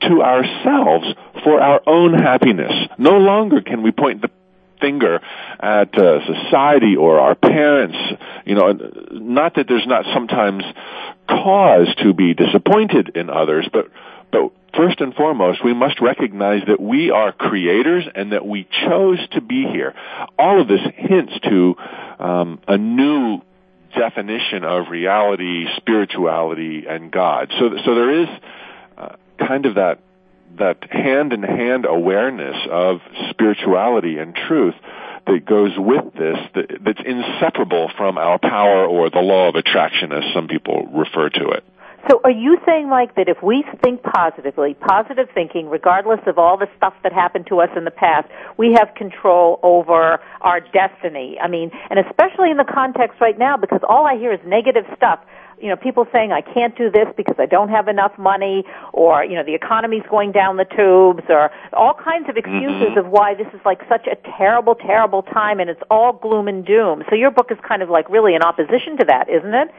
to 0.02 0.22
ourselves 0.22 1.06
for 1.43 1.62
our 1.62 1.82
own 1.88 2.13
happiness. 2.13 2.74
No 2.98 3.17
longer 3.17 3.62
can 3.62 3.84
we 3.84 3.91
point 3.91 4.22
the 4.22 4.30
finger 4.84 5.22
at 5.60 5.98
uh, 5.98 6.19
society 6.26 6.96
or 6.98 7.19
our 7.19 7.36
parents. 7.36 7.98
You 8.46 8.56
know, 8.56 8.74
not 9.12 9.56
that 9.56 9.67
there's 9.67 9.88
not 9.88 10.04
sometimes 10.13 10.63
cause 11.30 11.88
to 12.04 12.13
be 12.13 12.34
disappointed 12.34 13.15
in 13.15 13.30
others, 13.30 13.67
but 13.72 13.89
but 14.32 14.52
first 14.76 15.00
and 15.00 15.13
foremost, 15.13 15.63
we 15.63 15.74
must 15.74 16.02
recognize 16.02 16.63
that 16.67 16.82
we 16.82 17.12
are 17.12 17.32
creators 17.32 18.04
and 18.13 18.32
that 18.34 18.46
we 18.46 18.67
chose 18.86 19.19
to 19.32 19.41
be 19.41 19.65
here. 19.72 19.93
All 20.38 20.60
of 20.60 20.67
this 20.67 20.82
hints 20.96 21.34
to 21.43 21.76
um, 22.19 22.60
a 22.67 22.78
new 22.78 23.41
definition 23.96 24.63
of 24.63 24.89
reality, 24.89 25.65
spirituality, 25.78 26.86
and 26.89 27.12
God. 27.12 27.54
So, 27.60 27.78
so 27.86 27.96
there 27.96 28.24
is 28.24 28.28
uh, 28.98 29.15
kind 29.38 29.67
of 29.67 29.76
that 29.76 30.00
that 30.58 30.78
hand 30.92 31.34
in 31.34 31.44
hand 31.44 31.86
awareness 31.88 32.56
of 32.70 33.00
spirituality 33.30 34.18
and 34.18 34.36
truth 34.36 34.76
that 35.26 35.46
goes 35.46 35.72
with 35.78 36.13
this 36.13 36.38
that, 36.56 36.80
that's 36.84 37.02
inseparable 37.06 37.89
from 37.98 38.18
our 38.18 38.38
power 38.39 38.86
or 38.86 39.10
the 39.10 39.20
law 39.20 39.50
of 39.50 39.56
attraction, 39.56 40.12
as 40.12 40.24
some 40.34 40.48
people 40.48 40.86
refer 40.94 41.30
to 41.30 41.50
it. 41.50 41.63
So 42.10 42.20
are 42.26 42.32
you 42.32 42.58
saying, 42.66 42.89
Mike, 42.89 43.16
that 43.16 43.30
if 43.30 43.42
we 43.42 43.63
think 43.82 44.04
positively, 44.04 44.74
positive 44.74 45.30
thinking, 45.34 45.70
regardless 45.70 46.20
of 46.28 46.38
all 46.38 46.58
the 46.58 46.68
stuff 46.76 46.94
that 47.04 47.13
happened 47.13 47.48
to 47.48 47.62
us 47.62 47.70
in 47.78 47.86
the 47.86 47.92
past, 47.92 48.28
we 48.58 48.74
have 48.74 48.94
control 48.96 49.58
over 49.63 50.20
our 50.42 50.60
destiny? 50.60 51.38
I 51.42 51.48
mean, 51.48 51.72
and 51.89 52.00
especially 52.00 52.52
in 52.52 52.58
the 52.58 52.66
context 52.66 53.22
right 53.22 53.39
now, 53.39 53.56
because 53.56 53.80
all 53.88 54.06
I 54.06 54.18
hear 54.18 54.34
is 54.34 54.42
negative 54.46 54.84
stuff. 54.98 55.20
You 55.63 55.69
know, 55.69 55.78
people 55.78 56.06
saying 56.12 56.34
I 56.34 56.41
can't 56.41 56.76
do 56.78 56.91
this 56.91 57.08
because 57.15 57.38
I 57.39 57.45
don't 57.45 57.69
have 57.69 57.88
enough 57.88 58.12
money, 58.17 58.65
or 58.91 59.23
you 59.23 59.36
know, 59.38 59.45
the 59.45 59.56
economy's 59.56 60.04
going 60.10 60.34
down 60.34 60.58
the 60.58 60.65
tubes, 60.65 61.23
or 61.30 61.49
all 61.71 61.93
kinds 61.93 62.28
of 62.30 62.36
excuses 62.36 62.73
Mm-hmm. 62.73 62.97
of 62.97 63.08
why 63.08 63.34
this 63.34 63.47
is 63.54 63.62
like 63.63 63.80
such 63.88 64.06
a 64.08 64.15
terrible, 64.38 64.76
terrible 64.76 65.23
time, 65.23 65.60
and 65.62 65.69
it's 65.69 65.82
all 65.89 66.12
gloom 66.12 66.47
and 66.47 66.65
doom. 66.65 67.04
So 67.10 67.15
your 67.15 67.32
book 67.32 67.49
is 67.49 67.58
kind 67.65 67.82
of 67.82 67.89
like 67.89 68.10
really 68.10 68.36
in 68.36 68.41
opposition 68.41 68.97
to 68.97 69.06
that, 69.06 69.30
isn't 69.30 69.54
it? 69.54 69.69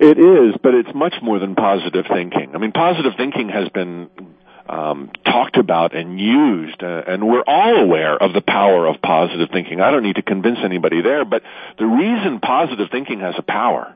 It 0.00 0.18
is, 0.18 0.54
but 0.62 0.74
it's 0.74 0.94
much 0.94 1.14
more 1.22 1.38
than 1.38 1.54
positive 1.54 2.06
thinking. 2.06 2.54
I 2.54 2.58
mean, 2.58 2.72
positive 2.72 3.14
thinking 3.16 3.48
has 3.48 3.68
been 3.70 4.10
um, 4.68 5.10
talked 5.24 5.56
about 5.56 5.94
and 5.94 6.20
used, 6.20 6.82
uh, 6.82 7.02
and 7.06 7.26
we're 7.26 7.44
all 7.46 7.76
aware 7.76 8.16
of 8.16 8.32
the 8.32 8.40
power 8.42 8.86
of 8.86 9.00
positive 9.02 9.48
thinking. 9.52 9.80
I 9.80 9.90
don't 9.90 10.02
need 10.02 10.16
to 10.16 10.22
convince 10.22 10.58
anybody 10.62 11.00
there, 11.02 11.24
but 11.24 11.42
the 11.78 11.86
reason 11.86 12.40
positive 12.40 12.88
thinking 12.90 13.20
has 13.20 13.34
a 13.38 13.42
power, 13.42 13.94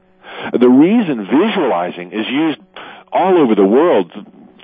the 0.59 0.69
reason 0.69 1.27
visualizing 1.27 2.13
is 2.13 2.27
used 2.27 2.59
all 3.13 3.39
over 3.39 3.55
the 3.55 3.65
world 3.65 4.13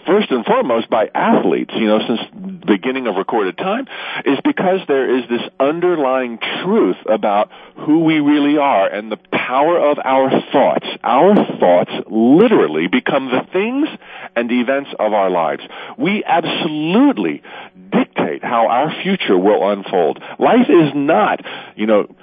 first 0.06 0.30
and 0.30 0.44
foremost 0.44 0.90
by 0.90 1.10
athletes, 1.14 1.72
you 1.74 1.86
know, 1.86 2.00
since 2.06 2.20
the 2.32 2.66
beginning 2.66 3.06
of 3.06 3.16
recorded 3.16 3.56
time, 3.56 3.86
is 4.24 4.38
because 4.44 4.80
there 4.88 5.18
is 5.18 5.28
this 5.28 5.42
underlying 5.60 6.38
truth 6.62 6.96
about 7.08 7.50
who 7.76 8.00
we 8.04 8.20
really 8.20 8.58
are 8.58 8.88
and 8.88 9.10
the 9.10 9.18
power 9.32 9.78
of 9.78 9.98
our 10.04 10.30
thoughts. 10.52 10.86
Our 11.02 11.34
thoughts 11.58 11.92
literally 12.08 12.88
become 12.88 13.26
the 13.26 13.46
things 13.52 13.88
and 14.34 14.50
events 14.50 14.90
of 14.98 15.12
our 15.12 15.30
lives. 15.30 15.62
We 15.98 16.24
absolutely 16.24 17.42
dictate 17.90 18.42
how 18.42 18.68
our 18.68 18.92
future 19.02 19.38
will 19.38 19.70
unfold. 19.70 20.22
Life 20.38 20.68
is 20.68 20.92
not, 20.94 21.40
you 21.76 21.86
know, 21.86 22.14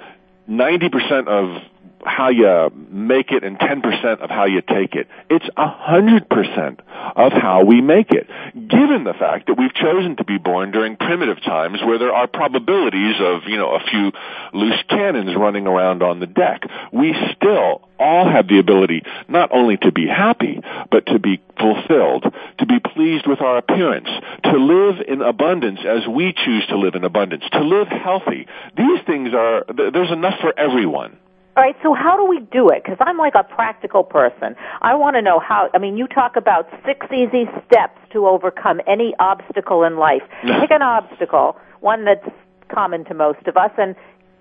90% 0.48 1.28
of 1.28 1.62
how 2.04 2.28
you 2.28 2.70
make 2.88 3.30
it 3.30 3.44
and 3.44 3.58
10% 3.58 4.20
of 4.20 4.30
how 4.30 4.46
you 4.46 4.62
take 4.62 4.94
it. 4.94 5.08
It's 5.28 5.46
100% 5.56 6.80
of 7.16 7.32
how 7.32 7.64
we 7.64 7.80
make 7.80 8.10
it. 8.10 8.28
Given 8.54 9.04
the 9.04 9.14
fact 9.14 9.46
that 9.46 9.54
we've 9.58 9.74
chosen 9.74 10.16
to 10.16 10.24
be 10.24 10.38
born 10.38 10.70
during 10.70 10.96
primitive 10.96 11.42
times 11.42 11.80
where 11.84 11.98
there 11.98 12.12
are 12.12 12.26
probabilities 12.26 13.16
of, 13.20 13.42
you 13.46 13.56
know, 13.56 13.74
a 13.74 13.80
few 13.80 14.12
loose 14.52 14.82
cannons 14.88 15.36
running 15.36 15.66
around 15.66 16.02
on 16.02 16.20
the 16.20 16.26
deck, 16.26 16.62
we 16.92 17.14
still 17.36 17.82
all 17.98 18.28
have 18.28 18.48
the 18.48 18.58
ability 18.58 19.02
not 19.28 19.50
only 19.52 19.76
to 19.76 19.92
be 19.92 20.06
happy, 20.06 20.60
but 20.90 21.06
to 21.06 21.18
be 21.18 21.40
fulfilled, 21.58 22.24
to 22.58 22.66
be 22.66 22.80
pleased 22.80 23.26
with 23.26 23.40
our 23.40 23.58
appearance, 23.58 24.08
to 24.44 24.56
live 24.56 24.96
in 25.06 25.20
abundance 25.20 25.80
as 25.86 26.06
we 26.08 26.32
choose 26.32 26.66
to 26.68 26.78
live 26.78 26.94
in 26.94 27.04
abundance, 27.04 27.44
to 27.52 27.60
live 27.60 27.88
healthy. 27.88 28.46
These 28.76 29.00
things 29.06 29.34
are, 29.34 29.64
there's 29.68 30.10
enough 30.10 30.40
for 30.40 30.58
everyone. 30.58 31.18
All 31.56 31.64
right, 31.64 31.76
so 31.82 31.92
how 31.94 32.16
do 32.16 32.24
we 32.24 32.40
do 32.52 32.68
it? 32.68 32.84
Because 32.84 32.98
I'm 33.00 33.18
like 33.18 33.34
a 33.34 33.42
practical 33.42 34.04
person. 34.04 34.54
I 34.82 34.94
want 34.94 35.16
to 35.16 35.22
know 35.22 35.40
how, 35.40 35.68
I 35.74 35.78
mean, 35.78 35.96
you 35.96 36.06
talk 36.06 36.36
about 36.36 36.68
six 36.86 37.06
easy 37.12 37.44
steps 37.66 37.98
to 38.12 38.26
overcome 38.26 38.80
any 38.86 39.14
obstacle 39.18 39.82
in 39.82 39.96
life. 39.96 40.22
Pick 40.42 40.70
an 40.70 40.82
obstacle, 40.82 41.56
one 41.80 42.04
that's 42.04 42.26
common 42.72 43.04
to 43.06 43.14
most 43.14 43.46
of 43.48 43.56
us, 43.56 43.72
and 43.78 43.96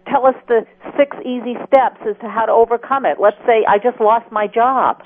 tell 0.07 0.27
us 0.27 0.35
the 0.47 0.65
six 0.97 1.17
easy 1.25 1.55
steps 1.67 1.97
as 2.07 2.15
to 2.21 2.29
how 2.29 2.45
to 2.45 2.51
overcome 2.51 3.05
it. 3.05 3.17
Let's 3.19 3.37
say 3.45 3.65
I 3.67 3.79
just 3.79 3.99
lost 3.99 4.31
my 4.31 4.45
job. 4.45 5.01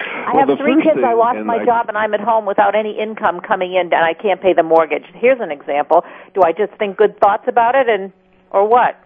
I 0.00 0.32
Well, 0.32 0.46
have 0.46 0.58
three 0.58 0.80
kids. 0.82 1.00
I 1.04 1.12
lost 1.12 1.40
my 1.40 1.56
I- 1.56 1.64
job, 1.64 1.88
and 1.88 1.98
I'm 1.98 2.14
at 2.14 2.20
home 2.20 2.46
without 2.46 2.74
any 2.74 2.92
income 2.98 3.40
coming 3.40 3.74
in, 3.74 3.92
and 3.92 3.94
I 4.04 4.14
can't 4.14 4.40
pay 4.40 4.52
the 4.54 4.62
mortgage. 4.62 5.04
Here's 5.14 5.40
an 5.40 5.50
example. 5.50 6.04
Do 6.34 6.42
I 6.42 6.52
just 6.52 6.72
think 6.74 6.96
good 6.96 7.18
thoughts 7.20 7.44
about 7.48 7.74
it, 7.74 7.88
and 7.88 8.12
or 8.50 8.66
what? 8.66 8.96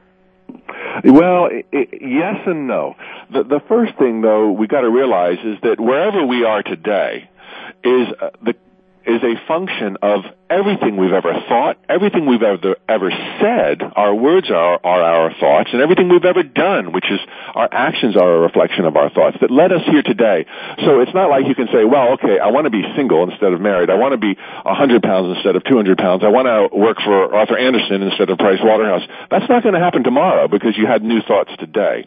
Well, 1.04 1.46
i 1.46 1.64
i 1.72 1.86
yes 2.00 2.36
and 2.46 2.66
no. 2.66 2.96
The, 3.32 3.44
the 3.44 3.60
first 3.68 3.96
thing, 3.98 4.20
though, 4.20 4.50
we 4.52 4.66
got 4.66 4.82
to 4.82 4.90
realize 4.90 5.38
is 5.44 5.58
that 5.62 5.80
wherever 5.80 6.24
we 6.26 6.44
are 6.44 6.62
today 6.62 7.28
is 7.82 8.08
uh, 8.20 8.30
the 8.42 8.54
is 9.06 9.22
a 9.22 9.34
function 9.46 9.96
of 10.02 10.24
everything 10.48 10.96
we've 10.96 11.12
ever 11.12 11.32
thought, 11.48 11.78
everything 11.88 12.26
we've 12.26 12.42
ever 12.42 12.76
ever 12.88 13.10
said. 13.40 13.82
Our 13.96 14.14
words 14.14 14.50
are 14.50 14.80
are 14.82 15.02
our 15.02 15.34
thoughts, 15.38 15.70
and 15.72 15.82
everything 15.82 16.08
we've 16.08 16.24
ever 16.24 16.42
done, 16.42 16.92
which 16.92 17.10
is 17.10 17.20
our 17.54 17.68
actions, 17.70 18.16
are 18.16 18.34
a 18.34 18.40
reflection 18.40 18.84
of 18.84 18.96
our 18.96 19.10
thoughts 19.10 19.36
that 19.40 19.50
led 19.50 19.72
us 19.72 19.82
here 19.86 20.02
today. 20.02 20.46
So 20.84 21.00
it's 21.00 21.14
not 21.14 21.30
like 21.30 21.46
you 21.46 21.54
can 21.54 21.68
say, 21.72 21.84
"Well, 21.84 22.12
okay, 22.14 22.38
I 22.38 22.48
want 22.50 22.64
to 22.64 22.70
be 22.70 22.82
single 22.96 23.28
instead 23.28 23.52
of 23.52 23.60
married. 23.60 23.90
I 23.90 23.94
want 23.94 24.12
to 24.12 24.18
be 24.18 24.36
a 24.64 24.74
hundred 24.74 25.02
pounds 25.02 25.36
instead 25.36 25.56
of 25.56 25.64
two 25.64 25.76
hundred 25.76 25.98
pounds. 25.98 26.22
I 26.24 26.28
want 26.28 26.46
to 26.46 26.76
work 26.76 26.98
for 27.04 27.34
Arthur 27.34 27.58
Andersen 27.58 28.02
instead 28.02 28.30
of 28.30 28.38
Price 28.38 28.60
Waterhouse." 28.62 29.02
That's 29.30 29.48
not 29.48 29.62
going 29.62 29.74
to 29.74 29.80
happen 29.80 30.04
tomorrow 30.04 30.48
because 30.48 30.76
you 30.76 30.86
had 30.86 31.02
new 31.02 31.20
thoughts 31.22 31.50
today. 31.58 32.06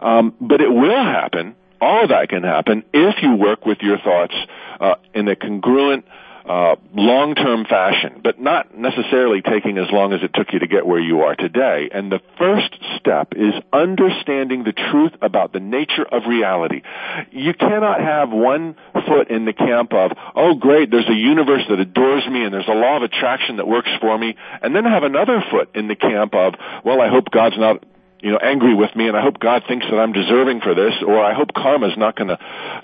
Um, 0.00 0.34
but 0.40 0.60
it 0.60 0.70
will 0.70 1.02
happen. 1.02 1.56
All 1.80 2.04
of 2.04 2.10
that 2.10 2.28
can 2.28 2.42
happen 2.42 2.84
if 2.92 3.16
you 3.22 3.36
work 3.36 3.64
with 3.64 3.78
your 3.80 3.98
thoughts 3.98 4.34
uh, 4.80 4.94
in 5.14 5.28
a 5.28 5.36
congruent, 5.36 6.04
uh, 6.44 6.76
long-term 6.94 7.64
fashion, 7.66 8.20
but 8.24 8.40
not 8.40 8.76
necessarily 8.76 9.40
taking 9.40 9.78
as 9.78 9.86
long 9.92 10.12
as 10.12 10.22
it 10.22 10.32
took 10.34 10.52
you 10.52 10.58
to 10.58 10.66
get 10.66 10.86
where 10.86 10.98
you 10.98 11.20
are 11.20 11.36
today. 11.36 11.88
And 11.92 12.10
the 12.10 12.20
first 12.38 12.74
step 12.96 13.34
is 13.36 13.54
understanding 13.72 14.64
the 14.64 14.72
truth 14.72 15.12
about 15.22 15.52
the 15.52 15.60
nature 15.60 16.04
of 16.04 16.26
reality. 16.26 16.82
You 17.30 17.54
cannot 17.54 18.00
have 18.00 18.30
one 18.30 18.74
foot 19.06 19.30
in 19.30 19.44
the 19.44 19.52
camp 19.52 19.92
of, 19.92 20.12
oh 20.34 20.54
great, 20.54 20.90
there's 20.90 21.08
a 21.08 21.14
universe 21.14 21.62
that 21.68 21.78
adores 21.78 22.26
me 22.26 22.42
and 22.42 22.52
there's 22.52 22.68
a 22.68 22.74
law 22.74 22.96
of 22.96 23.02
attraction 23.04 23.56
that 23.56 23.68
works 23.68 23.90
for 24.00 24.18
me, 24.18 24.34
and 24.62 24.74
then 24.74 24.84
have 24.84 25.04
another 25.04 25.44
foot 25.50 25.70
in 25.76 25.88
the 25.88 25.96
camp 25.96 26.34
of, 26.34 26.54
well, 26.84 27.00
I 27.00 27.08
hope 27.08 27.30
God's 27.30 27.58
not 27.58 27.84
you 28.22 28.30
know, 28.30 28.38
angry 28.38 28.74
with 28.74 28.94
me, 28.94 29.08
and 29.08 29.16
I 29.16 29.22
hope 29.22 29.38
God 29.38 29.64
thinks 29.66 29.86
that 29.90 29.96
I'm 29.96 30.12
deserving 30.12 30.60
for 30.60 30.74
this, 30.74 30.94
or 31.06 31.22
I 31.22 31.34
hope 31.34 31.54
karma's 31.54 31.96
not 31.96 32.16
going 32.16 32.28
to 32.28 32.38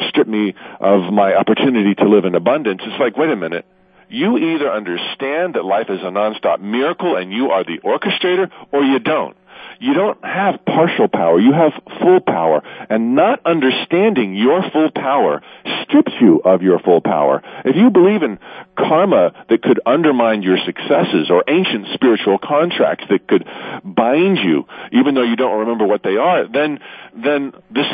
strip 0.09 0.27
me 0.27 0.55
of 0.81 1.13
my 1.13 1.35
opportunity 1.35 1.95
to 1.97 2.09
live 2.09 2.25
in 2.25 2.35
abundance. 2.35 2.83
It's 2.85 3.01
like, 3.01 3.17
wait 3.17 3.31
a 3.31 3.37
minute. 3.37 3.67
You 4.09 4.39
either 4.39 4.71
understand 4.71 5.55
that 5.55 5.65
life 5.65 5.91
is 5.91 6.01
a 6.01 6.11
nonstop 6.11 6.61
miracle 6.61 7.17
and 7.17 7.33
you 7.33 7.51
are 7.51 7.65
the 7.65 7.79
orchestrator, 7.79 8.51
or 8.73 8.83
you 8.83 8.99
don't. 9.01 9.37
You 9.79 9.95
don't 9.95 10.23
have 10.25 10.65
partial 10.65 11.09
power. 11.09 11.39
You 11.39 11.53
have 11.53 11.73
full 12.01 12.21
power. 12.21 12.63
And 12.89 13.15
not 13.15 13.41
understanding 13.45 14.35
your 14.35 14.63
full 14.71 14.91
power 14.91 15.43
strips 15.83 16.13
you 16.21 16.41
of 16.45 16.63
your 16.63 16.79
full 16.79 17.01
power. 17.01 17.43
If 17.65 17.77
you 17.77 17.91
believe 17.91 18.23
in 18.23 18.39
karma 18.77 19.33
that 19.49 19.63
could 19.63 19.81
undermine 19.87 20.43
your 20.43 20.59
successes 20.65 21.31
or 21.31 21.45
ancient 21.49 21.89
spiritual 21.95 22.39
contracts 22.39 23.05
that 23.11 23.27
could 23.29 23.47
bind 23.85 24.39
you, 24.39 24.67
even 24.93 25.15
though 25.15 25.23
you 25.23 25.37
don't 25.37 25.61
remember 25.61 25.87
what 25.87 26.03
they 26.03 26.17
are, 26.17 26.47
then, 26.49 26.81
then 27.15 27.53
this 27.71 27.87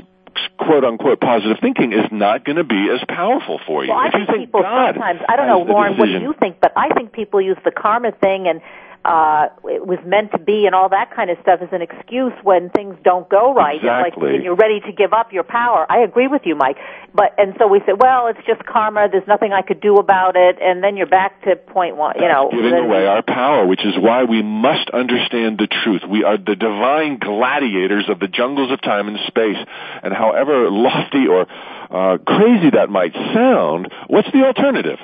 quote 0.59 0.85
unquote 0.85 1.21
positive 1.21 1.59
thinking 1.61 1.93
is 1.93 2.07
not 2.11 2.45
going 2.45 2.57
to 2.57 2.65
be 2.65 2.89
as 2.91 3.01
powerful 3.09 3.61
for 3.67 3.85
you. 3.85 3.91
Well, 3.91 3.99
I 3.99 4.09
if 4.09 4.15
you 4.15 4.19
think 4.21 4.29
think 4.29 4.47
people 4.47 4.63
God 4.63 4.95
sometimes, 4.95 5.21
I 5.29 5.37
don't 5.37 5.47
know, 5.47 5.63
Lauren, 5.63 5.97
what 5.99 6.07
decision- 6.07 6.23
you 6.23 6.35
think, 6.39 6.57
but 6.61 6.73
I 6.77 6.89
think 6.95 7.13
people 7.13 7.41
use 7.41 7.59
the 7.65 7.71
karma 7.71 8.13
thing 8.13 8.49
and 8.49 8.61
uh 9.05 9.49
it 9.65 9.87
was 9.87 9.99
meant 10.07 10.31
to 10.33 10.39
be 10.39 10.67
and 10.67 10.75
all 10.75 10.89
that 10.89 11.15
kind 11.15 11.31
of 11.31 11.39
stuff 11.43 11.61
as 11.61 11.69
an 11.73 11.83
excuse 11.83 12.33
when 12.43 12.71
things 12.71 12.97
don't 13.05 13.29
go 13.29 13.55
right. 13.55 13.77
Exactly. 13.77 14.27
like 14.27 14.35
and 14.37 14.45
you're 14.45 14.57
ready 14.57 14.81
to 14.81 14.93
give 14.93 15.13
up 15.13 15.33
your 15.33 15.45
power. 15.45 15.87
I 15.89 16.01
agree 16.01 16.29
with 16.29 16.43
you, 16.45 16.55
Mike. 16.55 16.77
But 17.15 17.35
and 17.39 17.55
so 17.59 17.67
we 17.67 17.81
say, 17.81 17.93
well, 17.99 18.29
it's 18.29 18.45
just 18.47 18.65
karma. 18.65 19.09
There's 19.11 19.27
nothing 19.27 19.53
I 19.53 19.63
could 19.63 19.81
do 19.81 19.97
about 19.97 20.37
it, 20.37 20.59
and 20.61 20.83
then 20.83 20.97
you're 20.97 21.07
back 21.07 21.43
to 21.43 21.57
point 21.57 21.97
one. 21.97 22.17
You 22.19 22.29
know, 22.29 22.51
giving 22.51 22.73
away 22.73 23.07
our 23.07 23.23
power, 23.23 23.67
which 23.67 23.85
is 23.85 23.95
why 23.99 24.25
we 24.25 24.43
must 24.43 24.91
understand 24.91 25.59
the 25.59 25.67
truth. 25.67 26.03
We 26.09 26.25
are 26.25 26.39
the 26.39 26.57
divine 26.57 27.19
gladiators 27.19 28.09
of 28.09 28.21
the 28.21 28.29
jungles 28.29 28.71
of 28.71 28.81
time 28.81 29.09
and 29.09 29.19
space. 29.27 29.59
And 30.03 30.15
however 30.15 30.71
lofty 30.71 31.27
or 31.29 31.47
uh, 31.91 32.19
crazy 32.19 32.71
that 32.71 32.89
might 32.89 33.13
sound, 33.13 33.93
what's 34.09 34.31
the 34.33 34.45
alternative? 34.45 34.99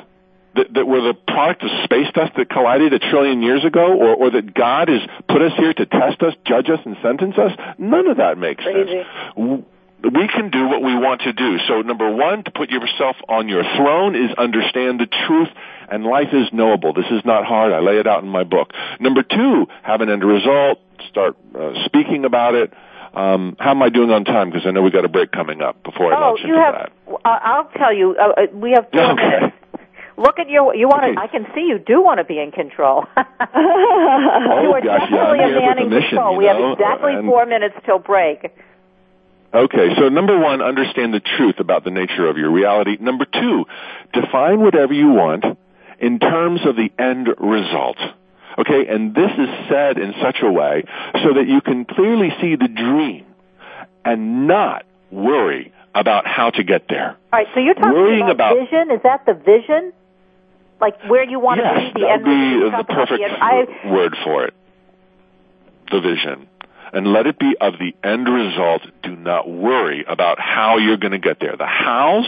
That, 0.58 0.74
that 0.74 0.86
we're 0.88 1.06
the 1.06 1.14
product 1.14 1.62
of 1.62 1.70
space 1.84 2.10
dust 2.14 2.32
that 2.36 2.50
collided 2.50 2.92
a 2.92 2.98
trillion 2.98 3.42
years 3.42 3.64
ago, 3.64 3.94
or, 3.94 4.14
or 4.14 4.30
that 4.30 4.54
God 4.54 4.88
has 4.88 5.00
put 5.28 5.40
us 5.40 5.52
here 5.56 5.72
to 5.72 5.86
test 5.86 6.20
us, 6.22 6.34
judge 6.44 6.68
us, 6.68 6.80
and 6.84 6.96
sentence 7.00 7.38
us? 7.38 7.52
None 7.78 8.08
of 8.08 8.16
that 8.16 8.38
makes 8.38 8.64
Crazy. 8.64 9.04
sense. 9.36 9.64
We 10.02 10.28
can 10.28 10.50
do 10.50 10.66
what 10.68 10.82
we 10.82 10.94
want 10.94 11.22
to 11.22 11.32
do. 11.32 11.58
So 11.66 11.82
number 11.82 12.08
one, 12.10 12.44
to 12.44 12.50
put 12.52 12.70
yourself 12.70 13.16
on 13.28 13.48
your 13.48 13.62
throne 13.76 14.14
is 14.14 14.30
understand 14.38 15.00
the 15.00 15.06
truth 15.26 15.48
and 15.90 16.04
life 16.04 16.28
is 16.32 16.46
knowable. 16.52 16.92
This 16.92 17.10
is 17.10 17.24
not 17.24 17.44
hard. 17.44 17.72
I 17.72 17.80
lay 17.80 17.98
it 17.98 18.06
out 18.06 18.22
in 18.22 18.28
my 18.28 18.44
book. 18.44 18.72
Number 19.00 19.22
two, 19.24 19.66
have 19.82 20.00
an 20.00 20.08
end 20.08 20.22
result. 20.24 20.78
Start 21.10 21.36
uh, 21.58 21.72
speaking 21.86 22.24
about 22.24 22.54
it. 22.54 22.72
Um, 23.14 23.56
how 23.58 23.70
am 23.72 23.82
I 23.82 23.88
doing 23.88 24.10
on 24.10 24.24
time? 24.24 24.50
Because 24.50 24.66
I 24.66 24.70
know 24.70 24.82
we 24.82 24.90
got 24.92 25.04
a 25.04 25.08
break 25.08 25.32
coming 25.32 25.62
up 25.62 25.82
before 25.82 26.12
I 26.12 26.16
Oh, 26.16 26.20
launch 26.30 26.40
you 26.44 26.54
into 26.54 26.60
have. 26.60 26.74
that. 26.74 27.20
I'll 27.24 27.68
tell 27.76 27.92
you. 27.92 28.14
Uh, 28.20 28.42
uh, 28.42 28.46
we 28.52 28.70
have 28.72 28.86
four 28.92 29.12
Okay. 29.12 29.40
minutes. 29.40 29.56
Look 30.18 30.38
at 30.40 30.48
you. 30.50 30.72
You 30.74 30.88
want 30.88 31.02
to? 31.04 31.10
Okay. 31.10 31.20
I 31.20 31.26
can 31.28 31.46
see 31.54 31.60
you 31.68 31.78
do 31.78 32.02
want 32.02 32.18
to 32.18 32.24
be 32.24 32.38
in 32.40 32.50
control. 32.50 33.04
Oh, 33.50 34.62
you 34.62 34.72
are 34.72 34.80
gosh, 34.80 35.08
yeah, 35.10 35.16
definitely 35.16 35.44
I'm 35.44 35.52
a 35.56 35.60
man 35.60 35.78
in 35.78 35.90
mission, 35.90 36.08
control. 36.10 36.32
you 36.32 36.38
we 36.38 36.44
have 36.46 36.56
exactly 36.72 37.14
and- 37.14 37.26
four 37.26 37.46
minutes 37.46 37.74
till 37.86 37.98
break. 37.98 38.50
Okay, 39.54 39.94
so 39.96 40.08
number 40.08 40.38
one, 40.38 40.60
understand 40.60 41.14
the 41.14 41.20
truth 41.20 41.58
about 41.58 41.84
the 41.84 41.90
nature 41.90 42.28
of 42.28 42.36
your 42.36 42.50
reality. 42.50 42.96
Number 43.00 43.24
two, 43.24 43.64
define 44.12 44.60
whatever 44.60 44.92
you 44.92 45.08
want 45.10 45.44
in 45.98 46.18
terms 46.18 46.60
of 46.66 46.76
the 46.76 46.90
end 46.98 47.28
result. 47.38 47.96
Okay, 48.58 48.86
and 48.88 49.14
this 49.14 49.30
is 49.38 49.48
said 49.70 49.96
in 49.98 50.12
such 50.20 50.38
a 50.42 50.50
way 50.50 50.84
so 51.22 51.34
that 51.34 51.46
you 51.48 51.60
can 51.62 51.84
clearly 51.86 52.28
see 52.40 52.56
the 52.56 52.68
dream 52.68 53.24
and 54.04 54.46
not 54.46 54.84
worry 55.10 55.72
about 55.94 56.26
how 56.26 56.50
to 56.50 56.62
get 56.62 56.86
there. 56.88 57.16
All 57.32 57.38
right. 57.38 57.46
So 57.54 57.60
you're 57.60 57.74
talking 57.74 57.92
Worrying 57.92 58.22
about, 58.28 58.52
about- 58.52 58.56
vision. 58.68 58.90
Is 58.90 59.00
that 59.02 59.24
the 59.26 59.34
vision? 59.34 59.92
Like 60.80 61.02
where 61.08 61.24
you 61.24 61.40
want 61.40 61.60
yes, 61.62 61.74
to 61.74 61.94
be? 61.94 62.00
The 62.00 62.06
that 62.06 62.12
end 62.12 62.24
would 62.24 62.70
be 62.70 62.76
the 62.76 62.84
perfect 62.84 63.22
I, 63.40 63.90
word 63.90 64.16
for 64.24 64.44
it. 64.44 64.54
The 65.90 66.00
vision. 66.00 66.48
And 66.90 67.12
let 67.12 67.26
it 67.26 67.38
be 67.38 67.54
of 67.60 67.74
the 67.78 67.94
end 68.02 68.26
result. 68.28 68.80
Do 69.02 69.14
not 69.14 69.48
worry 69.48 70.04
about 70.08 70.38
how 70.40 70.78
you're 70.78 70.96
going 70.96 71.12
to 71.12 71.18
get 71.18 71.38
there. 71.38 71.54
The 71.56 71.66
hows 71.66 72.24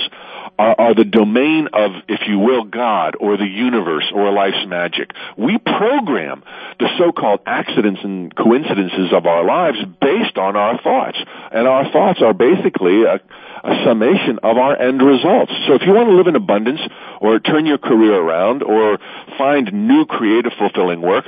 are, 0.59 0.75
are 0.79 0.95
the 0.95 1.05
domain 1.05 1.69
of, 1.73 1.93
if 2.09 2.21
you 2.29 2.39
will, 2.39 2.65
God 2.65 3.17
or 3.19 3.39
the 3.39 3.47
universe 3.47 4.13
or 4.15 4.31
life's 4.33 4.67
magic. 4.67 5.13
We 5.39 5.57
program 5.57 6.43
the 6.79 6.89
so-called 6.99 7.41
accidents 7.47 8.01
and 8.05 8.35
coincidences 8.37 9.13
of 9.15 9.25
our 9.25 9.45
lives 9.45 9.79
based 10.01 10.37
on 10.37 10.57
our 10.57 10.79
thoughts. 10.83 11.17
And 11.53 11.67
our 11.67 11.91
thoughts 11.91 12.21
are 12.21 12.35
basically 12.35 13.05
a, 13.05 13.21
a 13.65 13.85
summation 13.85 14.39
of 14.43 14.57
our 14.57 14.77
end 14.77 15.03
results. 15.03 15.53
So 15.67 15.75
if 15.75 15.83
you 15.83 15.93
want 15.93 16.09
to 16.09 16.17
live 16.17 16.27
in 16.27 16.37
abundance 16.37 16.81
or 17.21 17.39
turn 17.39 17.67
your 17.67 17.79
career 17.79 18.15
around 18.15 18.63
or 18.63 18.99
find 19.39 19.73
new 19.73 20.07
creative 20.07 20.53
fulfilling 20.59 21.01
work, 21.03 21.27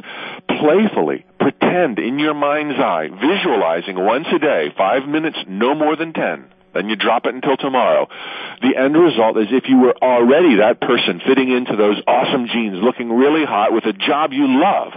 playfully 0.49 1.25
pretend 1.38 1.99
in 1.99 2.18
your 2.18 2.35
mind's 2.35 2.79
eye, 2.79 3.09
visualizing 3.09 3.97
once 3.97 4.27
a 4.35 4.38
day, 4.38 4.73
five 4.77 5.07
minutes, 5.09 5.38
no 5.49 5.75
more 5.75 5.97
than 5.97 6.12
ten. 6.12 6.47
Then 6.75 6.88
you 6.88 6.97
drop 6.97 7.27
it 7.27 7.35
until 7.35 7.57
tomorrow. 7.57 8.09
The 8.62 8.77
end 8.77 8.97
result 8.97 9.37
is 9.37 9.49
if 9.51 9.68
you 9.68 9.79
were 9.79 9.95
already 10.01 10.57
that 10.57 10.81
person 10.81 11.21
fitting 11.27 11.51
into 11.51 11.77
those 11.77 12.01
awesome 12.07 12.47
jeans, 12.47 12.83
looking 12.83 13.12
really 13.12 13.45
hot 13.45 13.73
with 13.73 13.85
a 13.85 13.92
job 13.92 14.33
you 14.33 14.47
love, 14.59 14.92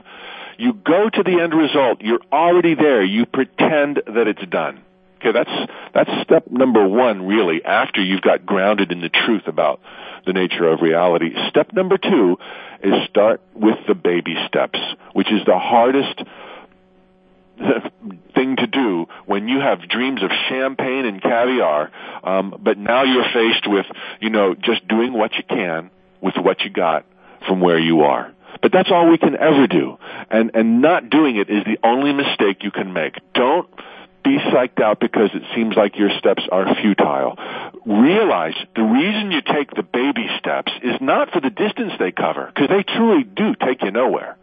you 0.58 0.72
go 0.72 1.10
to 1.10 1.24
the 1.24 1.42
end 1.42 1.54
result. 1.54 2.02
You're 2.02 2.24
already 2.32 2.76
there. 2.76 3.04
You 3.04 3.26
pretend 3.26 4.02
that 4.08 4.28
it's 4.28 4.46
done. 4.50 4.82
Okay, 5.26 5.32
that's 5.32 5.72
that's 5.94 6.10
step 6.24 6.52
number 6.52 6.88
one, 6.88 7.26
really. 7.26 7.64
After 7.66 8.02
you've 8.02 8.22
got 8.22 8.46
grounded 8.46 8.92
in 8.92 9.02
the 9.02 9.10
truth 9.10 9.48
about 9.48 9.82
the 10.26 10.34
nature 10.34 10.68
of 10.68 10.82
reality, 10.82 11.34
step 11.50 11.74
number 11.74 11.98
two 11.98 12.38
is 12.84 12.94
start 13.10 13.42
with 13.56 13.78
the 13.88 13.96
baby 13.96 14.36
steps, 14.48 14.78
which 15.14 15.32
is 15.32 15.44
the 15.48 15.58
hardest 15.58 16.22
thing 18.36 18.56
to 18.58 18.68
do 18.68 19.08
when 19.26 19.48
you 19.48 19.60
have 19.60 19.90
dreams 19.90 20.22
of 20.22 20.30
champagne 20.48 21.06
and 21.06 21.22
caviar, 21.24 21.92
um, 22.24 22.60
but 22.62 22.78
now 22.78 23.04
you're 23.04 23.26
faced 23.34 23.68
with, 23.68 23.86
you 24.20 24.30
know, 24.30 24.54
just 24.54 24.88
doing 24.88 25.14
what 25.14 25.34
you 25.34 25.44
can 25.50 25.90
with 26.22 26.36
what 26.38 26.62
you 26.62 26.70
got 26.70 27.04
from 27.48 27.62
where 27.62 27.80
you 27.80 28.02
are. 28.02 28.32
But 28.62 28.72
that's 28.72 28.92
all 28.92 29.10
we 29.10 29.18
can 29.18 29.36
ever 29.36 29.66
do. 29.68 29.98
And, 30.30 30.52
and 30.54 30.82
not 30.82 31.10
doing 31.10 31.38
it 31.38 31.50
is 31.50 31.64
the 31.66 31.80
only 31.84 32.14
mistake 32.14 32.64
you 32.64 32.72
can 32.72 32.94
make. 32.94 33.16
Don't 33.34 33.68
be 34.26 34.38
psyched 34.40 34.82
out 34.82 35.00
because 35.00 35.30
it 35.34 35.44
seems 35.56 35.76
like 35.78 35.98
your 35.98 36.10
steps 36.18 36.44
are 36.52 36.76
futile. 36.82 37.38
Realize 37.86 38.56
the 38.76 38.82
reason 38.82 39.32
you 39.32 39.42
take 39.42 39.70
the 39.72 39.84
baby 39.84 40.28
steps 40.40 40.72
is 40.84 41.00
not 41.00 41.32
for 41.32 41.40
the 41.40 41.52
distance 41.52 41.94
they 42.00 42.12
cover, 42.12 42.52
because 42.54 42.70
they 42.70 42.84
truly 42.84 43.24
do 43.24 43.54
take 43.56 43.84
you 43.84 43.92
nowhere. 43.92 44.36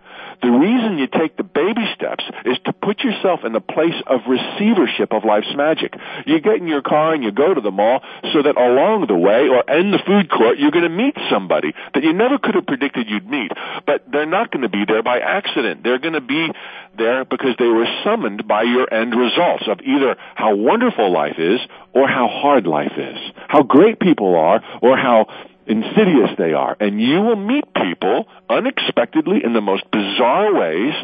The 0.43 0.51
reason 0.51 0.99
you 0.99 1.07
take 1.07 1.37
the 1.37 1.45
baby 1.45 1.87
steps 1.95 2.25
is 2.45 2.59
to 2.65 2.73
put 2.73 3.01
yourself 3.01 3.45
in 3.45 3.53
the 3.53 3.61
place 3.61 3.95
of 4.07 4.21
receivership 4.27 5.13
of 5.13 5.25
life's 5.25 5.55
magic. 5.55 5.95
You 6.27 6.41
get 6.41 6.57
in 6.57 6.67
your 6.67 6.83
car 6.83 7.15
and 7.15 7.23
you 7.23 7.31
go 7.31 7.55
to 7.55 7.61
the 7.61 7.71
mall 7.71 8.03
so 8.33 8.43
that 8.43 8.57
along 8.57 9.07
the 9.07 9.15
way 9.15 9.47
or 9.49 9.63
in 9.71 9.93
the 9.93 10.03
food 10.05 10.29
court 10.29 10.59
you're 10.59 10.73
going 10.73 10.83
to 10.83 10.91
meet 10.91 11.15
somebody 11.31 11.73
that 11.95 12.03
you 12.03 12.13
never 12.13 12.39
could 12.39 12.57
have 12.57 12.67
predicted 12.67 13.09
you'd 13.09 13.31
meet. 13.31 13.53
But 13.87 14.11
they're 14.11 14.27
not 14.27 14.51
going 14.51 14.63
to 14.63 14.69
be 14.69 14.85
there 14.85 15.03
by 15.03 15.21
accident. 15.21 15.85
They're 15.85 16.01
going 16.01 16.15
to 16.15 16.21
be 16.21 16.51
there 16.99 17.25
because 17.25 17.55
they 17.59 17.69
were 17.69 17.87
summoned 18.03 18.49
by 18.49 18.63
your 18.65 18.93
end 18.93 19.15
results 19.15 19.65
of 19.69 19.81
either 19.81 20.17
how 20.35 20.57
wonderful 20.57 21.13
life 21.13 21.39
is 21.39 21.61
or 21.93 22.09
how 22.09 22.27
hard 22.27 22.67
life 22.67 22.99
is. 22.99 23.19
How 23.49 23.63
great 23.63 24.01
people 24.01 24.35
are 24.35 24.61
or 24.83 24.97
how 24.97 25.27
insidious 25.67 26.31
they 26.39 26.53
are. 26.53 26.77
And 26.81 27.01
you 27.01 27.21
will 27.21 27.37
meet 27.37 27.65
people 27.75 28.27
unexpectedly 28.49 29.45
in 29.45 29.53
the 29.53 29.61
most 29.61 29.85
bizarre 29.91 30.55
ways 30.55 30.95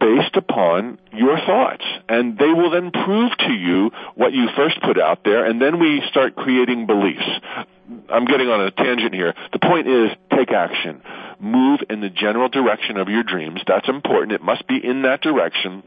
based 0.00 0.36
upon 0.36 0.98
your 1.12 1.38
thoughts. 1.38 1.84
And 2.08 2.38
they 2.38 2.52
will 2.52 2.70
then 2.70 2.90
prove 2.90 3.32
to 3.38 3.52
you 3.52 3.90
what 4.14 4.32
you 4.32 4.48
first 4.56 4.80
put 4.82 4.98
out 4.98 5.24
there, 5.24 5.44
and 5.44 5.60
then 5.60 5.80
we 5.80 6.02
start 6.08 6.36
creating 6.36 6.86
beliefs. 6.86 7.28
I'm 8.08 8.26
getting 8.26 8.48
on 8.48 8.60
a 8.60 8.70
tangent 8.70 9.14
here. 9.14 9.34
The 9.52 9.58
point 9.58 9.88
is, 9.88 10.10
take 10.30 10.52
action. 10.52 11.02
Move 11.40 11.80
in 11.88 12.00
the 12.00 12.10
general 12.10 12.48
direction 12.48 12.96
of 12.96 13.08
your 13.08 13.22
dreams. 13.22 13.60
That's 13.66 13.88
important. 13.88 14.32
It 14.32 14.42
must 14.42 14.66
be 14.66 14.76
in 14.82 15.02
that 15.02 15.22
direction 15.22 15.82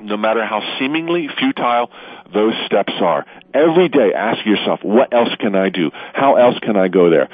no 0.00 0.16
matter 0.16 0.44
how 0.44 0.62
seemingly 0.78 1.28
futile 1.38 1.90
those 2.32 2.54
steps 2.66 2.92
are. 3.00 3.24
Every 3.52 3.88
day 3.88 4.12
ask 4.14 4.44
yourself, 4.44 4.80
what 4.82 5.12
else 5.12 5.34
can 5.38 5.54
I 5.54 5.68
do? 5.68 5.90
How 6.12 6.36
else 6.36 6.58
can 6.60 6.76
I 6.76 6.88
go 6.88 7.10
there? 7.10 7.28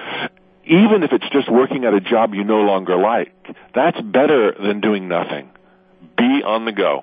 Even 0.64 1.02
if 1.02 1.12
it's 1.12 1.28
just 1.30 1.50
working 1.50 1.84
at 1.84 1.94
a 1.94 2.00
job 2.00 2.34
you 2.34 2.44
no 2.44 2.60
longer 2.60 2.96
like, 2.96 3.32
that's 3.74 4.00
better 4.00 4.52
than 4.52 4.80
doing 4.80 5.08
nothing. 5.08 5.50
Be 6.16 6.42
on 6.44 6.64
the 6.64 6.72
go. 6.72 7.02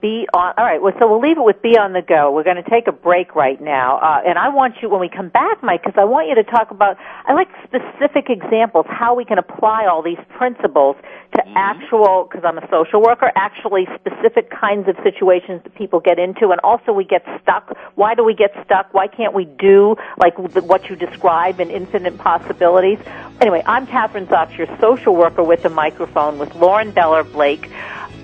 Be 0.00 0.28
on. 0.32 0.54
All 0.56 0.64
right. 0.64 0.80
Well, 0.80 0.92
so 1.00 1.10
we'll 1.10 1.20
leave 1.20 1.38
it 1.38 1.44
with 1.44 1.60
be 1.60 1.76
on 1.76 1.92
the 1.92 2.02
go. 2.02 2.30
We're 2.30 2.44
going 2.44 2.62
to 2.62 2.70
take 2.70 2.86
a 2.86 2.92
break 2.92 3.34
right 3.34 3.60
now, 3.60 3.98
uh, 3.98 4.22
and 4.24 4.38
I 4.38 4.48
want 4.48 4.76
you 4.80 4.88
when 4.88 5.00
we 5.00 5.08
come 5.08 5.28
back, 5.28 5.60
Mike, 5.62 5.82
because 5.82 5.98
I 5.98 6.04
want 6.04 6.28
you 6.28 6.36
to 6.36 6.44
talk 6.44 6.70
about. 6.70 6.96
I 7.26 7.32
like 7.32 7.48
specific 7.64 8.30
examples 8.30 8.86
how 8.88 9.14
we 9.14 9.24
can 9.24 9.38
apply 9.38 9.86
all 9.86 10.02
these 10.02 10.20
principles 10.36 10.96
to 11.34 11.42
Mm-hmm. 11.52 11.56
actual. 11.56 12.28
Because 12.30 12.44
I'm 12.44 12.58
a 12.58 12.68
social 12.70 13.02
worker, 13.02 13.30
actually 13.36 13.86
specific 13.94 14.50
kinds 14.50 14.88
of 14.88 14.96
situations 15.02 15.60
that 15.64 15.74
people 15.74 16.00
get 16.00 16.18
into, 16.18 16.50
and 16.50 16.60
also 16.62 16.92
we 16.92 17.04
get 17.04 17.24
stuck. 17.42 17.76
Why 17.94 18.14
do 18.14 18.24
we 18.24 18.34
get 18.34 18.52
stuck? 18.64 18.92
Why 18.94 19.06
can't 19.06 19.34
we 19.34 19.44
do 19.44 19.96
like 20.18 20.36
the, 20.36 20.62
what 20.62 20.88
you 20.88 20.96
describe 20.96 21.60
in 21.60 21.70
infinite 21.70 22.16
possibilities? 22.18 22.98
Anyway, 23.40 23.62
I'm 23.66 23.86
Kathryn 23.86 24.26
Zox, 24.26 24.56
your 24.56 24.68
social 24.80 25.14
worker 25.14 25.42
with 25.42 25.62
the 25.62 25.70
microphone, 25.70 26.38
with 26.38 26.54
Lauren 26.54 26.90
Beller 26.92 27.24
Blake, 27.24 27.70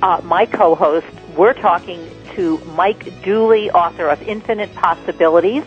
uh, 0.03 0.21
my 0.25 0.47
co-host 0.47 1.07
we're 1.38 1.55
talking 1.55 2.05
to 2.35 2.59
Mike 2.74 3.22
Dooley, 3.22 3.70
author 3.70 4.09
of 4.09 4.20
Infinite 4.22 4.74
Possibilities. 4.74 5.62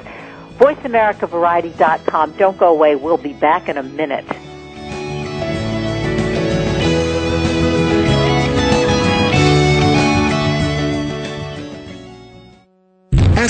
VoiceAmericaVariety.com. 0.60 2.34
Don't 2.34 2.58
go 2.58 2.72
away. 2.72 2.96
We'll 2.96 3.18
be 3.18 3.34
back 3.34 3.70
in 3.70 3.78
a 3.78 3.84
minute. 3.84 4.26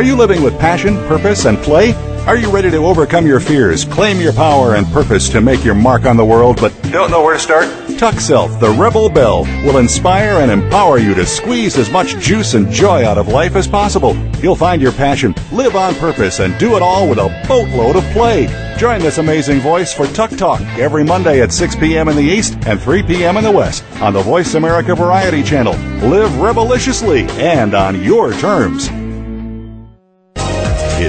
Are 0.00 0.12
you 0.12 0.16
living 0.16 0.42
with 0.42 0.58
passion, 0.58 0.96
purpose, 1.08 1.44
and 1.44 1.58
play? 1.58 1.92
Are 2.26 2.34
you 2.34 2.50
ready 2.50 2.70
to 2.70 2.78
overcome 2.78 3.26
your 3.26 3.38
fears, 3.38 3.84
claim 3.84 4.18
your 4.18 4.32
power 4.32 4.76
and 4.76 4.86
purpose 4.86 5.28
to 5.28 5.42
make 5.42 5.62
your 5.62 5.74
mark 5.74 6.06
on 6.06 6.16
the 6.16 6.24
world, 6.24 6.58
but 6.58 6.72
don't 6.84 7.10
know 7.10 7.22
where 7.22 7.34
to 7.34 7.38
start? 7.38 7.68
Tuck 7.98 8.18
Self, 8.18 8.58
the 8.60 8.70
Rebel 8.70 9.10
Belle, 9.10 9.44
will 9.62 9.76
inspire 9.76 10.40
and 10.40 10.50
empower 10.50 10.96
you 10.96 11.12
to 11.12 11.26
squeeze 11.26 11.76
as 11.76 11.90
much 11.90 12.16
juice 12.16 12.54
and 12.54 12.70
joy 12.70 13.04
out 13.04 13.18
of 13.18 13.28
life 13.28 13.56
as 13.56 13.68
possible. 13.68 14.16
You'll 14.38 14.56
find 14.56 14.80
your 14.80 14.92
passion, 14.92 15.34
live 15.52 15.76
on 15.76 15.94
purpose, 15.96 16.40
and 16.40 16.58
do 16.58 16.76
it 16.76 16.82
all 16.82 17.06
with 17.06 17.18
a 17.18 17.44
boatload 17.46 17.96
of 17.96 18.04
play. 18.12 18.46
Join 18.78 19.02
this 19.02 19.18
amazing 19.18 19.60
voice 19.60 19.92
for 19.92 20.06
Tuck 20.06 20.30
Talk 20.30 20.62
every 20.78 21.04
Monday 21.04 21.42
at 21.42 21.52
6 21.52 21.76
p.m. 21.76 22.08
in 22.08 22.16
the 22.16 22.22
East 22.22 22.56
and 22.64 22.80
3 22.80 23.02
p.m. 23.02 23.36
in 23.36 23.44
the 23.44 23.50
West 23.50 23.84
on 24.00 24.14
the 24.14 24.22
Voice 24.22 24.54
America 24.54 24.94
Variety 24.94 25.42
Channel. 25.42 25.74
Live 26.08 26.34
rebeliciously 26.38 27.24
and 27.32 27.74
on 27.74 28.02
your 28.02 28.32
terms. 28.32 28.88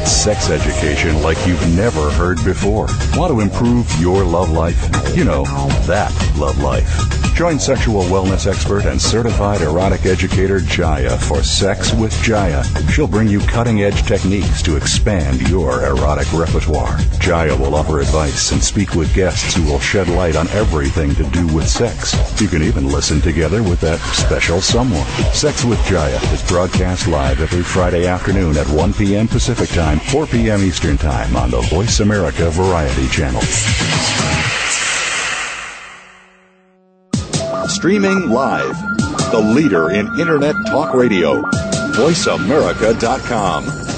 It's 0.02 0.12
sex 0.12 0.50
education 0.50 1.22
like 1.22 1.38
you've 1.46 1.76
never 1.76 2.10
heard 2.10 2.44
before. 2.44 2.88
Want 3.16 3.32
to 3.32 3.40
improve 3.40 3.88
your 4.02 4.24
love 4.24 4.50
life? 4.50 4.90
You 5.16 5.26
know, 5.26 5.44
that 5.86 6.12
love 6.40 6.58
life. 6.58 7.22
Join 7.36 7.60
sexual 7.60 8.04
wellness 8.04 8.46
expert 8.46 8.86
and 8.86 9.02
certified 9.02 9.62
erotic 9.62 10.06
educator 10.06 10.60
Jaya 10.60 11.18
for 11.18 11.42
Sex 11.42 11.94
with 11.94 12.14
Jaya. 12.22 12.64
She'll 12.92 13.08
bring 13.08 13.28
you 13.28 13.40
cutting 13.40 13.82
edge 13.82 14.04
techniques 14.06 14.62
to 14.64 14.76
expand 14.76 15.48
your 15.50 15.84
erotic 15.86 16.32
repertoire. 16.34 17.00
Jaya 17.20 17.56
will 17.56 17.74
offer 17.74 18.00
advice 18.00 18.52
and 18.52 18.64
speak 18.64 18.94
with 18.94 19.14
guests 19.16 19.56
who 19.56 19.64
will 19.64 19.80
shed 19.80 20.08
light 20.10 20.36
on 20.36 20.48
everything 20.50 21.16
to 21.16 21.24
do 21.32 21.48
with 21.48 21.68
sex. 21.68 22.14
You 22.40 22.48
can 22.48 22.62
even 22.62 22.88
listen 22.88 23.22
together 23.22 23.64
with 23.64 23.82
that 23.82 24.00
special 24.14 24.62
someone. 24.62 25.06
Sex 25.34 25.64
with 25.64 25.84
Jaya 25.86 26.20
is 26.34 26.48
broadcast 26.48 27.08
live 27.08 27.42
every 27.42 27.64
Friday 27.64 28.06
afternoon 28.08 28.58
at 28.58 28.68
1 28.70 28.94
p.m. 28.94 29.28
Pacific 29.28 29.70
Time, 29.70 29.91
4 30.00 30.28
p.m. 30.28 30.62
Eastern 30.62 30.98
Time 30.98 31.36
on 31.36 31.52
the 31.52 31.62
Voice 31.62 32.00
America 32.00 32.50
Variety 32.50 33.08
Channel. 33.08 33.42
Streaming 37.68 38.30
live. 38.30 38.76
The 39.32 39.40
leader 39.40 39.92
in 39.92 40.08
Internet 40.20 40.56
talk 40.68 40.94
radio. 40.94 41.42
VoiceAmerica.com. 41.94 43.91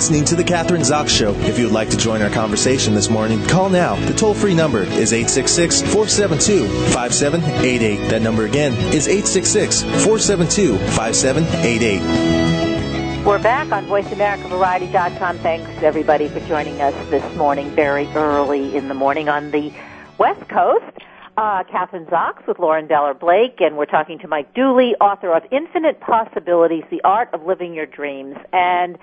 listening 0.00 0.24
to 0.24 0.34
The 0.34 0.42
Kathryn 0.42 0.80
Zox 0.80 1.10
Show. 1.10 1.34
If 1.40 1.58
you 1.58 1.66
would 1.66 1.74
like 1.74 1.90
to 1.90 1.96
join 1.98 2.22
our 2.22 2.30
conversation 2.30 2.94
this 2.94 3.10
morning, 3.10 3.44
call 3.44 3.68
now. 3.68 3.96
The 4.06 4.14
toll 4.14 4.32
free 4.32 4.54
number 4.54 4.80
is 4.80 5.12
866 5.12 5.82
472 5.92 6.66
5788. 6.94 8.08
That 8.08 8.22
number 8.22 8.46
again 8.46 8.72
is 8.94 9.06
866 9.06 9.82
472 9.82 10.78
5788. 10.78 13.26
We're 13.26 13.42
back 13.42 13.70
on 13.72 13.84
VoiceAmericaVariety.com. 13.88 15.38
Thanks, 15.40 15.68
everybody, 15.82 16.28
for 16.28 16.40
joining 16.48 16.80
us 16.80 16.94
this 17.10 17.36
morning, 17.36 17.68
very 17.72 18.06
early 18.14 18.74
in 18.74 18.88
the 18.88 18.94
morning 18.94 19.28
on 19.28 19.50
the 19.50 19.70
West 20.16 20.48
Coast. 20.48 20.96
Uh, 21.36 21.62
Kathryn 21.64 22.08
Zox 22.08 22.46
with 22.46 22.58
Lauren 22.58 22.88
Deller 22.88 23.20
Blake, 23.20 23.60
and 23.60 23.76
we're 23.76 23.84
talking 23.84 24.18
to 24.20 24.28
Mike 24.28 24.54
Dooley, 24.54 24.94
author 24.98 25.34
of 25.34 25.42
Infinite 25.50 26.00
Possibilities, 26.00 26.84
The 26.90 27.02
Art 27.04 27.28
of 27.34 27.44
Living 27.44 27.74
Your 27.74 27.84
Dreams. 27.84 28.38
And 28.50 28.96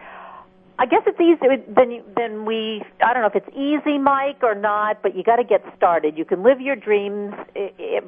I 0.80 0.86
guess 0.86 1.02
it's 1.08 1.20
easy. 1.20 1.64
Then, 1.68 2.04
then 2.16 2.46
we. 2.46 2.84
I 3.04 3.12
don't 3.14 3.24
know 3.24 3.30
if 3.34 3.36
it's 3.36 3.50
easy, 3.58 3.98
Mike, 3.98 4.44
or 4.44 4.54
not, 4.54 5.02
but 5.02 5.16
you 5.16 5.24
got 5.24 5.38
to 5.38 5.44
get 5.44 5.64
started. 5.76 6.18
You 6.18 6.26
can 6.26 6.44
live 6.44 6.62
your 6.62 6.76
dreams, 6.76 7.34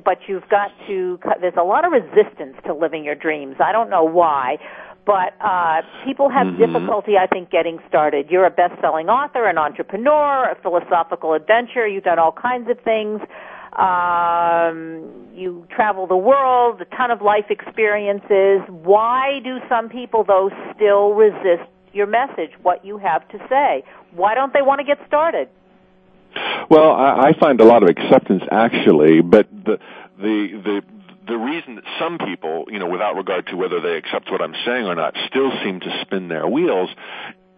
but 0.05 0.19
you've 0.27 0.47
got 0.49 0.69
to. 0.87 1.19
There's 1.41 1.57
a 1.57 1.63
lot 1.63 1.83
of 1.83 1.91
resistance 1.91 2.55
to 2.67 2.73
living 2.75 3.03
your 3.03 3.15
dreams. 3.15 3.55
I 3.59 3.71
don't 3.71 3.89
know 3.89 4.03
why, 4.03 4.57
but 5.03 5.33
uh, 5.41 5.81
people 6.05 6.29
have 6.29 6.45
mm-hmm. 6.45 6.73
difficulty, 6.73 7.13
I 7.17 7.25
think, 7.25 7.49
getting 7.49 7.79
started. 7.87 8.27
You're 8.29 8.45
a 8.45 8.51
best-selling 8.51 9.09
author, 9.09 9.47
an 9.47 9.57
entrepreneur, 9.57 10.51
a 10.51 10.55
philosophical 10.61 11.33
adventurer. 11.33 11.87
You've 11.87 12.03
done 12.03 12.19
all 12.19 12.31
kinds 12.31 12.69
of 12.69 12.79
things. 12.81 13.19
Um, 13.73 15.27
you 15.33 15.65
travel 15.73 16.05
the 16.05 16.17
world, 16.17 16.81
a 16.81 16.85
ton 16.95 17.09
of 17.09 17.21
life 17.23 17.45
experiences. 17.49 18.61
Why 18.67 19.39
do 19.43 19.57
some 19.67 19.89
people, 19.89 20.23
though, 20.23 20.51
still 20.75 21.13
resist 21.13 21.69
your 21.93 22.07
message, 22.07 22.51
what 22.61 22.85
you 22.85 22.97
have 22.97 23.27
to 23.29 23.37
say. 23.49 23.83
Why 24.11 24.35
don't 24.35 24.53
they 24.53 24.61
want 24.61 24.79
to 24.79 24.85
get 24.85 24.97
started? 25.07 25.49
Well, 26.69 26.91
I, 26.91 27.33
find 27.39 27.59
a 27.59 27.65
lot 27.65 27.81
of 27.81 27.89
acceptance 27.89 28.43
actually, 28.51 29.21
but 29.21 29.47
the 29.51 29.79
the 30.17 30.61
the 30.63 30.81
the 31.27 31.37
reason 31.37 31.75
that 31.75 31.83
some 31.99 32.19
people, 32.19 32.65
you 32.69 32.79
know, 32.79 32.87
without 32.87 33.15
regard 33.15 33.47
to 33.47 33.55
whether 33.55 33.81
they 33.81 33.97
accept 33.97 34.31
what 34.31 34.41
I'm 34.41 34.53
saying 34.65 34.85
or 34.85 34.95
not, 34.95 35.15
still 35.27 35.51
seem 35.63 35.79
to 35.79 36.01
spin 36.03 36.27
their 36.27 36.47
wheels 36.47 36.89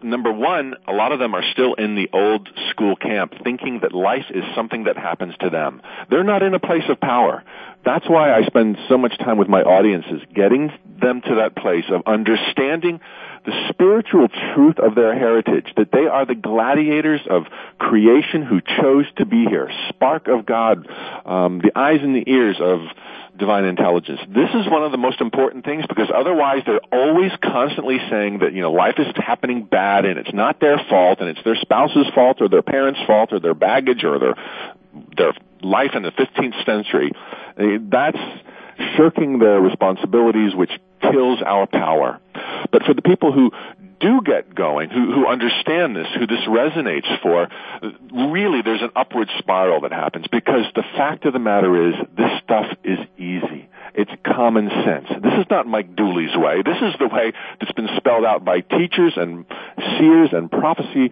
number 0.04 0.32
one, 0.32 0.76
a 0.88 0.94
lot 0.94 1.12
of 1.12 1.20
them 1.20 1.34
are 1.34 1.44
still 1.52 1.74
in 1.76 1.96
the 1.96 2.10
old 2.14 2.50
school 2.70 2.96
camp 2.96 3.34
thinking 3.44 3.80
that 3.82 3.94
life 3.94 4.26
is 4.30 4.44
something 4.56 4.86
that 4.86 4.98
happens 4.98 5.34
to 5.42 5.50
them. 5.50 5.82
They're 6.10 6.24
not 6.24 6.44
in 6.44 6.54
a 6.54 6.60
place 6.60 6.84
of 6.90 7.00
power. 7.00 7.44
That's 7.84 8.08
why 8.10 8.32
I 8.34 8.44
spend 8.46 8.78
so 8.90 8.98
much 8.98 9.18
time 9.18 9.38
with 9.38 9.48
my 9.48 9.62
audiences, 9.62 10.22
getting 10.34 10.72
them 11.02 11.22
to 11.22 11.36
that 11.36 11.56
place 11.56 11.86
of 11.92 12.04
understanding 12.06 13.00
the 13.46 13.70
spiritual 13.70 14.28
truth 14.54 14.78
of 14.80 14.96
their 14.96 15.18
heritage, 15.18 15.74
that 15.78 15.92
they 15.92 16.06
are 16.06 16.26
the 16.26 16.36
gladiators 16.36 17.22
of 17.30 17.44
creation 17.80 18.44
who 18.44 18.62
chose 18.62 19.06
to 19.18 19.26
be 19.26 19.46
here, 19.46 19.70
spark 19.90 20.28
of 20.28 20.46
God, 20.46 20.88
um, 21.26 21.60
the 21.60 21.72
eyes 21.76 22.00
and 22.02 22.16
the 22.16 22.24
ears 22.30 22.58
of 22.60 22.82
divine 23.38 23.66
intelligence. 23.66 24.20
This 24.28 24.50
is 24.54 24.70
one 24.70 24.84
of 24.84 24.92
the 24.92 24.98
most 24.98 25.22
important 25.22 25.66
things 25.66 25.86
because 25.88 26.12
otherwise 26.14 26.62
they're 26.66 26.82
always 26.92 27.32
constantly 27.42 27.98
saying 28.10 28.40
that, 28.40 28.54
you 28.54 28.62
know, 28.62 28.72
life 28.72 28.96
is 29.00 29.08
happening 29.16 29.64
bad 29.64 30.06
and 30.06 30.20
it's 30.20 30.34
not 30.34 30.60
their 30.60 30.78
fault 30.90 31.20
and 31.20 31.30
it's 31.30 31.44
their 31.44 31.56
spouse's 31.56 32.08
fault 32.14 32.42
or 32.42 32.50
their 32.50 32.62
parents' 32.62 33.00
fault 33.08 33.34
or 33.34 33.40
their 33.40 33.56
baggage 33.56 34.04
or 34.04 34.20
their, 34.20 34.36
their 35.18 35.34
life 35.64 35.92
in 35.96 36.04
the 36.04 36.12
15th 36.12 36.66
century. 36.66 37.12
Eh, 37.58 37.78
that's 37.90 38.20
shirking 38.96 39.40
their 39.40 39.60
responsibilities, 39.60 40.54
which 40.54 40.72
kills 41.02 41.42
our 41.46 41.68
power. 41.68 42.20
But 42.72 42.84
for 42.84 42.94
the 42.94 43.02
people 43.02 43.32
who 43.32 43.52
do 44.02 44.22
get 44.26 44.54
going, 44.54 44.90
who, 44.90 45.14
who 45.14 45.28
understand 45.28 45.96
this, 45.96 46.08
who 46.18 46.26
this 46.26 46.44
resonates 46.48 47.22
for, 47.22 47.48
really 48.12 48.62
there's 48.62 48.82
an 48.82 48.92
upward 48.96 49.30
spiral 49.38 49.82
that 49.82 49.92
happens 49.92 50.26
because 50.32 50.66
the 50.76 50.84
fact 50.98 51.26
of 51.26 51.34
the 51.34 51.40
matter 51.40 51.90
is 51.90 51.96
this 52.18 52.32
stuff 52.44 52.66
is 52.84 53.00
easy. 53.18 53.70
It's 53.94 54.12
common 54.26 54.70
sense. 54.70 55.08
This 55.22 55.34
is 55.34 55.46
not 55.50 55.68
Mike 55.68 55.96
Dooley's 55.96 56.36
way. 56.36 56.62
This 56.64 56.78
is 56.82 56.96
the 57.00 57.08
way 57.08 57.34
that's 57.60 57.74
been 57.74 57.90
spelled 57.98 58.26
out 58.26 58.44
by 58.44 58.62
teachers 58.62 59.14
and 59.18 59.46
seers 59.98 60.30
and 60.32 60.50
prophecy 60.50 61.12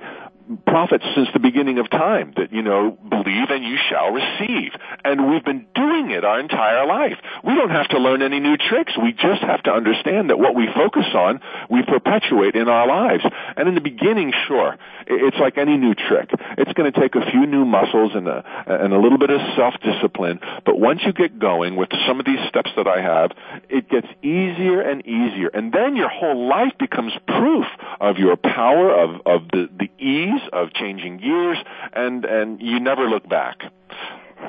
prophets 0.65 1.05
since 1.15 1.27
the 1.33 1.39
beginning 1.39 1.77
of 1.79 1.89
time 1.89 2.33
that, 2.37 2.51
you 2.51 2.61
know, 2.61 2.91
believe 2.91 3.49
and 3.49 3.63
you 3.63 3.77
shall 3.89 4.11
receive. 4.11 4.71
And 5.05 5.29
we've 5.29 5.45
been 5.45 5.67
doing 5.75 6.11
it 6.11 6.23
our 6.25 6.39
entire 6.39 6.85
life. 6.87 7.17
We 7.43 7.53
don't 7.55 7.69
have 7.69 7.87
to 7.89 7.99
learn 7.99 8.21
any 8.21 8.39
new 8.39 8.57
tricks. 8.57 8.93
We 8.97 9.13
just 9.13 9.41
have 9.41 9.61
to 9.63 9.71
understand 9.71 10.29
that 10.29 10.39
what 10.39 10.55
we 10.55 10.67
focus 10.73 11.05
on, 11.13 11.41
we 11.69 11.83
perpetuate 11.83 12.55
in 12.55 12.67
our 12.67 12.87
lives. 12.87 13.23
And 13.57 13.67
in 13.67 13.75
the 13.75 13.81
beginning, 13.81 14.33
sure, 14.47 14.77
it's 15.05 15.37
like 15.37 15.57
any 15.57 15.77
new 15.77 15.93
trick. 15.93 16.31
It's 16.57 16.73
going 16.73 16.91
to 16.91 16.99
take 16.99 17.15
a 17.15 17.29
few 17.29 17.45
new 17.45 17.65
muscles 17.65 18.11
and 18.15 18.27
a, 18.27 18.43
and 18.65 18.93
a 18.93 18.99
little 18.99 19.17
bit 19.17 19.29
of 19.29 19.41
self-discipline. 19.55 20.39
But 20.65 20.79
once 20.79 21.01
you 21.05 21.13
get 21.13 21.37
going 21.37 21.75
with 21.75 21.89
some 22.07 22.19
of 22.19 22.25
these 22.25 22.39
steps 22.47 22.71
that 22.75 22.87
I 22.87 23.01
have, 23.01 23.31
it 23.69 23.89
gets 23.89 24.07
easier 24.23 24.81
and 24.81 25.05
easier. 25.05 25.49
And 25.49 25.71
then 25.71 25.95
your 25.95 26.09
whole 26.09 26.47
life 26.47 26.73
becomes 26.79 27.13
proof 27.27 27.65
of 27.99 28.17
your 28.17 28.35
power, 28.35 28.91
of, 28.91 29.21
of 29.25 29.47
the, 29.51 29.69
the 29.77 29.89
ease 30.03 30.38
of 30.53 30.73
changing 30.73 31.17
gears, 31.17 31.57
and 31.93 32.25
and 32.25 32.61
you 32.61 32.79
never 32.79 33.07
look 33.09 33.27
back. 33.27 33.57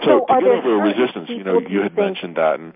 So, 0.05 0.25
so 0.29 0.35
to 0.35 0.41
get 0.41 0.49
over 0.49 0.77
resistance, 0.77 1.29
you 1.29 1.45
know, 1.45 1.61
you 1.61 1.81
had 1.81 1.97
mentioned 1.97 2.37
that, 2.37 2.61
and 2.61 2.73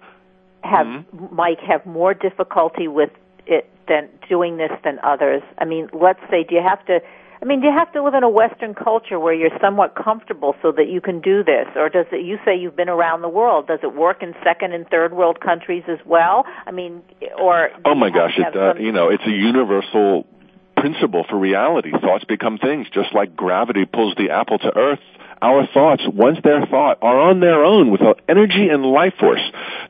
have 0.63 0.87
mm-hmm. 0.87 1.35
Mike 1.35 1.61
have 1.61 1.85
more 1.87 2.15
difficulty 2.15 2.89
with 2.89 3.11
it 3.47 3.71
than 3.87 4.09
doing 4.29 4.57
this 4.57 4.73
than 4.83 4.99
others. 5.03 5.43
I 5.59 5.65
mean, 5.65 5.89
let's 5.93 6.21
say, 6.31 6.45
do 6.45 6.55
you 6.55 6.63
have 6.63 6.85
to? 6.87 7.01
I 7.43 7.47
mean, 7.47 7.61
do 7.61 7.67
you 7.67 7.75
have 7.75 7.93
to 7.93 8.03
live 8.03 8.15
in 8.15 8.23
a 8.23 8.29
Western 8.29 8.75
culture 8.75 9.21
where 9.21 9.35
you're 9.35 9.57
somewhat 9.61 9.95
comfortable 9.95 10.57
so 10.63 10.73
that 10.73 10.89
you 10.89 11.03
can 11.03 11.21
do 11.21 11.45
this, 11.45 11.67
or 11.77 11.91
does 11.91 12.07
it? 12.11 12.25
You 12.25 12.39
say 12.45 12.57
you've 12.57 12.77
been 12.77 12.89
around 12.89 13.21
the 13.21 13.29
world. 13.29 13.67
Does 13.67 13.81
it 13.83 13.95
work 13.95 14.23
in 14.23 14.35
second 14.43 14.73
and 14.73 14.89
third 14.89 15.13
world 15.13 15.41
countries 15.41 15.85
as 15.87 15.99
well? 16.07 16.47
I 16.67 16.71
mean, 16.71 17.03
or 17.39 17.71
oh 17.85 17.95
my 17.95 18.11
gosh, 18.11 18.33
it 18.39 18.57
uh, 18.57 18.75
you 18.77 18.93
know, 18.93 19.11
it's 19.11 19.25
a 19.27 19.31
universal 19.31 20.27
principle 20.85 21.25
for 21.31 21.39
reality. 21.39 21.91
Thoughts 21.93 22.25
become 22.25 22.59
things, 22.59 22.87
just 22.93 23.15
like 23.15 23.35
gravity 23.35 23.87
pulls 23.87 24.15
the 24.17 24.29
apple 24.29 24.59
to 24.59 24.77
earth. 24.77 24.99
Our 25.41 25.67
thoughts, 25.67 26.03
once 26.07 26.37
they're 26.45 26.67
thought, 26.67 26.99
are 27.01 27.21
on 27.21 27.41
their 27.41 27.65
own 27.65 27.91
with 27.91 28.03
an 28.03 28.13
energy 28.29 28.69
and 28.69 28.85
life 28.85 29.15
force 29.19 29.41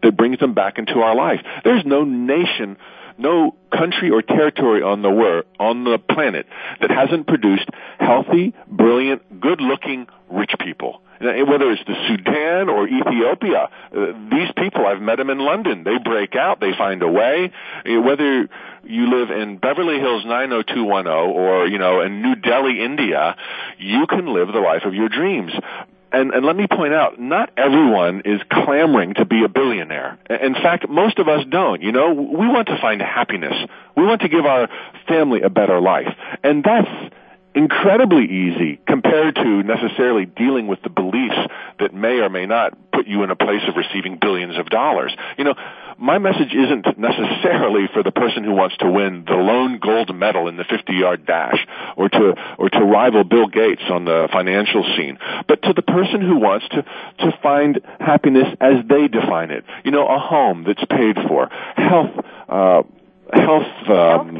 that 0.04 0.16
brings 0.16 0.38
them 0.38 0.54
back 0.54 0.78
into 0.78 1.00
our 1.00 1.16
life. 1.16 1.40
There's 1.64 1.84
no 1.84 2.04
nation 2.04 2.76
no 3.16 3.54
country 3.70 4.10
or 4.10 4.22
territory 4.22 4.82
on 4.82 5.02
the 5.02 5.10
wor- 5.10 5.44
on 5.60 5.84
the 5.84 5.98
planet 5.98 6.46
that 6.80 6.90
hasn't 6.90 7.28
produced 7.28 7.68
healthy, 8.00 8.52
brilliant, 8.66 9.40
good-looking, 9.40 10.08
rich 10.28 10.50
people. 10.58 11.00
Whether 11.20 11.70
it's 11.70 11.82
the 11.86 11.94
Sudan 12.08 12.68
or 12.68 12.86
Ethiopia, 12.86 13.68
uh, 13.96 14.06
these 14.30 14.50
people. 14.56 14.86
I've 14.86 15.00
met 15.00 15.18
them 15.18 15.30
in 15.30 15.38
London. 15.38 15.84
They 15.84 15.98
break 15.98 16.34
out. 16.34 16.60
They 16.60 16.72
find 16.76 17.02
a 17.02 17.08
way. 17.08 17.52
Eh, 17.86 17.96
whether 17.96 18.48
you 18.84 19.10
live 19.10 19.30
in 19.30 19.58
Beverly 19.58 19.98
Hills 19.98 20.24
90210 20.24 21.06
or, 21.06 21.66
you 21.66 21.78
know, 21.78 22.00
in 22.00 22.22
New 22.22 22.34
Delhi, 22.34 22.82
India, 22.82 23.36
you 23.78 24.06
can 24.06 24.32
live 24.32 24.48
the 24.48 24.60
life 24.60 24.82
of 24.84 24.94
your 24.94 25.08
dreams. 25.08 25.52
And, 26.12 26.32
and 26.32 26.46
let 26.46 26.54
me 26.54 26.66
point 26.68 26.94
out, 26.94 27.20
not 27.20 27.50
everyone 27.56 28.22
is 28.24 28.40
clamoring 28.48 29.14
to 29.14 29.24
be 29.24 29.42
a 29.42 29.48
billionaire. 29.48 30.16
In 30.30 30.54
fact, 30.54 30.88
most 30.88 31.18
of 31.18 31.28
us 31.28 31.44
don't. 31.50 31.82
You 31.82 31.90
know, 31.90 32.12
we 32.14 32.46
want 32.46 32.68
to 32.68 32.78
find 32.80 33.02
happiness. 33.02 33.54
We 33.96 34.04
want 34.04 34.20
to 34.20 34.28
give 34.28 34.46
our 34.46 34.68
family 35.08 35.42
a 35.42 35.50
better 35.50 35.80
life. 35.80 36.06
And 36.44 36.62
that's 36.62 36.88
incredibly 37.54 38.24
easy 38.24 38.80
compared 38.86 39.36
to 39.36 39.62
necessarily 39.62 40.26
dealing 40.26 40.66
with 40.66 40.82
the 40.82 40.90
beliefs 40.90 41.38
that 41.78 41.94
may 41.94 42.18
or 42.20 42.28
may 42.28 42.46
not 42.46 42.76
put 42.92 43.06
you 43.06 43.22
in 43.22 43.30
a 43.30 43.36
place 43.36 43.62
of 43.68 43.76
receiving 43.76 44.18
billions 44.20 44.58
of 44.58 44.66
dollars. 44.66 45.14
You 45.38 45.44
know, 45.44 45.54
my 45.96 46.18
message 46.18 46.52
isn't 46.52 46.98
necessarily 46.98 47.88
for 47.92 48.02
the 48.02 48.10
person 48.10 48.42
who 48.42 48.52
wants 48.52 48.76
to 48.78 48.90
win 48.90 49.24
the 49.24 49.34
lone 49.34 49.78
gold 49.78 50.14
medal 50.14 50.48
in 50.48 50.56
the 50.56 50.64
50 50.64 50.92
yard 50.92 51.26
dash 51.26 51.64
or 51.96 52.08
to, 52.08 52.34
or 52.58 52.68
to 52.70 52.80
rival 52.80 53.22
Bill 53.22 53.46
Gates 53.46 53.82
on 53.88 54.04
the 54.04 54.28
financial 54.32 54.82
scene, 54.96 55.18
but 55.46 55.62
to 55.62 55.72
the 55.72 55.82
person 55.82 56.20
who 56.20 56.38
wants 56.38 56.66
to, 56.70 56.82
to 56.82 57.38
find 57.42 57.80
happiness 58.00 58.48
as 58.60 58.84
they 58.88 59.06
define 59.06 59.50
it. 59.50 59.64
You 59.84 59.92
know, 59.92 60.06
a 60.08 60.18
home 60.18 60.64
that's 60.64 60.84
paid 60.90 61.16
for, 61.28 61.48
health, 61.76 62.24
uh, 62.48 62.82
health, 63.32 63.88
um, 63.88 64.36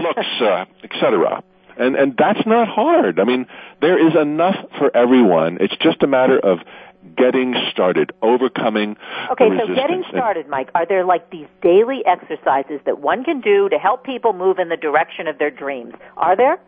looks, 0.00 0.26
uh, 0.40 0.64
etc. 0.84 1.42
And 1.76 1.96
and 1.96 2.16
that's 2.16 2.46
not 2.46 2.68
hard. 2.68 3.18
I 3.18 3.24
mean, 3.24 3.46
there 3.80 3.98
is 3.98 4.14
enough 4.14 4.56
for 4.78 4.94
everyone. 4.96 5.58
It's 5.60 5.76
just 5.76 6.02
a 6.02 6.06
matter 6.06 6.38
of 6.38 6.58
getting 7.16 7.54
started, 7.70 8.12
overcoming 8.22 8.96
Okay, 9.30 9.48
so 9.58 9.74
getting 9.74 10.04
started, 10.08 10.48
Mike, 10.48 10.70
are 10.74 10.86
there 10.86 11.04
like 11.04 11.30
these 11.30 11.46
daily 11.60 12.02
exercises 12.06 12.80
that 12.86 13.00
one 13.00 13.24
can 13.24 13.40
do 13.40 13.68
to 13.68 13.78
help 13.78 14.04
people 14.04 14.32
move 14.32 14.58
in 14.58 14.68
the 14.68 14.76
direction 14.76 15.26
of 15.26 15.38
their 15.38 15.50
dreams? 15.50 15.94
Are 16.16 16.36
there? 16.36 16.58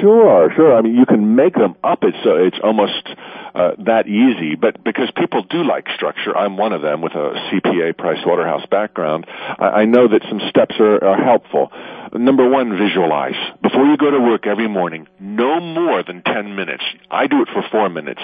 Sure, 0.00 0.50
sure. 0.54 0.76
I 0.76 0.82
mean, 0.82 0.94
you 0.94 1.06
can 1.06 1.34
make 1.34 1.54
them 1.54 1.76
up. 1.82 2.00
It's 2.02 2.16
uh, 2.26 2.34
it's 2.36 2.58
almost 2.62 3.08
uh, 3.54 3.72
that 3.86 4.06
easy. 4.06 4.54
But 4.54 4.82
because 4.84 5.10
people 5.16 5.42
do 5.42 5.64
like 5.64 5.86
structure, 5.94 6.36
I'm 6.36 6.56
one 6.56 6.72
of 6.72 6.82
them 6.82 7.00
with 7.00 7.12
a 7.12 7.34
CPA 7.50 7.96
Price 7.96 8.18
Waterhouse 8.24 8.66
background. 8.70 9.26
I, 9.28 9.82
I 9.82 9.84
know 9.84 10.08
that 10.08 10.22
some 10.28 10.40
steps 10.48 10.74
are, 10.78 11.02
are 11.02 11.22
helpful. 11.22 11.70
Number 12.14 12.46
one, 12.48 12.76
visualize. 12.76 13.36
Before 13.62 13.86
you 13.86 13.96
go 13.96 14.10
to 14.10 14.20
work 14.20 14.46
every 14.46 14.68
morning, 14.68 15.08
no 15.18 15.60
more 15.60 16.02
than 16.02 16.22
10 16.22 16.54
minutes. 16.54 16.84
I 17.10 17.26
do 17.26 17.40
it 17.40 17.48
for 17.48 17.64
four 17.70 17.88
minutes. 17.88 18.20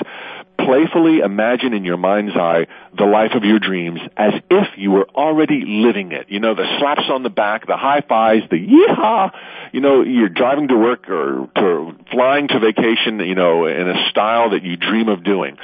Playfully 0.58 1.20
imagine 1.20 1.72
in 1.72 1.86
your 1.86 1.96
mind's 1.96 2.36
eye 2.36 2.66
the 2.98 3.06
life 3.06 3.32
of 3.34 3.44
your 3.44 3.58
dreams 3.58 4.00
as 4.14 4.34
if 4.50 4.66
you 4.76 4.90
were 4.90 5.08
already 5.14 5.64
living 5.64 6.12
it. 6.12 6.26
You 6.28 6.38
know, 6.38 6.54
the 6.54 6.66
slaps 6.78 7.08
on 7.08 7.22
the 7.22 7.30
back, 7.30 7.66
the 7.66 7.78
high 7.78 8.02
fives, 8.06 8.42
the 8.50 8.56
yeehaw. 8.56 9.30
You 9.72 9.80
know, 9.80 10.02
you're 10.02 10.28
driving 10.28 10.68
to 10.68 10.76
work 10.76 11.08
or 11.08 11.48
to 11.56 11.96
flying 12.10 12.48
to 12.48 12.58
vacation, 12.58 13.20
you 13.20 13.34
know, 13.34 13.66
in 13.66 13.88
a 13.88 14.10
style 14.10 14.50
that 14.50 14.62
you 14.62 14.76
dream 14.76 15.08
of 15.08 15.24
doing. 15.24 15.56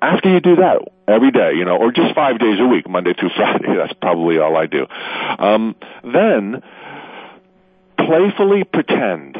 After 0.00 0.30
you 0.30 0.40
do 0.40 0.56
that, 0.56 0.78
every 1.08 1.30
day, 1.30 1.52
you 1.54 1.64
know, 1.64 1.76
or 1.76 1.92
just 1.92 2.14
five 2.14 2.38
days 2.38 2.58
a 2.58 2.66
week, 2.66 2.88
Monday 2.88 3.12
through 3.18 3.30
Friday, 3.36 3.74
that's 3.76 3.92
probably 4.00 4.38
all 4.38 4.56
I 4.56 4.66
do. 4.66 4.86
Um, 5.38 5.76
then, 6.02 6.62
playfully 8.06 8.64
pretend. 8.64 9.36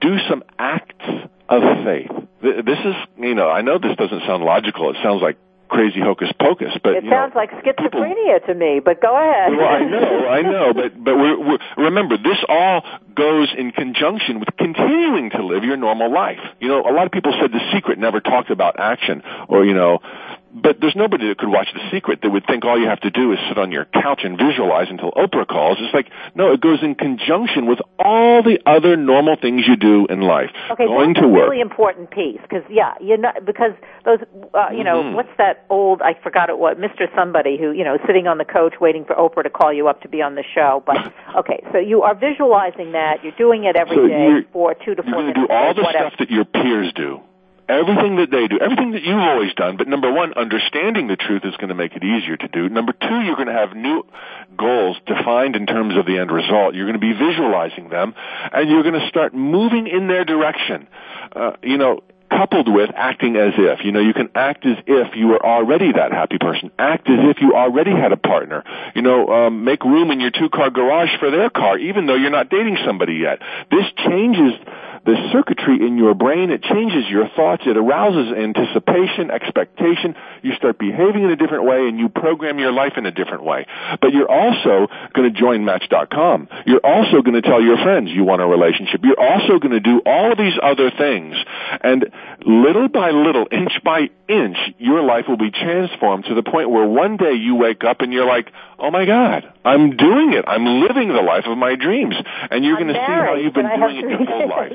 Do 0.00 0.16
some 0.28 0.42
acts 0.58 1.04
of 1.48 1.62
faith. 1.84 2.10
Th- 2.42 2.64
This 2.64 2.78
is, 2.84 2.94
you 3.18 3.34
know, 3.34 3.48
I 3.50 3.62
know 3.62 3.78
this 3.78 3.96
doesn't 3.96 4.20
sound 4.26 4.44
logical. 4.44 4.90
It 4.90 4.96
sounds 5.02 5.22
like 5.22 5.38
crazy 5.68 5.98
hocus 6.00 6.28
pocus, 6.40 6.72
but 6.82 6.94
It 6.94 7.04
sounds 7.10 7.34
know, 7.34 7.40
like 7.40 7.50
schizophrenia 7.50 8.44
to 8.46 8.54
me, 8.54 8.78
but 8.84 9.02
go 9.02 9.10
ahead. 9.16 9.50
well, 9.56 9.66
I 9.66 9.80
know, 9.80 10.28
I 10.38 10.42
know, 10.42 10.72
but 10.72 11.02
but 11.02 11.16
we're, 11.16 11.38
we're, 11.40 11.58
remember, 11.76 12.16
this 12.16 12.38
all 12.48 12.84
goes 13.16 13.48
in 13.56 13.72
conjunction 13.72 14.38
with 14.38 14.48
continuing 14.56 15.30
to 15.30 15.44
live 15.44 15.64
your 15.64 15.76
normal 15.76 16.12
life. 16.12 16.38
You 16.60 16.68
know, 16.68 16.82
a 16.88 16.92
lot 16.92 17.06
of 17.06 17.10
people 17.12 17.32
said 17.40 17.50
The 17.50 17.60
Secret 17.74 17.98
never 17.98 18.20
talked 18.20 18.50
about 18.50 18.78
action, 18.78 19.22
or 19.48 19.64
you 19.64 19.74
know, 19.74 19.98
but 20.62 20.80
there's 20.80 20.96
nobody 20.96 21.28
that 21.28 21.38
could 21.38 21.48
watch 21.50 21.68
The 21.74 21.80
Secret 21.90 22.20
that 22.22 22.30
would 22.30 22.46
think 22.46 22.64
all 22.64 22.80
you 22.80 22.88
have 22.88 23.00
to 23.00 23.10
do 23.10 23.32
is 23.32 23.38
sit 23.48 23.58
on 23.58 23.70
your 23.70 23.84
couch 23.84 24.22
and 24.24 24.38
visualize 24.38 24.88
until 24.90 25.12
Oprah 25.12 25.46
calls. 25.46 25.78
It's 25.80 25.92
like 25.92 26.08
no, 26.34 26.52
it 26.52 26.60
goes 26.60 26.78
in 26.82 26.94
conjunction 26.94 27.66
with 27.66 27.78
all 27.98 28.42
the 28.42 28.58
other 28.66 28.96
normal 28.96 29.36
things 29.40 29.62
you 29.68 29.76
do 29.76 30.06
in 30.08 30.20
life. 30.20 30.50
Okay, 30.72 30.86
Going 30.86 31.12
that's 31.12 31.20
to 31.20 31.26
a 31.26 31.28
work. 31.32 31.50
really 31.50 31.60
important 31.60 32.10
piece 32.10 32.40
because 32.42 32.62
yeah, 32.70 32.94
you 33.00 33.16
know 33.18 33.30
because 33.44 33.72
those 34.04 34.18
uh, 34.54 34.70
you 34.72 34.82
know 34.84 35.02
Mhm. 35.02 35.14
what's 35.14 35.36
that 35.38 35.66
old 35.68 36.00
I 36.02 36.14
forgot 36.22 36.48
it 36.48 36.58
what 36.58 36.78
Mr. 36.80 37.06
Somebody 37.14 37.58
who 37.58 37.72
you 37.72 37.84
know 37.84 37.98
sitting 38.06 38.26
on 38.26 38.38
the 38.38 38.44
coach 38.44 38.74
waiting 38.80 39.04
for 39.04 39.14
Oprah 39.14 39.42
to 39.44 39.50
call 39.50 39.72
you 39.72 39.88
up 39.88 40.00
to 40.02 40.08
be 40.08 40.22
on 40.22 40.34
the 40.34 40.44
show. 40.54 40.82
But 40.86 41.12
okay, 41.36 41.62
so 41.72 41.78
you 41.78 42.02
are 42.02 42.14
visualizing 42.14 42.92
that 42.92 43.22
you're 43.22 43.36
doing 43.36 43.64
it 43.64 43.76
every 43.76 43.96
So 43.96 44.08
day 44.08 44.46
for 44.52 44.74
two 44.74 44.94
to 44.94 45.02
four. 45.02 45.22
You're 45.22 45.32
going 45.32 45.34
to 45.34 45.40
do 45.40 45.46
all 45.52 45.74
the 45.74 45.82
whatever. 45.82 46.08
stuff 46.08 46.18
that 46.20 46.30
your 46.30 46.44
peers 46.46 46.92
do. 46.94 47.20
Everything 47.68 48.16
that 48.16 48.30
they 48.30 48.46
do, 48.46 48.58
everything 48.60 48.92
that 48.92 49.02
you've 49.02 49.18
always 49.18 49.52
done, 49.54 49.76
but 49.76 49.88
number 49.88 50.12
one, 50.12 50.32
understanding 50.34 51.08
the 51.08 51.16
truth 51.16 51.42
is 51.44 51.56
going 51.56 51.68
to 51.68 51.74
make 51.74 51.96
it 51.96 52.04
easier 52.04 52.36
to 52.36 52.48
do. 52.48 52.68
Number 52.68 52.92
two, 52.92 53.20
you're 53.22 53.34
going 53.34 53.48
to 53.48 53.52
have 53.52 53.74
new 53.74 54.04
goals 54.56 54.96
defined 55.04 55.56
in 55.56 55.66
terms 55.66 55.96
of 55.96 56.06
the 56.06 56.18
end 56.18 56.30
result. 56.30 56.74
You're 56.74 56.86
going 56.86 57.00
to 57.00 57.00
be 57.00 57.12
visualizing 57.12 57.88
them, 57.88 58.14
and 58.52 58.70
you're 58.70 58.84
going 58.84 59.00
to 59.00 59.08
start 59.08 59.34
moving 59.34 59.88
in 59.88 60.06
their 60.06 60.24
direction. 60.24 60.86
Uh, 61.34 61.52
you 61.62 61.76
know, 61.76 62.02
coupled 62.30 62.72
with 62.72 62.90
acting 62.94 63.36
as 63.36 63.54
if. 63.56 63.84
You 63.84 63.92
know, 63.92 64.00
you 64.00 64.14
can 64.14 64.30
act 64.34 64.66
as 64.66 64.76
if 64.86 65.16
you 65.16 65.28
were 65.28 65.44
already 65.44 65.92
that 65.92 66.12
happy 66.12 66.38
person. 66.38 66.70
Act 66.78 67.08
as 67.08 67.18
if 67.30 67.40
you 67.40 67.54
already 67.54 67.92
had 67.92 68.12
a 68.12 68.16
partner. 68.16 68.64
You 68.94 69.02
know, 69.02 69.28
um, 69.28 69.64
make 69.64 69.84
room 69.84 70.10
in 70.10 70.20
your 70.20 70.30
two-car 70.30 70.70
garage 70.70 71.10
for 71.18 71.30
their 71.30 71.50
car, 71.50 71.78
even 71.78 72.06
though 72.06 72.14
you're 72.14 72.30
not 72.30 72.48
dating 72.48 72.78
somebody 72.84 73.14
yet. 73.14 73.40
This 73.70 73.86
changes 73.96 74.52
the 75.06 75.14
circuitry 75.32 75.86
in 75.86 75.96
your 75.96 76.14
brain. 76.14 76.50
It 76.50 76.62
changes 76.62 77.08
your 77.08 77.28
thoughts. 77.36 77.62
It 77.64 77.76
arouses 77.76 78.34
anticipation, 78.36 79.30
expectation. 79.30 80.16
You 80.42 80.54
start 80.56 80.78
behaving 80.78 81.22
in 81.22 81.30
a 81.30 81.36
different 81.36 81.64
way 81.64 81.86
and 81.88 81.98
you 81.98 82.08
program 82.08 82.58
your 82.58 82.72
life 82.72 82.94
in 82.96 83.06
a 83.06 83.12
different 83.12 83.44
way. 83.44 83.66
But 84.00 84.12
you're 84.12 84.30
also 84.30 84.88
going 85.14 85.32
to 85.32 85.40
join 85.40 85.64
Match.com. 85.64 86.48
You're 86.66 86.84
also 86.84 87.22
going 87.22 87.40
to 87.40 87.42
tell 87.42 87.62
your 87.62 87.78
friends 87.78 88.10
you 88.10 88.24
want 88.24 88.42
a 88.42 88.46
relationship. 88.46 89.00
You're 89.04 89.20
also 89.20 89.58
going 89.60 89.72
to 89.72 89.80
do 89.80 90.02
all 90.04 90.32
of 90.32 90.38
these 90.38 90.58
other 90.60 90.90
things. 90.90 91.36
And 91.80 92.10
little 92.44 92.88
by 92.88 93.12
little, 93.12 93.46
inch 93.50 93.72
by 93.84 94.10
inch, 94.28 94.58
your 94.78 95.02
life 95.02 95.26
will 95.28 95.38
be 95.38 95.52
transformed 95.52 96.24
to 96.24 96.34
the 96.34 96.42
point 96.42 96.70
where 96.70 96.86
one 96.86 97.16
day 97.16 97.34
you 97.34 97.54
wake 97.54 97.84
up 97.84 98.00
and 98.00 98.12
you're 98.12 98.26
like, 98.26 98.50
oh 98.78 98.90
my 98.90 99.04
God, 99.04 99.52
I'm 99.64 99.96
doing 99.96 100.32
it. 100.32 100.44
I'm 100.46 100.80
living 100.80 101.08
the 101.08 101.22
life 101.22 101.44
of 101.46 101.56
my 101.58 101.76
dreams. 101.76 102.14
And 102.50 102.64
you're 102.64 102.76
going 102.76 102.88
to 102.88 102.94
see 102.94 102.98
how 103.12 103.34
you've 103.34 103.54
been 103.54 103.66
doing 103.78 103.96
it 103.96 104.10
your 104.10 104.24
whole 104.24 104.48
life. 104.48 104.72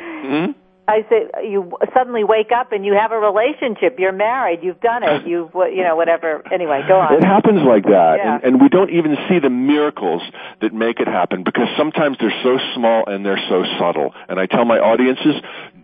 hmm 0.00 0.52
I 0.88 1.04
say 1.10 1.28
you 1.46 1.70
suddenly 1.92 2.24
wake 2.24 2.50
up 2.50 2.72
and 2.72 2.82
you 2.82 2.94
have 2.94 3.12
a 3.12 3.18
relationship. 3.18 3.98
You're 3.98 4.10
married. 4.10 4.60
You've 4.62 4.80
done 4.80 5.02
it. 5.02 5.26
You've 5.26 5.50
you 5.54 5.84
know 5.84 5.96
whatever. 5.96 6.42
Anyway, 6.50 6.80
go 6.88 6.98
on. 6.98 7.12
It 7.12 7.22
happens 7.24 7.60
like 7.62 7.84
that, 7.84 8.16
Yeah. 8.16 8.36
and, 8.36 8.44
and 8.44 8.60
we 8.62 8.70
don't 8.70 8.88
even 8.88 9.14
see 9.28 9.38
the 9.38 9.50
miracles 9.50 10.22
that 10.62 10.72
make 10.72 10.98
it 10.98 11.06
happen 11.06 11.44
because 11.44 11.68
sometimes 11.76 12.16
they're 12.18 12.32
so 12.42 12.58
small 12.74 13.04
and 13.06 13.24
they're 13.24 13.40
so 13.50 13.64
subtle. 13.78 14.14
And 14.30 14.40
I 14.40 14.46
tell 14.46 14.64
my 14.64 14.78
audiences, 14.78 15.34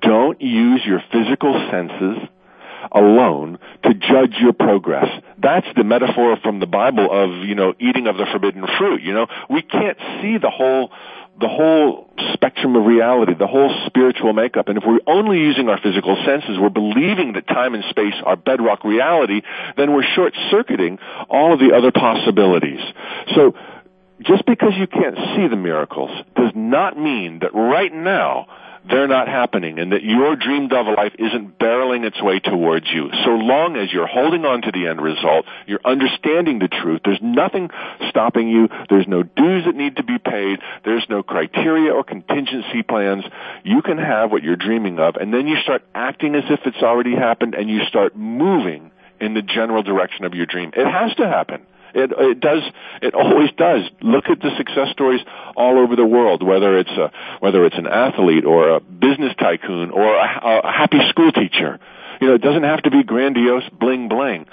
don't 0.00 0.40
use 0.40 0.80
your 0.86 1.02
physical 1.12 1.52
senses 1.70 2.26
alone 2.90 3.58
to 3.82 3.92
judge 3.92 4.36
your 4.40 4.54
progress. 4.54 5.08
That's 5.44 5.66
the 5.76 5.84
metaphor 5.84 6.38
from 6.42 6.58
the 6.58 6.66
Bible 6.66 7.06
of, 7.12 7.44
you 7.44 7.54
know, 7.54 7.74
eating 7.78 8.06
of 8.06 8.16
the 8.16 8.24
forbidden 8.32 8.64
fruit. 8.78 9.02
You 9.02 9.12
know, 9.12 9.26
we 9.50 9.60
can't 9.60 9.98
see 10.22 10.38
the 10.38 10.48
whole 10.50 10.90
the 11.38 11.48
whole 11.48 12.08
spectrum 12.32 12.76
of 12.76 12.86
reality, 12.86 13.34
the 13.34 13.48
whole 13.48 13.68
spiritual 13.86 14.32
makeup. 14.32 14.68
And 14.68 14.78
if 14.78 14.84
we're 14.86 15.00
only 15.06 15.38
using 15.38 15.68
our 15.68 15.80
physical 15.80 16.16
senses, 16.24 16.58
we're 16.60 16.68
believing 16.68 17.32
that 17.32 17.48
time 17.48 17.74
and 17.74 17.82
space 17.90 18.14
are 18.24 18.36
bedrock 18.36 18.84
reality, 18.84 19.42
then 19.76 19.92
we're 19.92 20.06
short-circuiting 20.14 21.00
all 21.28 21.52
of 21.52 21.58
the 21.58 21.74
other 21.76 21.90
possibilities. 21.90 22.78
So, 23.34 23.56
just 24.20 24.46
because 24.46 24.74
you 24.76 24.86
can't 24.86 25.16
see 25.34 25.48
the 25.48 25.56
miracles 25.56 26.10
does 26.36 26.52
not 26.54 26.96
mean 26.96 27.40
that 27.40 27.52
right 27.52 27.92
now 27.92 28.46
they're 28.88 29.08
not 29.08 29.28
happening 29.28 29.78
and 29.78 29.92
that 29.92 30.02
your 30.02 30.36
dreamed 30.36 30.72
of 30.72 30.86
life 30.86 31.14
isn't 31.18 31.58
barreling 31.58 32.04
its 32.04 32.20
way 32.22 32.38
towards 32.38 32.86
you. 32.92 33.08
So 33.24 33.30
long 33.30 33.76
as 33.76 33.92
you're 33.92 34.06
holding 34.06 34.44
on 34.44 34.62
to 34.62 34.72
the 34.72 34.86
end 34.86 35.00
result, 35.00 35.46
you're 35.66 35.80
understanding 35.84 36.58
the 36.58 36.68
truth, 36.68 37.00
there's 37.04 37.22
nothing 37.22 37.70
stopping 38.08 38.48
you, 38.48 38.68
there's 38.90 39.08
no 39.08 39.22
dues 39.22 39.64
that 39.64 39.74
need 39.74 39.96
to 39.96 40.04
be 40.04 40.18
paid, 40.18 40.58
there's 40.84 41.06
no 41.08 41.22
criteria 41.22 41.92
or 41.92 42.04
contingency 42.04 42.82
plans. 42.82 43.24
You 43.64 43.80
can 43.80 43.98
have 43.98 44.30
what 44.30 44.42
you're 44.42 44.56
dreaming 44.56 44.98
of 44.98 45.16
and 45.16 45.32
then 45.32 45.46
you 45.46 45.56
start 45.62 45.82
acting 45.94 46.34
as 46.34 46.44
if 46.50 46.60
it's 46.66 46.82
already 46.82 47.14
happened 47.14 47.54
and 47.54 47.70
you 47.70 47.84
start 47.86 48.14
moving 48.16 48.90
in 49.20 49.34
the 49.34 49.42
general 49.42 49.82
direction 49.82 50.24
of 50.24 50.34
your 50.34 50.46
dream. 50.46 50.72
It 50.76 50.86
has 50.86 51.14
to 51.16 51.26
happen. 51.26 51.66
It, 51.94 52.12
it 52.12 52.40
does. 52.40 52.62
It 53.02 53.14
always 53.14 53.50
does. 53.56 53.88
Look 54.02 54.24
at 54.28 54.40
the 54.40 54.50
success 54.56 54.90
stories 54.90 55.20
all 55.56 55.78
over 55.78 55.96
the 55.96 56.06
world. 56.06 56.42
Whether 56.42 56.78
it's 56.78 56.90
a 56.90 57.12
whether 57.40 57.64
it's 57.64 57.78
an 57.78 57.86
athlete 57.86 58.44
or 58.44 58.70
a 58.70 58.80
business 58.80 59.34
tycoon 59.38 59.90
or 59.90 60.16
a, 60.16 60.60
a 60.64 60.72
happy 60.72 60.98
school 61.08 61.32
teacher. 61.32 61.78
You 62.20 62.28
know, 62.28 62.34
it 62.34 62.42
doesn't 62.42 62.62
have 62.62 62.82
to 62.82 62.90
be 62.90 63.02
grandiose 63.02 63.68
bling 63.78 64.08
bling. 64.08 64.46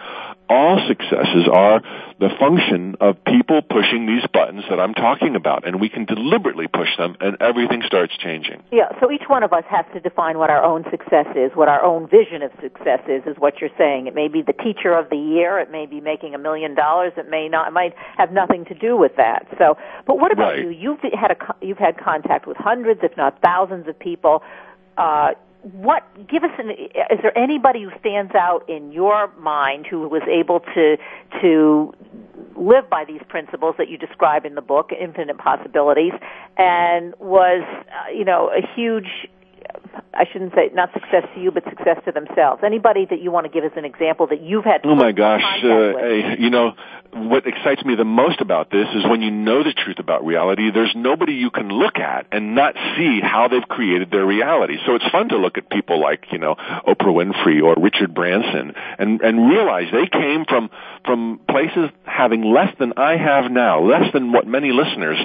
All 0.52 0.86
successes 0.86 1.48
are 1.52 1.82
the 2.20 2.30
function 2.38 2.96
of 3.00 3.16
people 3.24 3.62
pushing 3.62 4.06
these 4.06 4.28
buttons 4.34 4.64
that 4.70 4.80
I'm 4.80 4.94
talking 4.94 5.38
about. 5.38 5.66
And 5.66 5.80
we 5.80 5.88
can 5.88 6.04
deliberately 6.04 6.68
push 6.68 6.90
them 6.98 7.16
and 7.22 7.38
everything 7.40 7.82
starts 7.86 8.16
changing. 8.18 8.62
Yeah, 8.72 8.90
so 9.00 9.10
each 9.10 9.24
one 9.28 9.44
of 9.44 9.54
us 9.54 9.64
has 9.70 9.86
to 9.94 10.02
define 10.02 10.38
what 10.38 10.50
our 10.50 10.64
own 10.64 10.84
success 10.92 11.28
is, 11.36 11.52
what 11.56 11.70
our 11.70 11.82
own 11.82 12.10
vision 12.10 12.44
of 12.44 12.52
success 12.62 13.00
is, 13.08 13.24
is 13.26 13.38
what 13.40 13.62
you're 13.62 13.76
saying. 13.78 14.08
It 14.08 14.14
may 14.14 14.28
be 14.28 14.42
the 14.42 14.54
teacher 14.54 14.94
of 14.94 15.10
the 15.10 15.16
year, 15.16 15.58
it 15.60 15.72
may 15.72 15.86
be 15.86 16.02
making 16.02 16.36
a 16.36 16.38
million 16.38 16.76
dollars, 16.76 17.14
it 17.16 17.30
may 17.30 17.48
not, 17.48 17.70
it 17.70 17.72
might 17.72 17.96
have 18.18 18.32
nothing 18.34 18.66
to 18.66 18.74
do 18.74 18.98
with 18.98 19.16
that. 19.16 19.48
So, 19.58 19.78
but 20.06 20.20
what 20.20 20.34
about 20.34 20.54
right. 20.54 20.60
you? 20.60 20.70
You've 20.70 21.00
had 21.14 21.32
a, 21.32 21.66
you've 21.66 21.78
had 21.78 21.98
contact 21.98 22.46
with 22.46 22.58
hundreds, 22.58 23.00
if 23.04 23.16
not 23.16 23.42
thousands 23.42 23.88
of 23.88 23.98
people. 23.98 24.44
Uh, 24.98 25.32
what 25.64 26.04
give 26.28 26.44
us 26.44 26.52
an 26.58 26.72
is 26.72 27.20
there 27.22 27.38
anybody 27.38 27.84
who 27.84 27.92
stands 28.00 28.34
out 28.34 28.68
in 28.68 28.92
your 28.92 29.32
mind 29.38 29.86
who 29.86 30.08
was 30.08 30.24
able 30.28 30.60
to 30.74 30.98
to 31.40 31.94
live 32.56 32.90
by 32.90 33.06
these 33.06 33.22
principles 33.30 33.76
that 33.78 33.88
you 33.88 33.98
describe 33.98 34.44
in 34.46 34.56
the 34.56 34.62
book 34.62 34.90
infinite 35.00 35.38
possibilities 35.38 36.14
and 36.58 37.14
was 37.20 37.64
uh, 37.64 38.10
you 38.10 38.26
know 38.26 38.50
a 38.50 38.62
huge 38.76 39.28
I 40.14 40.26
shouldn't 40.32 40.54
say 40.54 40.70
not 40.74 40.92
success 40.94 41.24
to 41.34 41.42
you, 41.42 41.52
but 41.52 41.64
success 41.64 41.98
to 42.06 42.12
themselves. 42.12 42.62
Anybody 42.64 43.06
that 43.10 43.22
you 43.22 43.32
want 43.32 43.46
to 43.46 43.52
give 43.52 43.64
as 43.64 43.72
an 43.76 43.86
example 43.86 44.28
that 44.28 44.42
you've 44.42 44.66
had? 44.66 44.82
Oh 44.84 44.96
my 44.96 45.12
gosh! 45.12 45.42
Uh, 45.64 45.98
hey, 45.98 46.36
you 46.40 46.50
know 46.50 46.74
what 47.14 47.46
excites 47.46 47.84
me 47.84 47.96
the 47.96 48.06
most 48.06 48.40
about 48.40 48.72
this 48.72 48.88
is 48.96 49.04
when 49.04 49.22
you 49.22 49.32
know 49.32 49.64
the 49.64 49.74
truth 49.74 50.00
about 50.00 50.26
reality. 50.26 50.72
There's 50.72 50.94
nobody 50.96 51.34
you 51.34 51.50
can 51.50 51.70
look 51.70 51.98
at 51.98 52.28
and 52.32 52.56
not 52.56 52.76
see 52.96 53.20
how 53.22 53.48
they've 53.48 53.68
created 53.68 54.12
their 54.12 54.26
reality. 54.26 54.78
So 54.86 54.96
it's 54.96 55.10
fun 55.12 55.30
to 55.30 55.38
look 55.38 55.58
at 55.58 55.70
people 55.70 56.00
like 56.00 56.26
you 56.32 56.38
know 56.38 56.56
Oprah 56.56 57.14
Winfrey 57.14 57.62
or 57.64 57.76
Richard 57.82 58.14
Branson 58.14 58.74
and 58.98 59.22
and 59.22 59.50
realize 59.50 59.88
they 59.92 60.08
came 60.08 60.46
from 60.46 60.70
from 61.06 61.40
places 61.50 61.90
having 62.04 62.44
less 62.44 62.74
than 62.80 62.94
I 62.98 63.18
have 63.18 63.52
now, 63.52 63.82
less 63.82 64.12
than 64.14 64.32
what 64.32 64.46
many 64.48 64.72
listeners 64.72 65.18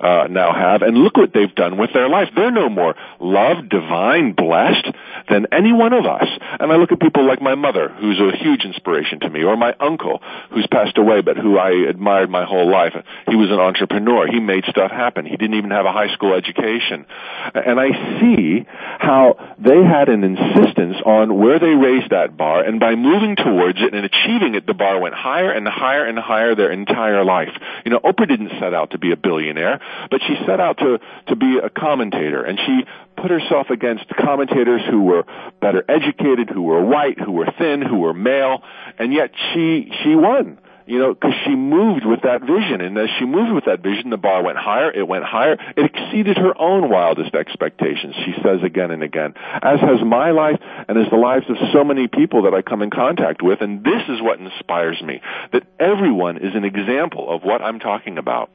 uh, 0.00 0.26
now 0.28 0.52
have, 0.52 0.82
and 0.82 0.96
look 0.98 1.16
what 1.16 1.32
they've 1.32 1.54
done 1.54 1.78
with 1.78 1.92
their 1.92 2.08
life. 2.08 2.28
They're 2.34 2.50
no 2.50 2.68
more 2.68 2.94
loved, 3.20 3.68
divine, 3.68 4.32
blessed 4.32 4.88
than 5.28 5.46
any 5.52 5.72
one 5.72 5.92
of 5.92 6.04
us. 6.04 6.28
And 6.60 6.72
I 6.72 6.76
look 6.76 6.92
at 6.92 7.00
people 7.00 7.26
like 7.26 7.40
my 7.40 7.54
mother, 7.54 7.88
who's 7.88 8.20
a 8.20 8.36
huge 8.36 8.64
inspiration 8.64 9.20
to 9.20 9.30
me, 9.30 9.44
or 9.44 9.56
my 9.56 9.74
uncle, 9.80 10.20
who's 10.50 10.66
passed 10.66 10.98
away, 10.98 11.20
but 11.22 11.36
who 11.36 11.58
I 11.58 11.70
admired 11.88 12.30
my 12.30 12.44
whole 12.44 12.70
life. 12.70 12.94
He 13.28 13.36
was 13.36 13.50
an 13.50 13.60
entrepreneur. 13.60 14.26
He 14.26 14.40
made 14.40 14.64
stuff 14.68 14.90
happen. 14.90 15.24
He 15.24 15.36
didn't 15.36 15.56
even 15.56 15.70
have 15.70 15.86
a 15.86 15.92
high 15.92 16.12
school 16.12 16.34
education. 16.34 17.06
And 17.54 17.80
I 17.80 18.20
see 18.20 18.66
how 18.98 19.54
they 19.58 19.82
had 19.82 20.08
an 20.08 20.24
insistence 20.24 20.96
on 21.06 21.38
where 21.38 21.58
they 21.58 21.74
raised 21.74 22.10
that 22.10 22.36
bar, 22.36 22.62
and 22.62 22.80
by 22.80 22.94
moving 22.94 23.36
towards 23.36 23.78
it 23.80 23.94
and 23.94 24.04
achieving 24.04 24.54
it, 24.54 24.66
the 24.66 24.74
bar 24.74 25.00
went 25.00 25.14
higher 25.22 25.52
and 25.52 25.68
higher 25.68 26.04
and 26.04 26.18
higher 26.18 26.54
their 26.54 26.72
entire 26.72 27.24
life. 27.24 27.54
You 27.84 27.92
know, 27.92 28.00
Oprah 28.00 28.28
didn't 28.28 28.50
set 28.58 28.74
out 28.74 28.90
to 28.90 28.98
be 28.98 29.12
a 29.12 29.16
billionaire, 29.16 29.80
but 30.10 30.20
she 30.26 30.34
set 30.46 30.58
out 30.58 30.78
to, 30.78 30.98
to 31.28 31.36
be 31.36 31.58
a 31.62 31.70
commentator, 31.70 32.42
and 32.42 32.58
she 32.58 32.84
put 33.16 33.30
herself 33.30 33.70
against 33.70 34.08
commentators 34.08 34.82
who 34.90 35.02
were 35.02 35.24
better 35.60 35.84
educated, 35.88 36.50
who 36.50 36.62
were 36.62 36.84
white, 36.84 37.20
who 37.20 37.32
were 37.32 37.46
thin, 37.56 37.82
who 37.82 37.98
were 37.98 38.14
male, 38.14 38.62
and 38.98 39.12
yet 39.12 39.30
she, 39.52 39.92
she 40.02 40.16
won 40.16 40.58
you 40.86 40.98
know, 40.98 41.14
because 41.14 41.34
she 41.44 41.54
moved 41.54 42.04
with 42.04 42.22
that 42.22 42.40
vision. 42.40 42.80
And 42.80 42.96
as 42.98 43.08
she 43.18 43.24
moved 43.24 43.52
with 43.52 43.64
that 43.66 43.82
vision, 43.82 44.10
the 44.10 44.16
bar 44.16 44.42
went 44.42 44.58
higher, 44.58 44.90
it 44.90 45.06
went 45.06 45.24
higher. 45.24 45.56
It 45.76 45.90
exceeded 45.94 46.36
her 46.38 46.58
own 46.60 46.90
wildest 46.90 47.34
expectations, 47.34 48.14
she 48.24 48.34
says 48.42 48.60
again 48.62 48.90
and 48.90 49.02
again, 49.02 49.34
as 49.62 49.80
has 49.80 50.02
my 50.04 50.30
life 50.30 50.60
and 50.88 50.98
as 50.98 51.10
the 51.10 51.16
lives 51.16 51.46
of 51.48 51.56
so 51.72 51.84
many 51.84 52.08
people 52.08 52.42
that 52.42 52.54
I 52.54 52.62
come 52.62 52.82
in 52.82 52.90
contact 52.90 53.42
with. 53.42 53.60
And 53.60 53.84
this 53.84 54.02
is 54.08 54.20
what 54.20 54.38
inspires 54.38 55.00
me, 55.02 55.20
that 55.52 55.64
everyone 55.78 56.38
is 56.38 56.54
an 56.54 56.64
example 56.64 57.30
of 57.34 57.42
what 57.42 57.62
I'm 57.62 57.78
talking 57.78 58.18
about 58.18 58.50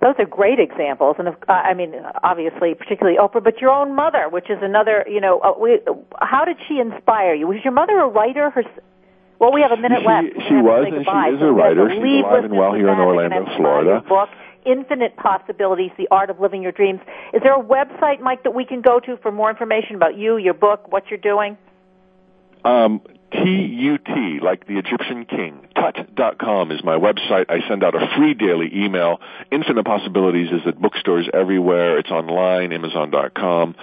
those 0.00 0.14
are 0.18 0.26
great 0.26 0.60
examples, 0.60 1.16
and 1.18 1.28
uh, 1.28 1.32
I 1.48 1.74
mean, 1.74 1.92
obviously, 2.22 2.74
particularly 2.74 3.18
Oprah, 3.18 3.42
but 3.42 3.60
your 3.60 3.70
own 3.70 3.96
mother, 3.96 4.28
which 4.30 4.48
is 4.48 4.58
another. 4.62 5.04
You 5.08 5.20
know, 5.20 5.40
uh, 5.40 5.58
we, 5.58 5.80
how 6.20 6.44
did 6.44 6.56
she 6.68 6.78
inspire 6.78 7.34
you? 7.34 7.48
Was 7.48 7.58
your 7.64 7.72
mother 7.72 7.98
a 7.98 8.06
writer? 8.06 8.50
Her, 8.50 8.62
well, 9.38 9.52
we 9.52 9.62
have 9.62 9.72
a 9.72 9.80
minute 9.80 10.00
she, 10.00 10.06
left. 10.06 10.26
She 10.48 10.54
was, 10.54 10.86
and 10.86 11.04
she 11.04 11.36
is 11.36 11.42
a 11.42 11.52
writer. 11.52 11.88
She's 11.90 12.24
alive 12.24 12.44
and 12.44 12.56
well 12.56 12.74
here 12.74 12.88
in 12.88 12.98
Orlando, 12.98 13.46
Florida. 13.56 14.02
Book, 14.08 14.28
Infinite 14.66 15.16
Possibilities: 15.16 15.90
The 15.96 16.08
Art 16.10 16.30
of 16.30 16.40
Living 16.40 16.62
Your 16.62 16.72
Dreams. 16.72 17.00
Is 17.32 17.42
there 17.42 17.54
a 17.54 17.62
website, 17.62 18.20
Mike, 18.20 18.42
that 18.44 18.54
we 18.54 18.64
can 18.64 18.82
go 18.82 19.00
to 19.00 19.16
for 19.18 19.30
more 19.30 19.50
information 19.50 19.96
about 19.96 20.16
you, 20.16 20.36
your 20.36 20.54
book, 20.54 20.90
what 20.90 21.04
you're 21.10 21.18
doing? 21.18 21.56
Um, 22.64 23.00
T-U-T, 23.32 24.40
like 24.42 24.66
the 24.66 24.78
Egyptian 24.78 25.26
king. 25.26 25.68
Tut.com 25.74 26.72
is 26.72 26.82
my 26.82 26.96
website. 26.96 27.46
I 27.48 27.66
send 27.68 27.84
out 27.84 27.94
a 27.94 28.08
free 28.16 28.34
daily 28.34 28.70
email. 28.74 29.20
Infinite 29.52 29.84
Possibilities 29.84 30.48
is 30.50 30.62
at 30.66 30.80
bookstores 30.80 31.28
everywhere. 31.32 31.98
It's 31.98 32.10
online, 32.10 32.72
Amazon.com. 32.72 33.76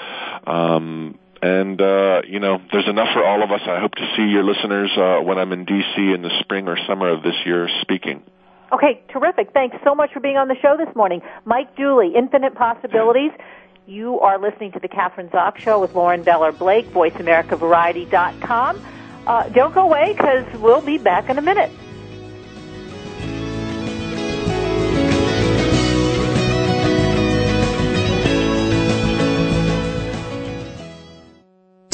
Um, 0.48 1.20
and, 1.46 1.80
uh, 1.80 2.22
you 2.28 2.40
know, 2.40 2.60
there's 2.72 2.88
enough 2.88 3.10
for 3.14 3.24
all 3.24 3.44
of 3.44 3.52
us. 3.52 3.62
I 3.68 3.80
hope 3.80 3.94
to 3.96 4.14
see 4.18 4.24
your 4.24 4.44
listeners 4.44 4.90
uh, 4.98 5.20
when 5.22 5.38
I'm 5.38 5.52
in 5.54 5.66
D.C. 5.66 6.14
in 6.14 6.24
the 6.24 6.32
spring 6.40 6.68
or 6.68 6.76
summer 6.88 7.10
of 7.10 7.22
this 7.22 7.36
year 7.46 7.70
speaking. 7.82 8.24
Okay, 8.72 9.04
terrific. 9.10 9.54
Thanks 9.54 9.78
so 9.84 9.94
much 9.94 10.12
for 10.12 10.20
being 10.20 10.38
on 10.38 10.48
the 10.48 10.56
show 10.56 10.76
this 10.76 10.94
morning. 10.96 11.22
Mike 11.46 11.76
Dooley, 11.76 12.14
Infinite 12.16 12.56
Possibilities. 12.56 13.32
You 13.86 14.20
are 14.22 14.40
listening 14.40 14.72
to 14.72 14.80
the 14.80 14.88
Kathryn 14.88 15.30
Zox 15.30 15.58
Show 15.58 15.80
with 15.80 15.94
Lauren 15.94 16.24
Beller 16.24 16.52
Blake, 16.52 16.88
VoiceAmericaVariety.com. 16.88 18.86
Uh, 19.28 19.50
don't 19.50 19.76
go 19.76 19.82
away 19.82 20.14
because 20.18 20.46
we'll 20.60 20.82
be 20.82 20.98
back 20.98 21.30
in 21.30 21.38
a 21.38 21.44
minute. 21.44 21.72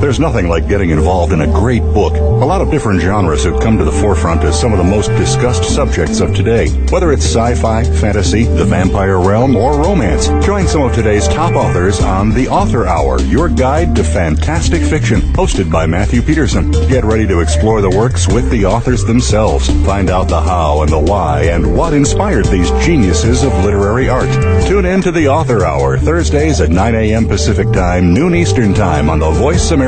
There's 0.00 0.20
nothing 0.20 0.48
like 0.48 0.68
getting 0.68 0.90
involved 0.90 1.32
in 1.32 1.40
a 1.40 1.46
great 1.48 1.82
book. 1.82 2.14
A 2.14 2.46
lot 2.46 2.60
of 2.60 2.70
different 2.70 3.00
genres 3.00 3.42
have 3.42 3.60
come 3.60 3.78
to 3.78 3.84
the 3.84 3.90
forefront 3.90 4.44
as 4.44 4.58
some 4.58 4.70
of 4.70 4.78
the 4.78 4.84
most 4.84 5.08
discussed 5.16 5.64
subjects 5.64 6.20
of 6.20 6.36
today. 6.36 6.68
Whether 6.90 7.10
it's 7.10 7.24
sci-fi, 7.24 7.82
fantasy, 7.82 8.44
the 8.44 8.64
vampire 8.64 9.18
realm, 9.18 9.56
or 9.56 9.76
romance, 9.76 10.28
join 10.46 10.68
some 10.68 10.82
of 10.82 10.94
today's 10.94 11.26
top 11.26 11.54
authors 11.54 12.00
on 12.00 12.32
The 12.32 12.46
Author 12.46 12.86
Hour, 12.86 13.20
your 13.22 13.48
guide 13.48 13.96
to 13.96 14.04
fantastic 14.04 14.82
fiction, 14.82 15.20
hosted 15.32 15.68
by 15.68 15.86
Matthew 15.86 16.22
Peterson. 16.22 16.70
Get 16.70 17.04
ready 17.04 17.26
to 17.26 17.40
explore 17.40 17.80
the 17.80 17.90
works 17.90 18.28
with 18.28 18.48
the 18.50 18.66
authors 18.66 19.04
themselves. 19.04 19.68
Find 19.84 20.10
out 20.10 20.28
the 20.28 20.40
how 20.40 20.82
and 20.82 20.92
the 20.92 21.00
why 21.00 21.42
and 21.50 21.76
what 21.76 21.92
inspired 21.92 22.46
these 22.46 22.70
geniuses 22.86 23.42
of 23.42 23.52
literary 23.64 24.08
art. 24.08 24.30
Tune 24.68 24.84
in 24.84 25.02
to 25.02 25.10
The 25.10 25.26
Author 25.26 25.64
Hour, 25.64 25.98
Thursdays 25.98 26.60
at 26.60 26.70
9 26.70 26.94
a.m. 26.94 27.26
Pacific 27.26 27.72
Time, 27.72 28.14
noon 28.14 28.36
Eastern 28.36 28.72
Time 28.74 29.10
on 29.10 29.18
the 29.18 29.30
Voice 29.32 29.72
America 29.72 29.87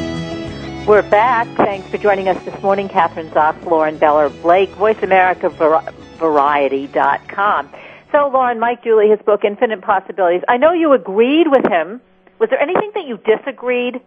We're 0.91 1.07
back. 1.09 1.47
Thanks 1.55 1.87
for 1.87 1.97
joining 1.97 2.27
us 2.27 2.43
this 2.43 2.61
morning. 2.61 2.89
Kathryn 2.89 3.29
Zox, 3.29 3.65
Lauren 3.65 3.97
Beller 3.97 4.27
Blake, 4.27 4.69
VoiceAmericaVariety.com. 4.71 7.69
So, 8.11 8.27
Lauren, 8.27 8.59
Mike 8.59 8.83
Dooley, 8.83 9.09
his 9.09 9.21
book, 9.21 9.45
Infinite 9.45 9.79
Possibilities. 9.79 10.41
I 10.49 10.57
know 10.57 10.73
you 10.73 10.91
agreed 10.91 11.47
with 11.47 11.65
him. 11.65 12.01
Was 12.39 12.49
there 12.49 12.61
anything 12.61 12.91
that 12.93 13.07
you 13.07 13.17
disagreed? 13.23 14.01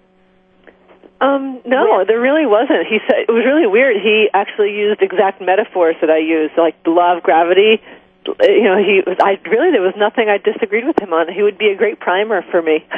Um, 1.22 1.62
no, 1.64 2.04
there 2.06 2.20
really 2.20 2.44
wasn't. 2.44 2.86
He 2.86 2.98
said 3.08 3.20
it 3.20 3.32
was 3.32 3.46
really 3.46 3.66
weird. 3.66 3.96
He 4.02 4.28
actually 4.34 4.76
used 4.76 5.00
exact 5.00 5.40
metaphors 5.40 5.96
that 6.02 6.10
I 6.10 6.18
use, 6.18 6.50
like 6.58 6.84
the 6.84 6.90
law 6.90 7.16
of 7.16 7.22
gravity. 7.22 7.80
You 8.26 8.64
know, 8.64 8.76
he 8.76 9.00
was. 9.06 9.16
I 9.22 9.40
really 9.48 9.70
there 9.70 9.80
was 9.80 9.94
nothing 9.96 10.28
I 10.28 10.36
disagreed 10.36 10.84
with 10.84 11.00
him 11.00 11.14
on. 11.14 11.32
He 11.32 11.42
would 11.42 11.56
be 11.56 11.68
a 11.68 11.76
great 11.76 11.98
primer 11.98 12.42
for 12.50 12.60
me. 12.60 12.84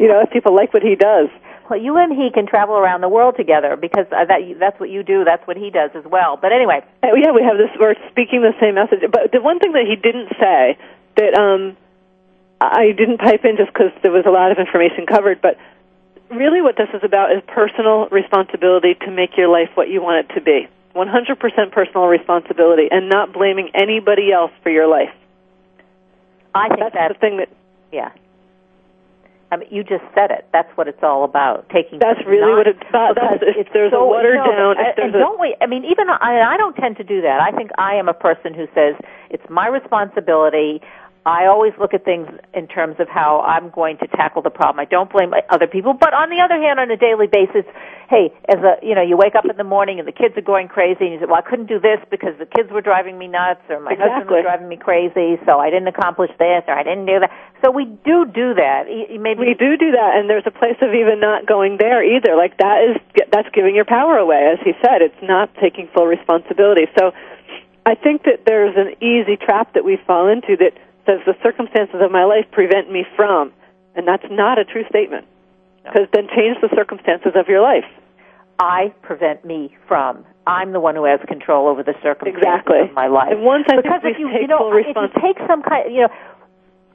you 0.00 0.08
know, 0.08 0.22
if 0.22 0.30
people 0.32 0.56
like 0.56 0.74
what 0.74 0.82
he 0.82 0.96
does. 0.96 1.28
You 1.76 1.96
and 1.96 2.12
he 2.12 2.30
can 2.30 2.46
travel 2.46 2.76
around 2.76 3.00
the 3.00 3.08
world 3.08 3.36
together 3.36 3.76
because 3.76 4.06
uh, 4.12 4.24
that 4.24 4.40
that's 4.58 4.78
what 4.80 4.90
you 4.90 5.02
do. 5.02 5.24
That's 5.24 5.46
what 5.46 5.56
he 5.56 5.70
does 5.70 5.90
as 5.94 6.04
well. 6.04 6.38
But 6.40 6.52
anyway, 6.52 6.84
Uh, 7.02 7.14
yeah, 7.14 7.32
we 7.32 7.42
have 7.42 7.58
this. 7.58 7.70
We're 7.78 7.94
speaking 8.10 8.42
the 8.42 8.54
same 8.60 8.74
message. 8.74 9.00
But 9.10 9.32
the 9.32 9.40
one 9.40 9.58
thing 9.58 9.72
that 9.72 9.86
he 9.86 9.96
didn't 9.96 10.28
say 10.40 10.78
that 11.16 11.38
um, 11.38 11.76
I 12.60 12.92
didn't 12.92 13.18
pipe 13.18 13.44
in 13.44 13.56
just 13.56 13.72
because 13.72 13.92
there 14.02 14.12
was 14.12 14.24
a 14.26 14.30
lot 14.30 14.50
of 14.52 14.58
information 14.58 15.06
covered, 15.06 15.40
but 15.40 15.58
really 16.30 16.60
what 16.60 16.76
this 16.76 16.88
is 16.94 17.02
about 17.02 17.32
is 17.32 17.42
personal 17.46 18.08
responsibility 18.08 18.94
to 18.94 19.10
make 19.10 19.36
your 19.36 19.48
life 19.48 19.70
what 19.74 19.88
you 19.88 20.02
want 20.02 20.28
it 20.28 20.34
to 20.34 20.40
be. 20.40 20.68
100% 20.94 21.72
personal 21.72 22.06
responsibility 22.06 22.88
and 22.90 23.08
not 23.08 23.32
blaming 23.32 23.70
anybody 23.74 24.32
else 24.32 24.50
for 24.62 24.70
your 24.70 24.88
life. 24.88 25.14
I 26.54 26.68
think 26.68 26.80
that's, 26.80 26.94
that's 26.94 27.14
the 27.14 27.20
thing 27.20 27.36
that 27.38 27.48
yeah. 27.92 28.10
I 29.50 29.56
mean, 29.56 29.68
you 29.70 29.82
just 29.82 30.04
said 30.14 30.30
it. 30.30 30.46
That's 30.52 30.68
what 30.76 30.88
it's 30.88 31.02
all 31.02 31.24
about. 31.24 31.68
Taking 31.70 31.98
That's 31.98 32.20
really 32.26 32.52
what 32.52 32.66
it's 32.66 32.82
about. 32.88 33.16
That's, 33.16 33.40
if 33.40 33.56
it's 33.64 33.70
there's 33.72 33.92
so, 33.92 34.04
a 34.04 34.06
watered 34.06 34.36
no, 34.36 34.44
down, 34.44 34.76
if 34.78 34.96
there's 34.96 35.14
and 35.14 35.16
a, 35.16 35.18
don't 35.18 35.40
we? 35.40 35.56
I 35.60 35.66
mean, 35.66 35.84
even 35.84 36.10
I, 36.10 36.54
I 36.54 36.56
don't 36.56 36.76
tend 36.76 36.96
to 36.98 37.04
do 37.04 37.22
that. 37.22 37.40
I 37.40 37.50
think 37.56 37.70
I 37.78 37.94
am 37.94 38.08
a 38.08 38.14
person 38.14 38.52
who 38.52 38.66
says 38.74 38.94
it's 39.30 39.44
my 39.48 39.66
responsibility. 39.68 40.82
I 41.28 41.44
always 41.44 41.74
look 41.78 41.92
at 41.92 42.06
things 42.06 42.26
in 42.54 42.66
terms 42.68 42.96
of 42.98 43.08
how 43.08 43.42
I'm 43.42 43.68
going 43.68 43.98
to 43.98 44.06
tackle 44.08 44.40
the 44.40 44.48
problem. 44.48 44.80
I 44.80 44.86
don't 44.86 45.12
blame 45.12 45.34
other 45.50 45.66
people, 45.66 45.92
but 45.92 46.14
on 46.14 46.30
the 46.30 46.40
other 46.40 46.56
hand, 46.56 46.80
on 46.80 46.90
a 46.90 46.96
daily 46.96 47.26
basis, 47.26 47.68
hey, 48.08 48.32
as 48.48 48.56
a 48.64 48.80
you 48.80 48.94
know, 48.94 49.02
you 49.04 49.14
wake 49.14 49.34
up 49.34 49.44
in 49.44 49.58
the 49.58 49.68
morning 49.68 49.98
and 49.98 50.08
the 50.08 50.16
kids 50.16 50.32
are 50.38 50.46
going 50.46 50.68
crazy, 50.68 51.04
and 51.04 51.12
you 51.12 51.20
say, 51.20 51.26
"Well, 51.26 51.36
I 51.36 51.42
couldn't 51.44 51.66
do 51.66 51.78
this 51.78 52.00
because 52.08 52.32
the 52.38 52.46
kids 52.46 52.72
were 52.72 52.80
driving 52.80 53.18
me 53.18 53.28
nuts, 53.28 53.60
or 53.68 53.78
my 53.78 53.92
husband 53.92 54.24
Exactly. 54.24 54.36
was 54.40 54.48
driving 54.48 54.68
me 54.68 54.78
crazy, 54.80 55.36
so 55.44 55.60
I 55.60 55.68
didn't 55.68 55.88
accomplish 55.88 56.30
this, 56.38 56.64
or 56.66 56.72
I 56.72 56.82
didn't 56.82 57.04
do 57.04 57.20
that." 57.20 57.30
So 57.62 57.70
we 57.70 57.84
do 57.84 58.24
do 58.24 58.54
that. 58.54 58.88
Maybe 58.88 59.40
we 59.40 59.52
do 59.52 59.76
do 59.76 59.92
that, 59.92 60.16
and 60.16 60.30
there's 60.30 60.46
a 60.46 60.50
place 60.50 60.80
of 60.80 60.94
even 60.94 61.20
not 61.20 61.44
going 61.44 61.76
there 61.76 62.02
either. 62.02 62.36
Like 62.36 62.56
that 62.56 62.88
is 62.88 62.96
that's 63.30 63.50
giving 63.52 63.76
your 63.76 63.84
power 63.84 64.16
away, 64.16 64.48
as 64.48 64.64
he 64.64 64.72
said. 64.80 65.02
It's 65.02 65.22
not 65.22 65.52
taking 65.60 65.88
full 65.92 66.06
responsibility. 66.06 66.88
So, 66.98 67.12
I 67.84 67.94
think 67.94 68.24
that 68.24 68.44
there's 68.46 68.76
an 68.76 68.96
easy 69.04 69.36
trap 69.36 69.74
that 69.74 69.84
we 69.84 69.96
fall 70.06 70.28
into 70.28 70.56
that 70.56 70.72
says 71.08 71.20
the 71.24 71.36
circumstances 71.42 71.96
of 72.00 72.12
my 72.12 72.24
life 72.24 72.44
prevent 72.52 72.92
me 72.92 73.04
from, 73.16 73.52
and 73.96 74.06
that's 74.06 74.26
not 74.30 74.58
a 74.58 74.64
true 74.64 74.84
statement. 74.88 75.26
Because 75.84 76.06
then 76.12 76.28
change 76.36 76.60
the 76.60 76.68
circumstances 76.76 77.32
of 77.34 77.48
your 77.48 77.62
life. 77.62 77.88
I 78.58 78.92
prevent 79.00 79.44
me 79.44 79.74
from. 79.86 80.26
I'm 80.46 80.72
the 80.72 80.80
one 80.80 80.94
who 80.96 81.04
has 81.04 81.20
control 81.26 81.68
over 81.68 81.82
the 81.82 81.94
circumstances 82.02 82.42
Exactly. 82.44 82.80
of 82.80 82.92
my 82.92 83.06
life. 83.06 83.32
And 83.32 83.42
once 83.42 83.64
I 83.70 83.76
because 83.76 84.00
if 84.04 84.18
you, 84.18 84.28
take 84.28 84.42
you 84.42 84.48
know, 84.48 84.76
if 84.76 84.86
you 84.86 85.08
take 85.22 85.38
some 85.48 85.62
kind, 85.62 85.92
you 85.94 86.02
know, 86.02 86.08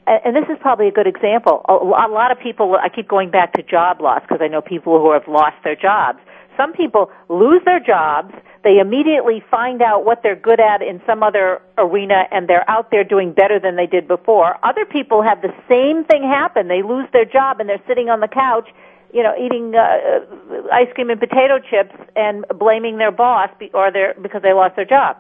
and 0.06 0.36
this 0.36 0.44
is 0.50 0.58
probably 0.60 0.90
a 0.90 0.92
good 0.92 1.08
example. 1.08 1.66
A 1.70 2.12
lot 2.12 2.32
of 2.32 2.40
people, 2.40 2.76
I 2.76 2.90
keep 2.90 3.08
going 3.08 3.32
back 3.32 3.54
to 3.54 3.64
job 3.64 4.02
loss 4.02 4.22
because 4.22 4.40
I 4.42 4.48
know 4.48 4.62
people 4.62 5.00
who 5.00 5.14
have 5.14 5.28
lost 5.28 5.56
their 5.64 5.76
jobs. 5.76 6.20
Some 6.58 6.74
people 6.74 7.10
lose 7.30 7.62
their 7.66 7.80
jobs, 7.80 8.34
they 8.64 8.80
immediately 8.80 9.44
find 9.52 9.82
out 9.82 10.06
what 10.06 10.24
they're 10.24 10.38
good 10.38 10.60
at 10.60 10.82
in 10.82 11.02
some 11.06 11.22
other 11.22 11.62
arena 11.78 12.24
and 12.32 12.48
they're 12.48 12.68
out 12.70 12.92
there 12.92 13.04
doing 13.04 13.34
better 13.34 13.60
than 13.60 13.76
they 13.76 13.88
did 13.88 14.08
before. 14.08 14.58
Other 14.64 14.86
people 14.86 15.22
have 15.22 15.42
the 15.42 15.54
same 15.68 16.06
thing 16.06 16.24
happen. 16.24 16.70
They 16.70 16.82
lose 16.82 17.08
their 17.12 17.26
job 17.26 17.60
and 17.60 17.68
they're 17.68 17.84
sitting 17.88 18.10
on 18.10 18.22
the 18.22 18.30
couch, 18.30 18.70
you 19.14 19.22
know, 19.22 19.34
eating 19.38 19.76
uh, 19.76 20.72
ice 20.72 20.88
cream 20.96 21.10
and 21.10 21.20
potato 21.20 21.60
chips 21.60 21.94
and 22.16 22.46
blaming 22.58 22.98
their 22.98 23.12
boss 23.12 23.50
be- 23.60 23.72
or 23.74 23.92
their 23.92 24.16
because 24.22 24.42
they 24.42 24.54
lost 24.54 24.78
their 24.78 24.86
job. 24.86 25.18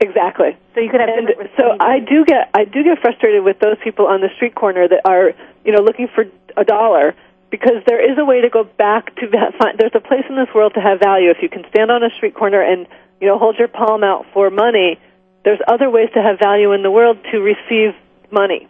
Exactly. 0.00 0.56
So 0.74 0.80
you 0.80 0.90
could 0.90 1.00
have 1.00 1.08
and 1.08 1.48
so 1.56 1.76
I 1.80 2.00
do 2.00 2.24
get 2.24 2.50
I 2.54 2.64
do 2.64 2.82
get 2.82 2.98
frustrated 3.00 3.44
with 3.44 3.60
those 3.60 3.76
people 3.82 4.06
on 4.06 4.20
the 4.20 4.28
street 4.34 4.54
corner 4.54 4.88
that 4.88 5.00
are 5.06 5.32
you 5.64 5.72
know 5.72 5.80
looking 5.80 6.08
for 6.12 6.24
a 6.56 6.64
dollar 6.64 7.14
because 7.50 7.82
there 7.86 8.00
is 8.00 8.18
a 8.18 8.24
way 8.24 8.40
to 8.40 8.50
go 8.50 8.64
back 8.64 9.14
to 9.16 9.26
that. 9.32 9.76
There's 9.78 9.94
a 9.94 10.00
place 10.00 10.24
in 10.28 10.36
this 10.36 10.48
world 10.54 10.74
to 10.74 10.80
have 10.80 11.00
value. 11.00 11.30
If 11.30 11.38
you 11.42 11.48
can 11.48 11.64
stand 11.70 11.90
on 11.90 12.02
a 12.02 12.10
street 12.16 12.34
corner 12.34 12.60
and 12.60 12.86
you 13.20 13.26
know 13.26 13.38
hold 13.38 13.56
your 13.58 13.68
palm 13.68 14.04
out 14.04 14.26
for 14.32 14.50
money, 14.50 14.98
there's 15.44 15.60
other 15.68 15.90
ways 15.90 16.08
to 16.14 16.22
have 16.22 16.38
value 16.38 16.72
in 16.72 16.82
the 16.82 16.90
world 16.90 17.18
to 17.32 17.38
receive 17.38 17.94
money. 18.30 18.68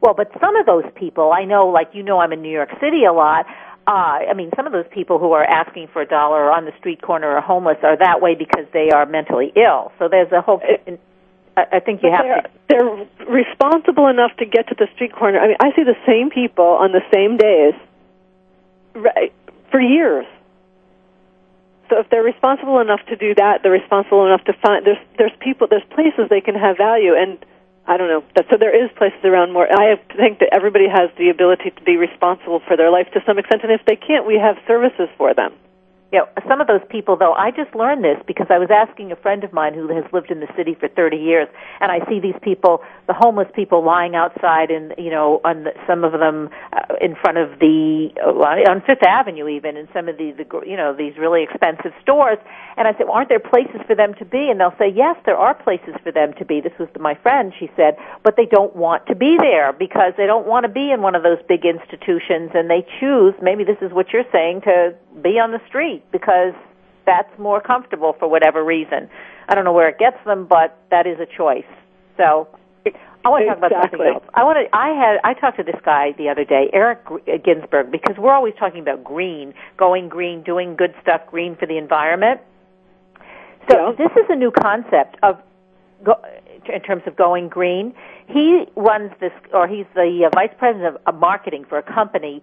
Well, 0.00 0.14
but 0.14 0.32
some 0.40 0.56
of 0.56 0.64
those 0.66 0.84
people, 0.96 1.30
I 1.32 1.44
know, 1.44 1.68
like 1.68 1.90
you 1.92 2.02
know, 2.02 2.20
I'm 2.20 2.32
in 2.32 2.42
New 2.42 2.52
York 2.52 2.70
City 2.80 3.04
a 3.04 3.12
lot. 3.12 3.46
Uh, 3.86 4.22
I 4.30 4.34
mean, 4.34 4.50
some 4.56 4.66
of 4.66 4.72
those 4.72 4.86
people 4.92 5.18
who 5.18 5.32
are 5.32 5.44
asking 5.44 5.88
for 5.92 6.02
a 6.02 6.06
dollar 6.06 6.50
on 6.52 6.64
the 6.64 6.72
street 6.78 7.02
corner 7.02 7.36
or 7.36 7.40
homeless 7.40 7.78
are 7.82 7.96
that 7.96 8.20
way 8.20 8.34
because 8.34 8.66
they 8.72 8.90
are 8.90 9.04
mentally 9.06 9.52
ill. 9.56 9.92
So 9.98 10.08
there's 10.08 10.30
a 10.32 10.40
whole. 10.40 10.60
I 11.60 11.76
I 11.76 11.80
think 11.80 12.02
you 12.02 12.10
But 12.10 12.16
have 12.16 12.26
they're, 12.26 12.42
to. 12.42 13.06
they're 13.18 13.26
responsible 13.28 14.08
enough 14.08 14.32
to 14.38 14.46
get 14.46 14.68
to 14.68 14.74
the 14.74 14.88
street 14.94 15.12
corner. 15.12 15.38
I 15.38 15.48
mean, 15.48 15.56
I 15.60 15.74
see 15.76 15.84
the 15.84 15.98
same 16.06 16.30
people 16.30 16.64
on 16.64 16.92
the 16.92 17.02
same 17.12 17.36
days 17.36 17.74
right, 18.94 19.32
for 19.70 19.80
years. 19.80 20.26
So 21.88 21.98
if 21.98 22.08
they're 22.10 22.22
responsible 22.22 22.78
enough 22.78 23.00
to 23.08 23.16
do 23.16 23.34
that, 23.34 23.62
they're 23.62 23.72
responsible 23.72 24.24
enough 24.26 24.44
to 24.44 24.52
find 24.54 24.86
there's 24.86 25.02
there's 25.18 25.36
people 25.40 25.66
there's 25.68 25.86
places 25.90 26.28
they 26.30 26.40
can 26.40 26.54
have 26.54 26.76
value 26.76 27.14
and 27.14 27.38
I 27.86 27.96
don't 27.96 28.08
know. 28.08 28.22
That, 28.36 28.46
so 28.50 28.56
there 28.56 28.76
is 28.76 28.90
places 28.96 29.18
around 29.24 29.52
more. 29.52 29.66
I 29.66 29.96
think 30.16 30.38
that 30.38 30.50
everybody 30.52 30.86
has 30.88 31.10
the 31.18 31.30
ability 31.30 31.70
to 31.70 31.82
be 31.82 31.96
responsible 31.96 32.60
for 32.60 32.76
their 32.76 32.90
life 32.90 33.08
to 33.14 33.20
some 33.26 33.38
extent, 33.38 33.64
and 33.64 33.72
if 33.72 33.84
they 33.84 33.96
can't, 33.96 34.26
we 34.26 34.38
have 34.38 34.56
services 34.68 35.08
for 35.18 35.34
them 35.34 35.52
you 36.12 36.18
know, 36.18 36.28
some 36.48 36.60
of 36.60 36.66
those 36.66 36.80
people, 36.90 37.16
though, 37.16 37.34
I 37.34 37.52
just 37.52 37.72
learned 37.74 38.02
this 38.02 38.18
because 38.26 38.48
I 38.50 38.58
was 38.58 38.68
asking 38.68 39.12
a 39.12 39.16
friend 39.16 39.44
of 39.44 39.52
mine 39.52 39.74
who 39.74 39.86
has 39.94 40.02
lived 40.12 40.32
in 40.32 40.40
the 40.40 40.48
city 40.56 40.74
for 40.74 40.88
30 40.88 41.16
years, 41.16 41.46
and 41.80 41.92
I 41.92 42.04
see 42.08 42.18
these 42.18 42.34
people, 42.42 42.82
the 43.06 43.14
homeless 43.14 43.46
people, 43.54 43.84
lying 43.84 44.16
outside, 44.16 44.72
and 44.72 44.92
you 44.98 45.10
know, 45.10 45.40
on 45.44 45.64
the, 45.64 45.72
some 45.86 46.02
of 46.02 46.12
them 46.12 46.50
uh, 46.72 46.94
in 47.00 47.14
front 47.14 47.38
of 47.38 47.60
the 47.60 48.10
uh, 48.26 48.70
on 48.70 48.82
Fifth 48.82 49.04
Avenue, 49.04 49.46
even 49.46 49.76
in 49.76 49.86
some 49.94 50.08
of 50.08 50.18
the, 50.18 50.32
the 50.32 50.46
you 50.66 50.76
know 50.76 50.92
these 50.92 51.16
really 51.16 51.44
expensive 51.44 51.92
stores. 52.02 52.38
And 52.76 52.88
I 52.88 52.92
said, 52.92 53.06
well, 53.06 53.14
aren't 53.14 53.28
there 53.28 53.38
places 53.38 53.80
for 53.86 53.94
them 53.94 54.14
to 54.14 54.24
be? 54.24 54.50
And 54.50 54.58
they'll 54.58 54.74
say, 54.78 54.88
yes, 54.88 55.16
there 55.26 55.36
are 55.36 55.54
places 55.54 55.94
for 56.02 56.10
them 56.10 56.32
to 56.38 56.44
be. 56.44 56.60
This 56.60 56.72
was 56.78 56.88
my 56.98 57.14
friend. 57.14 57.52
She 57.58 57.70
said, 57.76 57.96
but 58.24 58.36
they 58.36 58.46
don't 58.46 58.74
want 58.74 59.06
to 59.06 59.14
be 59.14 59.36
there 59.38 59.72
because 59.72 60.14
they 60.16 60.26
don't 60.26 60.46
want 60.46 60.64
to 60.64 60.72
be 60.72 60.90
in 60.90 61.02
one 61.02 61.14
of 61.14 61.22
those 61.22 61.38
big 61.46 61.64
institutions, 61.64 62.50
and 62.54 62.68
they 62.68 62.84
choose. 62.98 63.34
Maybe 63.40 63.62
this 63.62 63.78
is 63.80 63.92
what 63.92 64.12
you're 64.12 64.28
saying 64.32 64.62
to 64.62 64.94
be 65.22 65.38
on 65.38 65.52
the 65.52 65.60
street 65.68 65.99
because 66.12 66.54
that's 67.06 67.38
more 67.38 67.60
comfortable 67.60 68.14
for 68.18 68.28
whatever 68.28 68.64
reason. 68.64 69.08
I 69.48 69.54
don't 69.54 69.64
know 69.64 69.72
where 69.72 69.88
it 69.88 69.98
gets 69.98 70.22
them, 70.24 70.46
but 70.46 70.78
that 70.90 71.06
is 71.06 71.18
a 71.18 71.26
choice. 71.26 71.64
So 72.16 72.48
I 73.24 73.28
want 73.28 73.42
to 73.42 73.48
talk 73.48 73.58
about 73.58 73.72
something 73.82 74.00
else. 74.00 74.24
I 74.32 74.44
want 74.44 74.58
to. 74.58 74.76
I 74.76 74.88
had. 74.88 75.20
I 75.24 75.34
talked 75.34 75.58
to 75.58 75.62
this 75.62 75.80
guy 75.84 76.12
the 76.16 76.28
other 76.28 76.44
day, 76.44 76.70
Eric 76.72 77.00
Ginsberg, 77.44 77.90
because 77.90 78.16
we're 78.16 78.32
always 78.32 78.54
talking 78.58 78.80
about 78.80 79.04
green, 79.04 79.52
going 79.76 80.08
green, 80.08 80.42
doing 80.42 80.76
good 80.76 80.94
stuff, 81.02 81.22
green 81.26 81.56
for 81.56 81.66
the 81.66 81.76
environment. 81.76 82.40
So 83.70 83.90
yeah. 83.90 83.92
this 83.98 84.12
is 84.12 84.26
a 84.30 84.36
new 84.36 84.50
concept 84.50 85.16
of, 85.22 85.38
go, 86.02 86.14
in 86.72 86.80
terms 86.80 87.02
of 87.06 87.14
going 87.16 87.48
green. 87.48 87.94
He 88.26 88.64
runs 88.74 89.12
this, 89.20 89.32
or 89.52 89.68
he's 89.68 89.86
the 89.94 90.26
uh, 90.26 90.30
vice 90.34 90.54
president 90.56 90.96
of 91.06 91.14
marketing 91.16 91.66
for 91.68 91.76
a 91.76 91.82
company 91.82 92.42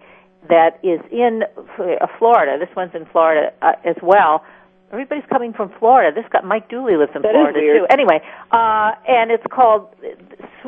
that 0.49 0.79
is 0.83 0.99
in 1.11 1.43
uh, 1.57 2.07
Florida. 2.17 2.57
This 2.63 2.73
one's 2.75 2.95
in 2.95 3.05
Florida 3.05 3.53
uh, 3.61 3.73
as 3.83 3.95
well. 4.01 4.43
Everybody's 4.91 5.25
coming 5.29 5.51
from 5.51 5.71
Florida. 5.79 6.15
This 6.15 6.29
guy 6.31 6.39
Mike 6.41 6.69
Dooley 6.69 6.95
lives 6.95 7.11
in 7.13 7.21
that 7.21 7.33
Florida 7.33 7.59
too. 7.59 7.85
Anyway, 7.89 8.21
uh, 8.51 8.91
and 9.07 9.31
it's 9.31 9.45
called 9.51 9.89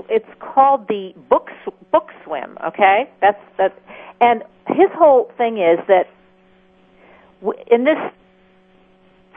it's 0.09 0.28
called 0.39 0.88
the 0.89 1.13
book 1.30 1.49
book 1.91 2.09
swim. 2.26 2.57
Okay, 2.65 3.09
that's 3.22 3.41
that's 3.57 3.80
and 4.20 4.43
his 4.67 4.89
whole 4.93 5.32
thing 5.38 5.57
is 5.57 5.80
that 5.88 6.09
in 7.72 7.86
this 7.86 7.97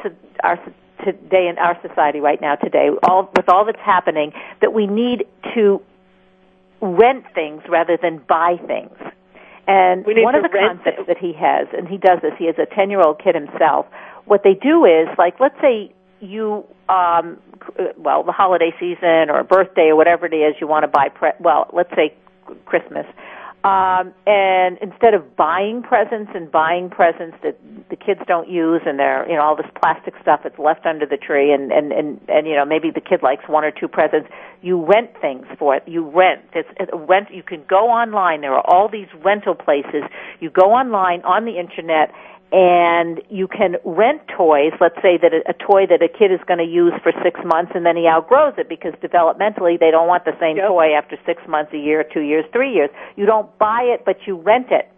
to 0.02 0.12
our 0.42 0.58
today 1.04 1.48
in 1.48 1.58
our 1.58 1.78
society 1.86 2.20
right 2.20 2.40
now 2.40 2.56
today, 2.56 2.90
all 3.04 3.30
with 3.36 3.48
all 3.48 3.64
that's 3.64 3.80
happening, 3.80 4.32
that 4.60 4.72
we 4.72 4.86
need 4.86 5.26
to 5.54 5.80
rent 6.80 7.24
things 7.34 7.62
rather 7.68 7.96
than 7.96 8.18
buy 8.28 8.56
things. 8.66 8.96
And 9.66 10.04
one 10.04 10.34
of 10.34 10.42
the 10.42 10.48
concepts 10.48 11.06
that 11.06 11.18
he 11.18 11.32
has, 11.34 11.68
and 11.76 11.86
he 11.86 11.96
does 11.96 12.18
this, 12.22 12.32
he 12.38 12.46
has 12.46 12.56
a 12.58 12.66
10 12.66 12.90
year 12.90 13.00
old 13.00 13.22
kid 13.22 13.34
himself. 13.34 13.86
What 14.24 14.42
they 14.42 14.54
do 14.54 14.84
is, 14.84 15.08
like, 15.18 15.38
let's 15.38 15.58
say 15.60 15.92
you, 16.20 16.64
um, 16.88 17.38
well, 17.96 18.22
the 18.24 18.32
holiday 18.32 18.72
season 18.78 19.30
or 19.30 19.38
a 19.40 19.44
birthday 19.44 19.88
or 19.88 19.96
whatever 19.96 20.26
it 20.26 20.34
is 20.34 20.54
you 20.60 20.66
want 20.66 20.82
to 20.84 20.88
buy, 20.88 21.08
pre- 21.08 21.38
well, 21.38 21.70
let's 21.72 21.90
say 21.94 22.14
Christmas. 22.64 23.06
Um, 23.64 24.12
and 24.26 24.76
instead 24.78 25.14
of 25.14 25.36
buying 25.36 25.82
presents 25.82 26.32
and 26.34 26.50
buying 26.50 26.90
presents 26.90 27.36
that 27.44 27.56
the 27.90 27.96
kids 27.96 28.20
don't 28.26 28.48
use 28.48 28.82
and 28.84 28.98
they're, 28.98 29.28
you 29.28 29.36
know, 29.36 29.42
all 29.42 29.54
this 29.54 29.70
plastic 29.80 30.14
stuff 30.20 30.40
that's 30.42 30.58
left 30.58 30.84
under 30.84 31.06
the 31.06 31.16
tree 31.16 31.52
and, 31.52 31.70
and, 31.70 31.92
and, 31.92 32.20
and, 32.28 32.48
you 32.48 32.56
know, 32.56 32.64
maybe 32.64 32.90
the 32.90 33.00
kid 33.00 33.22
likes 33.22 33.44
one 33.46 33.64
or 33.64 33.70
two 33.70 33.86
presents, 33.86 34.28
you 34.62 34.84
rent 34.84 35.10
things 35.20 35.46
for 35.60 35.76
it. 35.76 35.84
You 35.86 36.10
rent. 36.10 36.42
It's, 36.54 36.68
it's 36.80 36.90
rent. 36.92 37.28
You 37.30 37.44
can 37.44 37.62
go 37.68 37.86
online. 37.88 38.40
There 38.40 38.52
are 38.52 38.66
all 38.66 38.88
these 38.88 39.08
rental 39.24 39.54
places. 39.54 40.02
You 40.40 40.50
go 40.50 40.72
online 40.72 41.22
on 41.22 41.44
the 41.44 41.60
internet 41.60 42.12
and 42.52 43.22
you 43.30 43.48
can 43.48 43.76
rent 43.84 44.20
toys. 44.28 44.72
Let's 44.78 45.00
say 45.00 45.16
that 45.16 45.32
a, 45.32 45.40
a 45.48 45.54
toy 45.54 45.86
that 45.86 46.02
a 46.02 46.08
kid 46.08 46.30
is 46.30 46.40
going 46.46 46.58
to 46.58 46.68
use 46.68 46.92
for 47.02 47.10
six 47.24 47.40
months 47.44 47.72
and 47.74 47.86
then 47.86 47.96
he 47.96 48.06
outgrows 48.06 48.54
it 48.58 48.68
because 48.68 48.92
developmentally 49.02 49.80
they 49.80 49.90
don't 49.90 50.06
want 50.06 50.26
the 50.26 50.36
same 50.38 50.58
yep. 50.58 50.68
toy 50.68 50.92
after 50.92 51.16
six 51.24 51.40
months, 51.48 51.72
a 51.72 51.78
year, 51.78 52.04
two 52.04 52.20
years, 52.20 52.44
three 52.52 52.74
years. 52.74 52.90
You 53.16 53.24
don't 53.24 53.48
buy 53.58 53.82
it, 53.82 54.04
but 54.04 54.26
you 54.26 54.36
rent 54.36 54.68
it. 54.70 54.92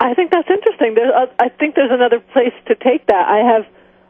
I 0.00 0.12
think 0.14 0.32
that's 0.32 0.50
interesting. 0.50 0.94
There's, 0.94 1.12
uh, 1.14 1.26
I 1.38 1.48
think 1.48 1.76
there's 1.76 1.92
another 1.92 2.20
place 2.20 2.52
to 2.66 2.74
take 2.74 3.06
that. 3.06 3.28
I 3.28 3.38
have, 3.38 3.66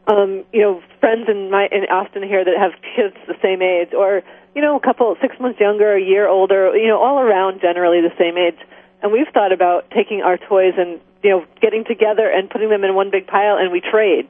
um, 0.07 0.43
you 0.51 0.61
know, 0.61 0.81
friends 0.99 1.29
in 1.29 1.51
my 1.51 1.69
in 1.71 1.83
Austin 1.85 2.23
here 2.23 2.43
that 2.43 2.57
have 2.57 2.71
kids 2.95 3.15
the 3.27 3.37
same 3.41 3.61
age, 3.61 3.93
or 3.93 4.21
you 4.53 4.61
know, 4.61 4.75
a 4.75 4.79
couple 4.81 5.15
six 5.21 5.39
months 5.39 5.59
younger, 5.59 5.95
a 5.95 6.01
year 6.01 6.27
older, 6.27 6.75
you 6.75 6.87
know, 6.87 6.99
all 6.99 7.19
around 7.19 7.61
generally 7.61 8.01
the 8.01 8.11
same 8.17 8.37
age. 8.37 8.59
And 9.01 9.11
we've 9.11 9.27
thought 9.33 9.53
about 9.53 9.89
taking 9.91 10.21
our 10.21 10.37
toys 10.37 10.73
and 10.77 10.99
you 11.23 11.29
know, 11.29 11.45
getting 11.61 11.83
together 11.85 12.29
and 12.29 12.49
putting 12.49 12.69
them 12.69 12.83
in 12.83 12.95
one 12.95 13.11
big 13.11 13.27
pile 13.27 13.57
and 13.57 13.71
we 13.71 13.81
trade. 13.81 14.27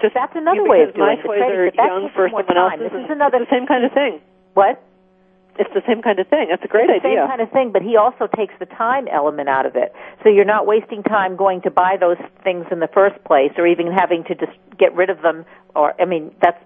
Just 0.00 0.14
that's 0.14 0.34
another 0.34 0.66
way 0.66 0.82
of 0.82 0.94
doing 0.94 1.06
my 1.06 1.22
toys 1.22 1.40
are 1.40 1.70
young 1.74 2.10
for 2.14 2.28
someone 2.28 2.56
else's. 2.56 2.90
This 2.90 3.04
is 3.04 3.10
another 3.10 3.38
the 3.38 3.50
same 3.50 3.66
kind 3.66 3.84
of 3.84 3.92
thing. 3.92 4.20
What? 4.54 4.82
It's 5.56 5.72
the 5.72 5.82
same 5.86 6.02
kind 6.02 6.18
of 6.18 6.26
thing. 6.26 6.48
That's 6.50 6.64
a 6.64 6.68
great 6.68 6.90
it's 6.90 7.02
the 7.02 7.08
idea. 7.08 7.22
Same 7.22 7.28
kind 7.28 7.40
of 7.40 7.50
thing, 7.52 7.70
but 7.70 7.82
he 7.82 7.96
also 7.96 8.26
takes 8.26 8.54
the 8.58 8.66
time 8.66 9.06
element 9.06 9.48
out 9.48 9.66
of 9.66 9.76
it. 9.76 9.94
So 10.22 10.28
you're 10.28 10.44
not 10.44 10.66
wasting 10.66 11.04
time 11.04 11.36
going 11.36 11.62
to 11.62 11.70
buy 11.70 11.96
those 11.98 12.18
things 12.42 12.66
in 12.72 12.80
the 12.80 12.88
first 12.88 13.22
place, 13.24 13.52
or 13.56 13.66
even 13.66 13.86
having 13.92 14.24
to 14.24 14.34
just 14.34 14.52
get 14.78 14.92
rid 14.94 15.10
of 15.10 15.22
them. 15.22 15.44
Or 15.76 15.94
I 16.00 16.06
mean, 16.06 16.34
that's 16.42 16.58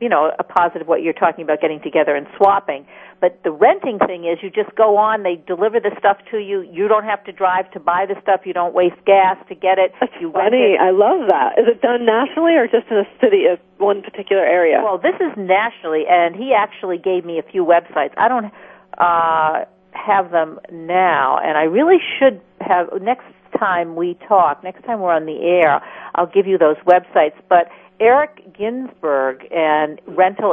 you 0.00 0.08
know 0.08 0.32
a 0.38 0.44
positive 0.44 0.86
what 0.86 1.02
you're 1.02 1.12
talking 1.12 1.44
about 1.44 1.60
getting 1.60 1.80
together 1.80 2.14
and 2.14 2.26
swapping. 2.36 2.86
But 3.20 3.40
the 3.44 3.50
renting 3.50 3.98
thing 3.98 4.24
is 4.24 4.38
you 4.42 4.50
just 4.50 4.76
go 4.76 4.98
on, 4.98 5.22
they 5.22 5.36
deliver 5.46 5.80
the 5.80 5.90
stuff 5.98 6.18
to 6.30 6.38
you. 6.38 6.60
You 6.60 6.86
don't 6.86 7.04
have 7.04 7.24
to 7.24 7.32
drive 7.32 7.70
to 7.72 7.80
buy 7.80 8.04
the 8.06 8.14
stuff. 8.20 8.42
You 8.44 8.52
don't 8.52 8.74
waste 8.74 9.02
gas 9.06 9.38
to 9.48 9.54
get 9.54 9.78
it. 9.78 9.92
That's 10.00 10.12
you 10.20 10.30
funny. 10.32 10.76
It. 10.76 10.80
I 10.80 10.90
love 10.90 11.28
that. 11.28 11.58
Is 11.58 11.64
it 11.66 11.80
done 11.80 12.04
nationally 12.04 12.52
or 12.56 12.66
just 12.66 12.86
in 12.90 12.98
a 12.98 13.08
city, 13.20 13.46
of 13.46 13.58
one 13.78 14.02
particular 14.02 14.44
area? 14.44 14.80
Well, 14.84 14.98
this 14.98 15.16
is 15.16 15.32
nationally, 15.36 16.04
and 16.08 16.36
he 16.36 16.52
actually 16.52 16.98
gave 16.98 17.24
me 17.24 17.38
a 17.38 17.42
few 17.42 17.64
websites. 17.64 18.12
I 18.18 18.28
don't 18.28 18.52
uh, 18.98 19.64
have 19.92 20.30
them 20.30 20.60
now, 20.70 21.38
and 21.42 21.56
I 21.56 21.64
really 21.64 21.98
should 22.18 22.40
have 22.60 22.88
next 23.00 23.24
time 23.58 23.96
we 23.96 24.18
talk. 24.28 24.62
Next 24.62 24.84
time 24.84 25.00
we're 25.00 25.14
on 25.14 25.24
the 25.24 25.40
air, 25.40 25.80
I'll 26.14 26.26
give 26.26 26.46
you 26.46 26.58
those 26.58 26.76
websites. 26.86 27.34
But 27.48 27.68
Eric 27.98 28.56
Ginsberg 28.56 29.46
and 29.50 30.00
rental 30.06 30.52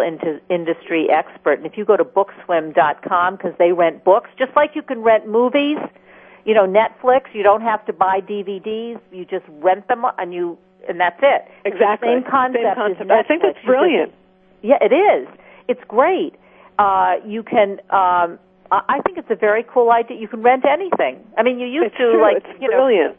industry 0.49 1.09
expert. 1.09 1.59
And 1.59 1.65
if 1.65 1.77
you 1.77 1.85
go 1.85 1.97
to 1.97 2.05
bookswim.com 2.05 3.35
because 3.35 3.53
they 3.59 3.71
rent 3.73 4.03
books, 4.03 4.29
just 4.37 4.55
like 4.55 4.71
you 4.75 4.81
can 4.81 5.01
rent 5.01 5.27
movies, 5.27 5.77
you 6.45 6.53
know, 6.53 6.65
Netflix, 6.65 7.33
you 7.33 7.43
don't 7.43 7.61
have 7.61 7.85
to 7.85 7.93
buy 7.93 8.21
DVDs, 8.21 8.99
you 9.11 9.25
just 9.25 9.45
rent 9.61 9.87
them 9.87 10.05
and 10.17 10.33
you 10.33 10.57
and 10.87 10.99
that's 10.99 11.19
it. 11.21 11.47
Exactly. 11.65 12.09
Same 12.09 12.23
concept. 12.23 12.63
Same 12.63 12.75
concept. 12.75 13.11
I 13.11 13.23
think 13.23 13.41
that's 13.41 13.65
brilliant. 13.65 14.13
yeah, 14.61 14.77
it 14.81 14.93
is. 14.93 15.27
It's 15.67 15.83
great. 15.87 16.35
Uh, 16.79 17.15
you 17.25 17.43
can 17.43 17.79
um 17.89 18.39
I 18.71 19.01
think 19.05 19.17
it's 19.17 19.29
a 19.29 19.35
very 19.35 19.63
cool 19.71 19.91
idea. 19.91 20.17
You 20.17 20.27
can 20.27 20.41
rent 20.41 20.65
anything. 20.65 21.23
I 21.37 21.43
mean, 21.43 21.59
you 21.59 21.67
used 21.67 21.87
it's 21.87 21.97
to 21.97 22.11
true. 22.11 22.21
like, 22.21 22.37
it's 22.37 22.61
you 22.61 22.69
brilliant. 22.69 23.11
know. 23.11 23.17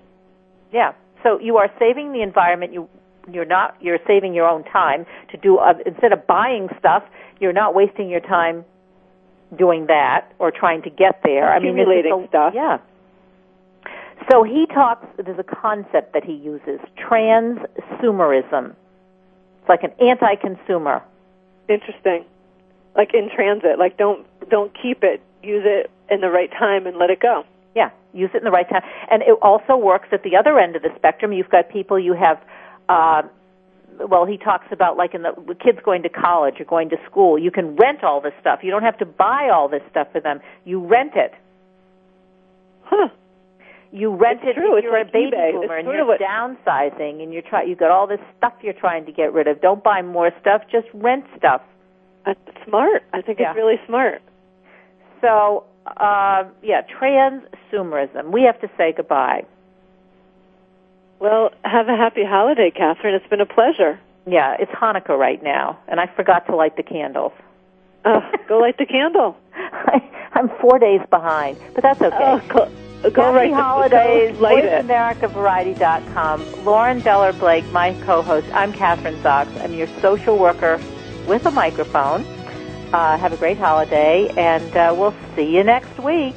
Yeah. 0.72 0.92
So 1.22 1.38
you 1.38 1.56
are 1.58 1.70
saving 1.78 2.12
the 2.12 2.22
environment. 2.22 2.72
You 2.72 2.88
you're 3.30 3.44
not 3.44 3.76
you're 3.80 3.98
saving 4.06 4.34
your 4.34 4.48
own 4.48 4.64
time 4.64 5.06
to 5.30 5.36
do 5.36 5.58
uh, 5.58 5.74
instead 5.86 6.12
of 6.12 6.26
buying 6.26 6.68
stuff 6.78 7.02
you're 7.40 7.52
not 7.52 7.74
wasting 7.74 8.08
your 8.08 8.20
time 8.20 8.64
doing 9.56 9.86
that 9.86 10.32
or 10.38 10.50
trying 10.50 10.82
to 10.82 10.90
get 10.90 11.20
there. 11.22 11.52
I 11.52 11.58
mean, 11.58 11.78
a, 11.78 12.28
stuff. 12.28 12.52
Yeah. 12.54 12.78
So 14.30 14.42
he 14.42 14.66
talks 14.66 15.06
there's 15.22 15.38
a 15.38 15.44
concept 15.44 16.12
that 16.14 16.24
he 16.24 16.32
uses 16.32 16.80
transumerism 16.98 18.74
it's 19.60 19.68
like 19.68 19.82
an 19.82 19.92
anti-consumer. 19.98 21.02
Interesting. 21.68 22.24
Like 22.94 23.14
in 23.14 23.30
transit 23.34 23.78
like 23.78 23.96
don't 23.96 24.26
don't 24.50 24.72
keep 24.80 25.02
it. 25.02 25.22
Use 25.42 25.64
it 25.64 25.90
in 26.10 26.20
the 26.20 26.30
right 26.30 26.50
time 26.50 26.86
and 26.86 26.96
let 26.96 27.10
it 27.10 27.20
go. 27.20 27.44
Yeah 27.74 27.90
use 28.14 28.30
it 28.32 28.38
in 28.38 28.44
the 28.44 28.50
right 28.50 28.68
time. 28.68 28.82
And 29.10 29.22
it 29.22 29.36
also 29.42 29.76
works 29.76 30.08
at 30.12 30.22
the 30.22 30.36
other 30.36 30.58
end 30.58 30.76
of 30.76 30.82
the 30.82 30.90
spectrum. 30.96 31.32
You've 31.32 31.50
got 31.50 31.68
people 31.68 31.98
you 31.98 32.14
have 32.14 32.40
uh, 32.88 33.22
well, 33.98 34.26
he 34.26 34.36
talks 34.36 34.66
about 34.70 34.96
like 34.96 35.14
in 35.14 35.22
the 35.22 35.56
kids 35.62 35.78
going 35.84 36.02
to 36.02 36.08
college 36.08 36.54
or 36.60 36.64
going 36.64 36.90
to 36.90 36.96
school. 37.08 37.38
You 37.38 37.50
can 37.50 37.76
rent 37.76 38.02
all 38.02 38.20
this 38.20 38.32
stuff. 38.40 38.60
You 38.62 38.70
don't 38.70 38.82
have 38.82 38.98
to 38.98 39.06
buy 39.06 39.50
all 39.52 39.68
this 39.68 39.82
stuff 39.90 40.08
for 40.12 40.20
them. 40.20 40.40
You 40.64 40.84
rent 40.84 41.12
it. 41.14 41.32
Huh. 42.82 43.08
You 43.92 44.14
rent 44.14 44.40
it's 44.42 44.56
it 44.56 44.60
true. 44.60 44.76
if 44.76 44.78
it's 44.78 44.84
you're 44.84 44.98
like 44.98 45.08
a 45.08 45.12
baby 45.12 45.36
eBay. 45.36 45.52
boomer 45.52 45.78
it's 45.78 45.86
and 45.86 45.94
you're 45.94 46.06
what... 46.06 46.20
downsizing 46.20 47.22
and 47.22 47.32
you're 47.32 47.42
try 47.42 47.62
you 47.62 47.76
got 47.76 47.90
all 47.90 48.06
this 48.06 48.18
stuff 48.36 48.54
you're 48.60 48.72
trying 48.72 49.06
to 49.06 49.12
get 49.12 49.32
rid 49.32 49.46
of. 49.46 49.60
Don't 49.60 49.84
buy 49.84 50.02
more 50.02 50.32
stuff, 50.40 50.62
just 50.70 50.88
rent 50.92 51.24
stuff. 51.38 51.62
That's 52.26 52.40
smart. 52.66 53.04
I 53.12 53.22
think 53.22 53.38
yeah. 53.38 53.50
it's 53.50 53.56
really 53.56 53.76
smart. 53.86 54.22
So, 55.20 55.64
uh, 55.86 56.44
yeah, 56.62 56.82
transumerism. 57.00 58.32
We 58.32 58.42
have 58.42 58.60
to 58.62 58.68
say 58.76 58.92
goodbye. 58.96 59.44
Well, 61.20 61.50
have 61.64 61.88
a 61.88 61.96
happy 61.96 62.24
holiday, 62.24 62.70
Kathryn. 62.70 63.14
It's 63.16 63.26
been 63.28 63.40
a 63.40 63.46
pleasure. 63.46 63.98
Yeah, 64.26 64.56
it's 64.58 64.72
Hanukkah 64.72 65.18
right 65.18 65.42
now, 65.42 65.78
and 65.88 66.00
I 66.00 66.06
forgot 66.06 66.46
to 66.46 66.56
light 66.56 66.76
the 66.76 66.82
candles. 66.82 67.32
Uh, 68.04 68.20
go 68.48 68.58
light 68.58 68.78
the 68.78 68.86
candle. 68.86 69.36
I, 69.54 70.02
I'm 70.32 70.48
four 70.60 70.78
days 70.78 71.00
behind, 71.10 71.58
but 71.74 71.82
that's 71.82 72.00
okay. 72.00 72.16
Oh, 72.20 72.38
go, 72.48 73.10
go 73.10 73.22
Happy 73.22 73.36
right 73.36 73.52
holidays. 73.52 74.36
Go 74.36 74.42
light 74.42 74.64
it. 74.64 74.86
VoiceAmericaVariety.com. 74.86 76.64
Lauren 76.64 77.00
Deller 77.02 77.38
Blake, 77.38 77.66
my 77.72 77.94
co-host. 78.04 78.46
I'm 78.52 78.72
Kathryn 78.72 79.20
Zox. 79.22 79.48
I'm 79.62 79.74
your 79.74 79.88
social 80.00 80.38
worker 80.38 80.80
with 81.26 81.46
a 81.46 81.50
microphone. 81.50 82.24
Uh, 82.92 83.18
have 83.18 83.32
a 83.32 83.36
great 83.36 83.58
holiday, 83.58 84.28
and 84.36 84.76
uh, 84.76 84.94
we'll 84.96 85.14
see 85.34 85.54
you 85.54 85.64
next 85.64 85.98
week. 85.98 86.36